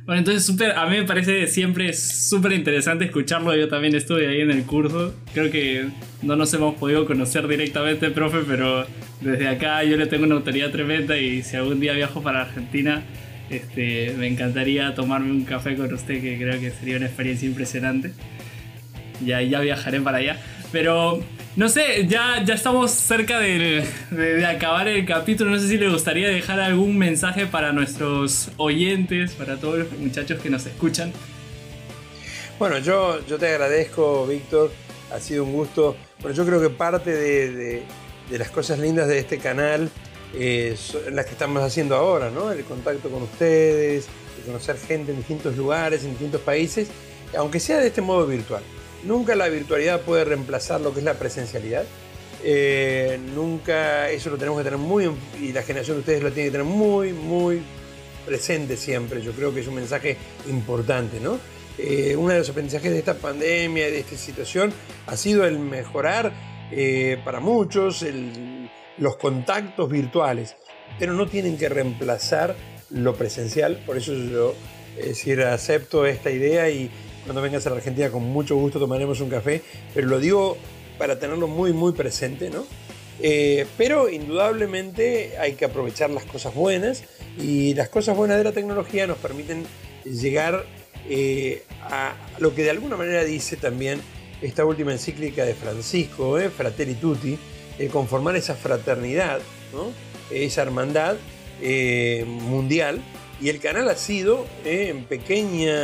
Bueno, 0.06 0.18
entonces 0.18 0.44
super, 0.44 0.72
a 0.72 0.84
mí 0.86 0.98
me 0.98 1.04
parece 1.04 1.46
siempre 1.46 1.94
súper 1.94 2.52
interesante 2.52 3.06
escucharlo. 3.06 3.56
Yo 3.56 3.68
también 3.68 3.94
estuve 3.94 4.28
ahí 4.28 4.42
en 4.42 4.50
el 4.50 4.64
curso. 4.64 5.14
Creo 5.32 5.50
que 5.50 5.86
no 6.20 6.36
nos 6.36 6.52
hemos 6.52 6.74
podido 6.74 7.06
conocer 7.06 7.48
directamente, 7.48 8.10
profe, 8.10 8.40
pero 8.46 8.86
desde 9.22 9.48
acá 9.48 9.82
yo 9.82 9.96
le 9.96 10.06
tengo 10.06 10.24
una 10.24 10.34
autoridad 10.34 10.70
tremenda 10.70 11.16
y 11.16 11.42
si 11.42 11.56
algún 11.56 11.80
día 11.80 11.94
viajo 11.94 12.22
para 12.22 12.42
Argentina, 12.42 13.02
este, 13.48 14.14
me 14.18 14.26
encantaría 14.26 14.94
tomarme 14.94 15.30
un 15.30 15.44
café 15.44 15.74
con 15.74 15.90
usted, 15.94 16.20
que 16.20 16.36
creo 16.36 16.60
que 16.60 16.70
sería 16.70 16.98
una 16.98 17.06
experiencia 17.06 17.48
impresionante. 17.48 18.12
Ya, 19.24 19.40
ya 19.40 19.60
viajaré 19.60 20.02
para 20.02 20.18
allá. 20.18 20.36
Pero 20.72 21.20
no 21.56 21.68
sé, 21.68 22.06
ya, 22.08 22.42
ya 22.44 22.54
estamos 22.54 22.90
cerca 22.90 23.38
de, 23.38 23.86
acabar 24.46 24.88
el 24.88 25.06
capítulo. 25.06 25.50
No 25.50 25.58
sé 25.58 25.68
si 25.68 25.78
le 25.78 25.88
gustaría 25.88 26.28
dejar 26.28 26.58
algún 26.58 26.98
mensaje 26.98 27.46
para 27.46 27.72
nuestros 27.72 28.50
oyentes, 28.56 29.32
para 29.32 29.56
todos 29.56 29.78
los 29.78 29.92
muchachos 29.92 30.40
que 30.40 30.50
nos 30.50 30.66
escuchan. 30.66 31.12
Bueno, 32.58 32.78
yo, 32.78 33.24
yo 33.26 33.38
te 33.38 33.48
agradezco, 33.48 34.26
Víctor. 34.26 34.72
Ha 35.12 35.20
sido 35.20 35.44
un 35.44 35.52
gusto. 35.52 35.96
Bueno, 36.20 36.36
yo 36.36 36.44
creo 36.44 36.60
que 36.60 36.70
parte 36.70 37.12
de, 37.12 37.84
las 38.30 38.50
cosas 38.50 38.80
lindas 38.80 39.06
de 39.06 39.18
este 39.18 39.38
canal 39.38 39.90
eh, 40.34 40.74
son 40.76 41.14
las 41.14 41.26
que 41.26 41.32
estamos 41.32 41.62
haciendo 41.62 41.94
ahora, 41.94 42.30
¿no? 42.30 42.50
El 42.50 42.64
contacto 42.64 43.10
con 43.10 43.22
ustedes, 43.22 44.08
conocer 44.44 44.76
gente 44.76 45.12
en 45.12 45.18
distintos 45.18 45.56
lugares, 45.56 46.02
en 46.04 46.10
distintos 46.10 46.40
países, 46.40 46.88
aunque 47.36 47.60
sea 47.60 47.78
de 47.78 47.88
este 47.88 48.00
modo 48.00 48.26
virtual. 48.26 48.62
Nunca 49.04 49.34
la 49.34 49.48
virtualidad 49.48 50.00
puede 50.00 50.24
reemplazar 50.24 50.80
lo 50.80 50.92
que 50.92 51.00
es 51.00 51.04
la 51.04 51.14
presencialidad. 51.14 51.84
Eh, 52.42 53.18
nunca 53.34 54.10
eso 54.10 54.30
lo 54.30 54.36
tenemos 54.36 54.58
que 54.58 54.64
tener 54.64 54.78
muy, 54.78 55.10
y 55.40 55.52
la 55.52 55.62
generación 55.62 55.96
de 55.96 56.00
ustedes 56.00 56.22
lo 56.22 56.30
tiene 56.30 56.48
que 56.48 56.52
tener 56.52 56.66
muy, 56.66 57.12
muy 57.12 57.62
presente 58.26 58.76
siempre. 58.76 59.22
Yo 59.22 59.32
creo 59.32 59.52
que 59.52 59.60
es 59.60 59.66
un 59.66 59.76
mensaje 59.76 60.16
importante, 60.48 61.20
¿no? 61.20 61.38
Eh, 61.78 62.14
uno 62.16 62.32
de 62.32 62.38
los 62.38 62.48
aprendizajes 62.50 62.92
de 62.92 62.98
esta 62.98 63.14
pandemia, 63.14 63.86
de 63.86 63.98
esta 63.98 64.16
situación, 64.16 64.72
ha 65.06 65.16
sido 65.16 65.44
el 65.44 65.58
mejorar 65.58 66.32
eh, 66.70 67.18
para 67.24 67.40
muchos 67.40 68.04
los 68.98 69.16
contactos 69.16 69.90
virtuales, 69.90 70.56
pero 70.98 71.12
no 71.12 71.26
tienen 71.26 71.58
que 71.58 71.68
reemplazar 71.68 72.54
lo 72.90 73.14
presencial. 73.14 73.82
Por 73.84 73.96
eso 73.96 74.14
yo 74.14 74.54
decir, 74.96 75.42
acepto 75.42 76.06
esta 76.06 76.30
idea 76.30 76.70
y 76.70 76.90
cuando 77.24 77.42
vengas 77.42 77.66
a 77.66 77.70
la 77.70 77.76
Argentina 77.76 78.10
con 78.10 78.22
mucho 78.22 78.56
gusto 78.56 78.78
tomaremos 78.78 79.20
un 79.20 79.30
café, 79.30 79.62
pero 79.94 80.06
lo 80.06 80.18
digo 80.18 80.56
para 80.98 81.18
tenerlo 81.18 81.48
muy, 81.48 81.72
muy 81.72 81.92
presente, 81.92 82.50
¿no? 82.50 82.64
Eh, 83.20 83.66
pero 83.78 84.08
indudablemente 84.08 85.38
hay 85.38 85.54
que 85.54 85.64
aprovechar 85.64 86.10
las 86.10 86.24
cosas 86.24 86.54
buenas 86.54 87.04
y 87.38 87.74
las 87.74 87.88
cosas 87.88 88.16
buenas 88.16 88.38
de 88.38 88.44
la 88.44 88.52
tecnología 88.52 89.06
nos 89.06 89.18
permiten 89.18 89.64
llegar 90.04 90.64
eh, 91.08 91.62
a 91.82 92.14
lo 92.38 92.54
que 92.54 92.62
de 92.64 92.70
alguna 92.70 92.96
manera 92.96 93.24
dice 93.24 93.56
también 93.56 94.00
esta 94.42 94.64
última 94.64 94.92
encíclica 94.92 95.44
de 95.44 95.54
Francisco, 95.54 96.38
eh, 96.38 96.50
Fratelli 96.50 96.94
Tutti, 96.94 97.38
conformar 97.90 98.36
esa 98.36 98.54
fraternidad, 98.54 99.40
¿no? 99.72 99.90
esa 100.30 100.62
hermandad 100.62 101.16
mundial 102.26 103.00
y 103.40 103.48
el 103.48 103.58
canal 103.58 103.88
ha 103.88 103.96
sido 103.96 104.46
eh, 104.64 104.88
en 104.90 105.04
pequeña, 105.04 105.74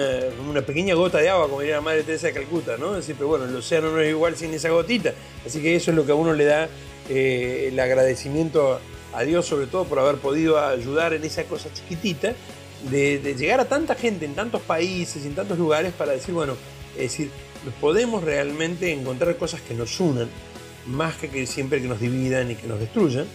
una 0.48 0.62
pequeña 0.62 0.94
gota 0.94 1.18
de 1.18 1.28
agua, 1.28 1.48
como 1.48 1.60
diría 1.60 1.76
la 1.76 1.80
Madre 1.80 2.04
Teresa 2.04 2.28
de 2.28 2.32
Calcuta, 2.32 2.76
¿no? 2.76 2.90
Es 2.90 2.98
decir, 2.98 3.16
pero 3.16 3.28
bueno, 3.28 3.44
el 3.46 3.56
océano 3.56 3.90
no 3.90 4.00
es 4.00 4.10
igual 4.10 4.36
sin 4.36 4.54
esa 4.54 4.70
gotita. 4.70 5.12
Así 5.44 5.60
que 5.60 5.74
eso 5.74 5.90
es 5.90 5.96
lo 5.96 6.06
que 6.06 6.12
a 6.12 6.14
uno 6.14 6.32
le 6.32 6.44
da 6.44 6.68
eh, 7.08 7.68
el 7.72 7.80
agradecimiento 7.80 8.80
a 9.12 9.22
Dios, 9.22 9.46
sobre 9.46 9.66
todo 9.66 9.84
por 9.84 9.98
haber 9.98 10.16
podido 10.16 10.64
ayudar 10.64 11.12
en 11.12 11.24
esa 11.24 11.44
cosa 11.44 11.68
chiquitita, 11.72 12.34
de, 12.88 13.34
llegar 13.36 13.60
a 13.60 13.64
tanta 13.64 13.94
gente 13.94 14.24
en 14.24 14.34
tantos 14.34 14.62
países, 14.62 15.26
en 15.26 15.34
tantos 15.34 15.58
lugares, 15.58 15.92
para 15.92 16.12
decir, 16.12 16.32
bueno, 16.32 16.56
es 16.94 17.02
decir, 17.02 17.30
podemos 17.80 18.22
realmente 18.22 18.92
encontrar 18.92 19.36
cosas 19.36 19.60
que 19.60 19.74
nos 19.74 19.98
unan, 19.98 20.28
más 20.86 21.16
que, 21.16 21.28
que 21.28 21.46
siempre 21.46 21.82
que 21.82 21.88
nos 21.88 22.00
dividan 22.00 22.50
y 22.50 22.54
que 22.54 22.68
nos 22.68 22.78
destruyan. 22.78 23.26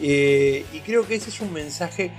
Eh, 0.00 0.64
y 0.72 0.80
creo 0.80 1.06
que 1.06 1.16
ese 1.16 1.30
es 1.30 1.40
un 1.40 1.52
mensaje 1.52 2.12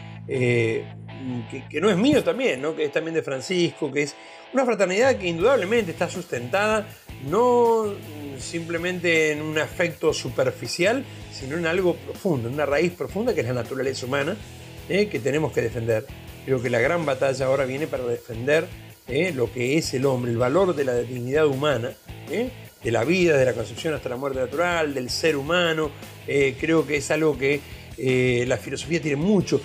que, 1.69 1.81
no 1.81 1.89
es 1.89 1.97
mío 1.97 2.23
también, 2.23 2.61
¿no? 2.61 2.75
que 2.75 2.85
es 2.85 2.91
también 2.91 3.15
de 3.15 3.23
Francisco, 3.23 3.91
que 3.91 4.03
es 4.03 4.15
una 4.53 4.65
fraternidad 4.65 5.17
que 5.17 5.27
indudablemente 5.27 5.91
está 5.91 6.09
sustentada 6.09 6.87
no 7.25 7.93
simplemente 8.39 9.31
en 9.31 9.41
un 9.41 9.57
afecto 9.57 10.13
superficial, 10.13 11.03
sino 11.31 11.57
en 11.57 11.65
algo 11.65 11.95
profundo, 11.95 12.47
en 12.47 12.53
una 12.53 12.65
raíz 12.65 12.93
profunda 12.93 13.33
que 13.33 13.41
es 13.41 13.47
la 13.47 13.53
naturaleza 13.53 14.05
humana, 14.05 14.35
¿eh? 14.89 15.07
que 15.07 15.19
tenemos 15.19 15.51
que 15.51 15.61
defender. 15.61 16.05
Creo 16.45 16.61
que 16.61 16.69
la 16.69 16.79
gran 16.79 17.05
batalla 17.05 17.45
ahora 17.45 17.65
viene 17.65 17.87
para 17.87 18.05
defender 18.05 18.67
¿eh? 19.07 19.31
lo 19.35 19.51
que 19.51 19.77
es 19.77 19.93
el 19.93 20.05
hombre, 20.05 20.31
el 20.31 20.37
valor 20.37 20.75
de 20.75 20.85
la 20.85 20.95
dignidad 20.95 21.47
humana, 21.47 21.91
¿eh? 22.29 22.49
de 22.83 22.91
la 22.91 23.03
vida, 23.03 23.37
de 23.37 23.45
la 23.45 23.53
concepción 23.53 23.93
hasta 23.93 24.09
la 24.09 24.17
muerte 24.17 24.39
natural, 24.39 24.93
del 24.93 25.09
ser 25.09 25.35
humano. 25.35 25.91
creo 26.25 26.85
que 26.85 26.97
es 26.97 27.11
algo 27.11 27.37
que 27.37 27.59
la 28.47 28.57
filosofía 28.57 29.01
tiene 29.01 29.17
mucho. 29.17 29.59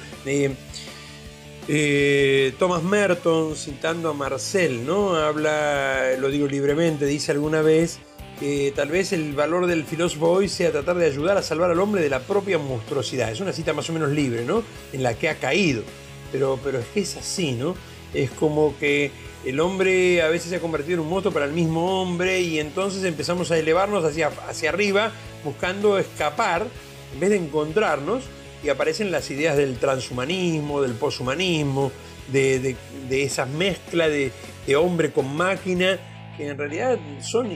Eh, 1.69 2.55
Thomas 2.59 2.83
Merton, 2.83 3.55
citando 3.55 4.11
a 4.11 4.15
Marcel, 4.15 4.85
¿no? 4.85 5.15
Habla, 5.15 6.17
lo 6.19 6.29
digo 6.29 6.49
libremente, 6.49 7.07
dice 7.07 7.31
alguna 7.31 7.63
vez 7.63 8.01
que 8.41 8.73
tal 8.75 8.89
vez 8.89 9.13
el 9.13 9.35
valor 9.35 9.67
del 9.67 9.85
filósofo 9.85 10.29
hoy 10.29 10.49
sea 10.49 10.73
tratar 10.73 10.97
de 10.97 11.07
ayudar 11.07 11.37
a 11.37 11.43
salvar 11.43 11.71
al 11.71 11.79
hombre 11.79 12.03
de 12.03 12.11
la 12.11 12.21
propia 12.21 12.59
monstruosidad. 12.59 13.31
Es 13.31 13.41
una 13.41 13.53
cita 13.53 13.73
más 13.73 13.89
o 13.91 13.93
menos 13.93 14.11
libre, 14.11 14.45
¿no? 14.45 14.65
En 14.93 15.05
la 15.05 15.15
que 15.15 15.29
ha 15.29 15.37
caído. 15.37 15.85
Pero, 16.33 16.59
pero 16.65 16.81
es 16.81 16.87
que 16.87 17.01
es 17.01 17.17
así, 17.17 17.53
¿no? 17.53 17.77
Es 18.13 18.31
como 18.33 18.77
que 18.79 19.13
el 19.45 19.61
hombre 19.61 20.23
a 20.23 20.29
veces 20.29 20.51
se 20.51 20.57
ha 20.57 20.61
convertido 20.61 20.95
en 20.95 21.01
un 21.01 21.11
monstruo 21.11 21.33
para 21.33 21.47
el 21.47 21.53
mismo 21.53 22.03
hombre 22.03 22.41
y 22.41 22.59
entonces 22.59 23.05
empezamos 23.05 23.53
a 23.53 23.59
elevarnos 23.59 24.05
hacia, 24.05 24.33
hacia 24.49 24.71
arriba 24.71 25.13
buscando 25.45 25.99
escapar 25.99 26.67
en 27.15 27.21
vez 27.21 27.31
de 27.31 27.37
encontrarnos 27.37 28.25
y 28.63 28.69
aparecen 28.69 29.11
las 29.11 29.31
ideas 29.31 29.57
del 29.57 29.79
transhumanismo, 29.79 30.83
del 30.83 30.93
poshumanismo, 30.93 31.93
de, 32.29 32.77
esa 33.11 33.47
mezcla 33.47 34.09
de, 34.09 34.31
hombre 34.77 35.13
con 35.13 35.35
máquina, 35.35 35.99
que 36.37 36.49
en 36.49 36.57
realidad 36.57 36.99
son 37.21 37.51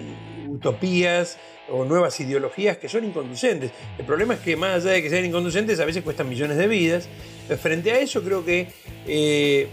utopías 0.48 1.38
o 1.68 1.84
nuevas 1.84 2.18
ideologías 2.20 2.76
que 2.78 2.88
son 2.88 3.04
inconducentes. 3.04 3.70
El 3.98 4.04
problema 4.04 4.34
es 4.34 4.40
que 4.40 4.56
más 4.56 4.84
allá 4.84 4.92
de 4.92 5.02
que 5.02 5.10
sean 5.10 5.24
inconducentes, 5.24 5.80
a 5.80 5.84
veces 5.84 6.02
cuestan 6.02 6.28
millones 6.28 6.56
de 6.56 6.66
vidas. 6.66 7.08
Frente 7.60 7.92
a 7.92 7.98
eso 7.98 8.22
creo 8.22 8.44
que 8.44 8.68
eh, 9.06 9.68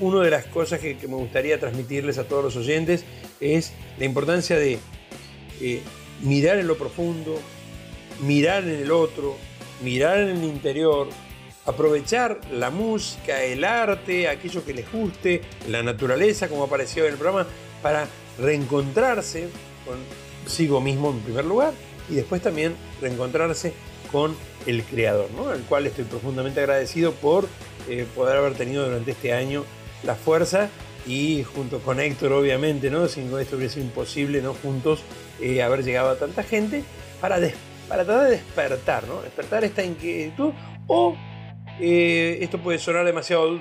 una 0.00 0.22
de 0.22 0.30
las 0.30 0.44
cosas 0.46 0.78
que, 0.80 0.96
me 1.08 1.16
gustaría 1.16 1.58
transmitirles 1.58 2.18
a 2.18 2.24
todos 2.24 2.44
los 2.44 2.56
oyentes 2.56 3.04
es 3.40 3.72
la 3.98 4.04
importancia 4.04 4.56
de 4.58 4.78
eh, 5.60 5.80
mirar 6.22 6.58
en 6.58 6.66
lo 6.66 6.76
profundo, 6.76 7.40
mirar 8.20 8.64
en 8.64 8.80
el 8.80 8.90
otro, 8.90 9.36
mirar 9.82 10.18
en 10.18 10.28
el 10.28 10.44
interior, 10.44 11.08
aprovechar 11.64 12.40
la 12.52 12.70
música, 12.70 13.42
el 13.42 13.64
arte, 13.64 14.28
aquello 14.28 14.64
que 14.64 14.74
les 14.74 14.90
guste, 14.90 15.42
la 15.68 15.82
naturaleza, 15.82 16.48
como 16.48 16.64
apareció 16.64 17.04
en 17.04 17.12
el 17.12 17.18
programa, 17.18 17.46
para 17.82 18.06
reencontrarse 18.38 19.48
consigo 20.44 20.80
mismo 20.80 21.10
en 21.10 21.20
primer 21.20 21.44
lugar 21.44 21.72
y 22.08 22.14
después 22.14 22.40
también 22.42 22.74
reencontrarse 23.00 23.72
con 24.12 24.36
el 24.66 24.84
creador, 24.84 25.30
¿no? 25.32 25.48
al 25.48 25.62
cual 25.62 25.86
estoy 25.86 26.04
profundamente 26.04 26.60
agradecido 26.60 27.12
por 27.12 27.48
eh, 27.88 28.06
poder 28.14 28.36
haber 28.36 28.54
tenido 28.54 28.84
durante 28.84 29.10
este 29.10 29.32
año 29.32 29.64
la 30.04 30.14
fuerza 30.14 30.68
y 31.06 31.44
junto 31.44 31.80
con 31.80 32.00
Héctor 32.00 32.32
obviamente, 32.32 32.90
¿no? 32.90 33.08
sin 33.08 33.26
esto 33.38 33.56
hubiese 33.56 33.74
sido 33.74 33.86
imposible 33.86 34.42
¿no? 34.42 34.54
juntos 34.54 35.00
eh, 35.40 35.62
haber 35.62 35.84
llegado 35.84 36.10
a 36.10 36.16
tanta 36.16 36.42
gente 36.42 36.84
para 37.20 37.40
después 37.40 37.75
para 37.88 38.04
tratar 38.04 38.24
de 38.24 38.30
despertar, 38.32 39.06
¿no? 39.06 39.22
Despertar 39.22 39.64
esta 39.64 39.84
inquietud 39.84 40.52
o 40.86 41.16
eh, 41.80 42.38
esto 42.40 42.58
puede 42.58 42.78
sonar 42.78 43.04
demasiado, 43.04 43.58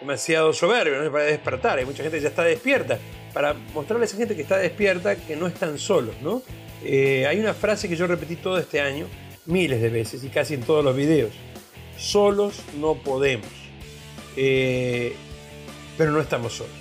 demasiado 0.00 0.52
soberbio, 0.52 1.02
¿no? 1.02 1.12
Para 1.12 1.24
despertar, 1.24 1.78
hay 1.78 1.84
mucha 1.84 2.02
gente 2.02 2.18
que 2.18 2.22
ya 2.22 2.28
está 2.28 2.44
despierta, 2.44 2.98
para 3.32 3.54
mostrarle 3.74 4.04
a 4.04 4.06
esa 4.06 4.16
gente 4.16 4.34
que 4.36 4.42
está 4.42 4.58
despierta 4.58 5.16
que 5.16 5.36
no 5.36 5.46
están 5.46 5.78
solos, 5.78 6.14
¿no? 6.22 6.42
Eh, 6.84 7.26
hay 7.26 7.40
una 7.40 7.54
frase 7.54 7.88
que 7.88 7.96
yo 7.96 8.06
repetí 8.06 8.36
todo 8.36 8.58
este 8.58 8.80
año, 8.80 9.06
miles 9.46 9.80
de 9.80 9.90
veces 9.90 10.22
y 10.24 10.28
casi 10.28 10.54
en 10.54 10.62
todos 10.62 10.84
los 10.84 10.94
videos. 10.94 11.32
Solos 11.96 12.62
no 12.78 12.94
podemos. 12.94 13.48
Eh, 14.36 15.16
pero 15.96 16.12
no 16.12 16.20
estamos 16.20 16.52
solos. 16.54 16.72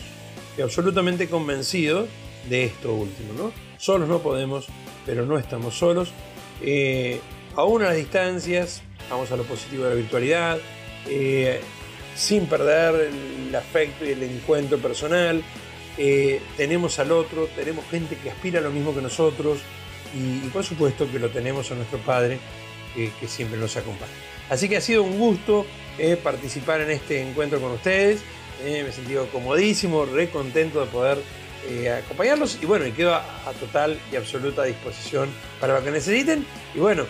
Estoy 0.51 0.63
absolutamente 0.63 1.27
convencido 1.27 2.07
de 2.47 2.65
esto 2.65 2.93
último, 2.93 3.33
¿no? 3.33 3.51
Solos 3.77 4.07
no 4.07 4.19
podemos, 4.19 4.67
pero 5.05 5.25
no 5.25 5.39
estamos 5.39 5.75
solos. 5.75 6.11
Eh, 6.61 7.19
aún 7.55 7.83
a 7.83 7.85
las 7.85 7.95
distancias, 7.95 8.81
vamos 9.09 9.31
a 9.31 9.37
lo 9.37 9.43
positivo 9.43 9.83
de 9.83 9.89
la 9.91 9.95
virtualidad, 9.95 10.59
eh, 11.07 11.61
sin 12.15 12.47
perder 12.47 13.11
el 13.49 13.55
afecto 13.55 14.05
y 14.05 14.11
el 14.11 14.23
encuentro 14.23 14.77
personal. 14.77 15.43
Eh, 15.97 16.41
tenemos 16.55 16.99
al 16.99 17.11
otro, 17.11 17.47
tenemos 17.55 17.85
gente 17.89 18.15
que 18.17 18.29
aspira 18.29 18.59
a 18.59 18.63
lo 18.63 18.71
mismo 18.71 18.93
que 18.93 19.01
nosotros 19.01 19.59
y, 20.13 20.47
por 20.49 20.63
supuesto 20.63 21.09
que 21.11 21.19
lo 21.19 21.29
tenemos 21.29 21.71
a 21.71 21.75
nuestro 21.75 21.99
Padre 21.99 22.39
que 22.95 23.27
siempre 23.27 23.59
nos 23.59 23.77
acompaña. 23.77 24.11
Así 24.49 24.67
que 24.67 24.77
ha 24.77 24.81
sido 24.81 25.03
un 25.03 25.19
gusto 25.19 25.67
participar 26.23 26.81
en 26.81 26.89
este 26.89 27.21
encuentro 27.21 27.61
con 27.61 27.73
ustedes. 27.73 28.21
me 28.63 28.79
he 28.79 28.91
sentido 28.91 29.27
comodísimo, 29.27 30.05
re 30.05 30.31
contento 30.31 30.79
de 30.79 30.87
poder 30.87 31.19
acompañarlos 32.03 32.59
y 32.61 32.65
bueno, 32.65 32.85
y 32.85 32.91
quedo 32.91 33.13
a, 33.13 33.23
total 33.59 33.99
y 34.11 34.15
absoluta 34.15 34.63
disposición 34.63 35.29
para 35.59 35.77
lo 35.77 35.83
que 35.83 35.91
necesiten 35.91 36.45
y 36.73 36.79
bueno, 36.79 37.05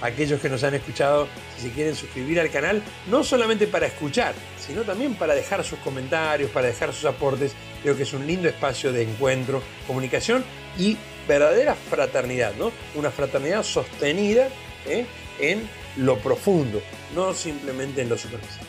aquellos 0.00 0.40
que 0.40 0.48
nos 0.48 0.62
han 0.64 0.74
escuchado, 0.74 1.28
si 1.56 1.68
se 1.68 1.74
quieren 1.74 1.94
suscribir 1.94 2.40
al 2.40 2.50
canal, 2.50 2.82
no 3.10 3.24
solamente 3.24 3.66
para 3.66 3.86
escuchar, 3.86 4.34
sino 4.58 4.82
también 4.82 5.14
para 5.14 5.34
dejar 5.34 5.64
sus 5.64 5.78
comentarios, 5.78 6.50
para 6.50 6.66
dejar 6.66 6.92
sus 6.92 7.06
aportes, 7.06 7.52
creo 7.82 7.96
que 7.96 8.02
es 8.02 8.12
un 8.12 8.26
lindo 8.26 8.48
espacio 8.48 8.92
de 8.92 9.02
encuentro, 9.02 9.62
comunicación 9.86 10.44
y 10.78 10.96
verdadera 11.26 11.74
fraternidad, 11.74 12.54
¿no? 12.56 12.72
Una 12.94 13.10
fraternidad 13.10 13.62
sostenida 13.62 14.48
¿eh? 14.86 15.06
en 15.38 15.68
lo 15.96 16.18
profundo, 16.18 16.82
no 17.14 17.34
simplemente 17.34 18.02
en 18.02 18.08
lo 18.08 18.16
superficial. 18.16 18.66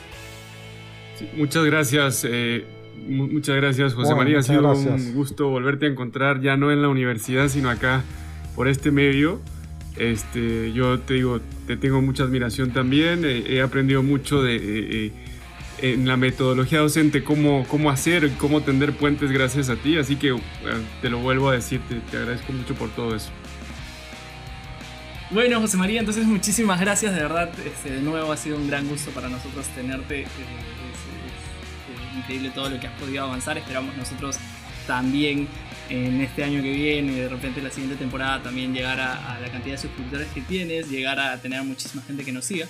muchas 1.33 1.65
gracias. 1.65 2.25
Eh, 2.29 2.65
muchas 3.07 3.55
gracias, 3.55 3.93
José 3.93 4.15
María. 4.15 4.39
Ha 4.39 4.43
sido 4.43 4.71
un 4.71 5.13
gusto 5.13 5.49
volverte 5.49 5.85
a 5.85 5.89
encontrar 5.89 6.41
ya 6.41 6.57
no 6.57 6.71
en 6.71 6.81
la 6.81 6.89
universidad, 6.89 7.47
sino 7.47 7.69
acá 7.69 8.03
por 8.55 8.67
este 8.67 8.91
medio. 8.91 9.39
Este, 9.97 10.71
yo 10.73 10.99
te 10.99 11.15
digo, 11.15 11.41
te 11.67 11.77
tengo 11.77 12.01
mucha 12.01 12.23
admiración 12.23 12.71
también. 12.71 13.23
he 13.25 13.61
aprendido 13.61 14.03
mucho 14.03 14.41
de 14.41 15.11
en 15.81 16.07
la 16.07 16.17
metodología 16.17 16.79
docente 16.79 17.23
cómo, 17.23 17.65
cómo 17.67 17.89
hacer, 17.89 18.31
cómo 18.37 18.61
tender 18.61 18.93
puentes 18.93 19.31
gracias 19.31 19.69
a 19.69 19.75
ti. 19.75 19.97
Así 19.97 20.15
que 20.15 20.35
te 21.01 21.09
lo 21.09 21.19
vuelvo 21.19 21.49
a 21.49 21.53
decir, 21.53 21.81
te, 22.11 22.17
agradezco 22.17 22.53
mucho 22.53 22.75
por 22.75 22.89
todo 22.89 23.15
eso. 23.15 23.29
Bueno, 25.31 25.59
José 25.61 25.77
María, 25.77 25.99
entonces 25.99 26.25
muchísimas 26.25 26.79
gracias, 26.79 27.13
de 27.13 27.21
verdad, 27.21 27.51
este, 27.63 27.91
de 27.91 28.01
nuevo 28.01 28.31
ha 28.31 28.37
sido 28.37 28.57
un 28.57 28.67
gran 28.67 28.87
gusto 28.87 29.11
para 29.11 29.29
nosotros 29.29 29.67
tenerte. 29.75 30.25
Increíble 32.29 32.51
todo 32.53 32.69
lo 32.69 32.79
que 32.79 32.85
has 32.85 32.93
podido 32.99 33.23
avanzar, 33.23 33.57
esperamos 33.57 33.97
nosotros 33.97 34.37
también 34.85 35.47
en 35.89 36.21
este 36.21 36.43
año 36.43 36.61
que 36.61 36.71
viene, 36.71 37.13
de 37.13 37.27
repente 37.27 37.59
la 37.59 37.71
siguiente 37.71 37.95
temporada 37.95 38.43
también 38.43 38.71
llegar 38.71 38.99
a, 38.99 39.33
a 39.33 39.39
la 39.39 39.49
cantidad 39.49 39.73
de 39.73 39.81
suscriptores 39.81 40.27
que 40.27 40.41
tienes, 40.41 40.91
llegar 40.91 41.19
a 41.19 41.41
tener 41.41 41.63
muchísima 41.63 42.03
gente 42.03 42.23
que 42.23 42.31
nos 42.31 42.45
siga. 42.45 42.67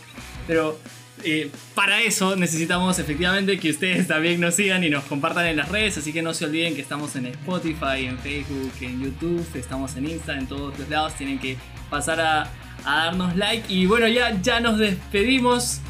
Pero 0.48 0.80
eh, 1.26 1.52
para 1.76 2.02
eso 2.02 2.38
necesitamos 2.38 2.98
efectivamente 2.98 3.60
que 3.60 3.72
ustedes 3.72 4.08
también 4.08 4.40
nos 4.40 4.56
sigan 4.56 4.86
y 4.86 4.90
nos 4.90 5.04
compartan 5.04 5.48
en 5.48 5.58
las 5.58 5.68
redes, 5.68 5.98
así 5.98 6.14
que 6.14 6.22
no 6.22 6.34
se 6.34 6.46
olviden 6.46 6.76
que 6.76 6.82
estamos 6.82 7.14
en 7.18 7.26
Spotify, 7.26 8.06
en 8.06 8.18
Facebook, 8.20 8.72
en 8.80 9.04
YouTube, 9.04 9.46
estamos 9.56 9.98
en 9.98 10.08
Insta, 10.08 10.38
en 10.38 10.48
todos 10.48 10.80
los 10.80 10.88
lados, 10.88 11.16
tienen 11.16 11.38
que 11.38 11.58
pasar 11.90 12.22
a, 12.22 12.50
darnos 12.86 13.36
like 13.36 13.72
y 13.72 13.86
bueno, 13.86 14.08
ya, 14.08 14.42
ya 14.42 14.62
nos 14.62 14.78
despedimos. 14.78 15.82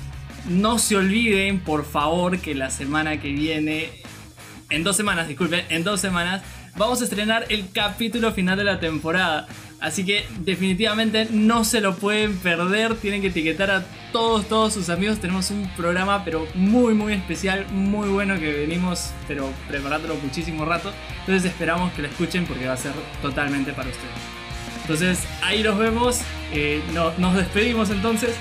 No 0.48 0.80
se 0.80 0.96
olviden, 0.96 1.60
por 1.60 1.86
favor, 1.86 2.40
que 2.40 2.56
la 2.56 2.70
semana 2.70 3.20
que 3.20 3.32
viene, 3.32 3.90
en 4.70 4.84
dos 4.84 4.96
semanas, 4.96 5.28
disculpen, 5.28 5.66
en 5.70 5.84
dos 5.84 6.00
semanas, 6.00 6.42
vamos 6.76 7.02
a 7.02 7.04
estrenar 7.04 7.46
el 7.50 7.72
capítulo 7.72 8.32
final 8.32 8.58
de 8.58 8.64
la 8.64 8.80
temporada. 8.80 9.48
Así 9.80 10.06
que 10.06 10.26
definitivamente 10.40 11.28
no 11.32 11.64
se 11.64 11.80
lo 11.80 11.96
pueden 11.96 12.38
perder. 12.38 12.96
Tienen 12.96 13.22
que 13.22 13.28
etiquetar 13.28 13.72
a 13.72 13.86
todos, 14.12 14.48
todos 14.48 14.74
sus 14.74 14.90
amigos. 14.90 15.20
Tenemos 15.20 15.52
un 15.52 15.70
programa 15.78 16.26
pero 16.26 16.46
muy, 16.54 16.94
muy 16.94 17.14
especial, 17.14 17.66
muy 17.72 18.10
bueno 18.10 18.38
que 18.38 18.52
venimos 18.52 19.12
pero 19.28 19.50
preparándolo 19.68 20.16
muchísimo 20.16 20.66
rato. 20.66 20.92
Entonces 21.22 21.50
esperamos 21.50 21.94
que 21.94 22.02
lo 22.02 22.10
escuchen 22.10 22.46
porque 22.46 22.68
va 22.68 22.74
a 22.74 22.78
ser 22.78 22.92
totalmente 23.22 23.72
para 23.72 23.90
ustedes. 23.90 24.40
Entonces 24.82 25.24
ahí 25.42 25.64
los 25.64 25.78
vemos. 25.78 26.20
Eh, 26.52 26.82
nos 27.18 27.36
despedimos 27.36 27.90
entonces. 27.90 28.36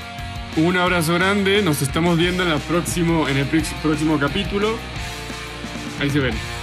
Un 0.57 0.77
abrazo 0.77 1.15
grande. 1.15 1.63
Nos 1.63 1.83
estamos 1.83 2.19
viendo 2.19 2.43
en, 2.43 2.61
próximo, 2.61 3.29
en 3.29 3.37
el 3.37 3.47
próximo 3.47 4.19
capítulo. 4.19 4.77
Ahí 6.01 6.11
se 6.11 6.19
ven. 6.19 6.58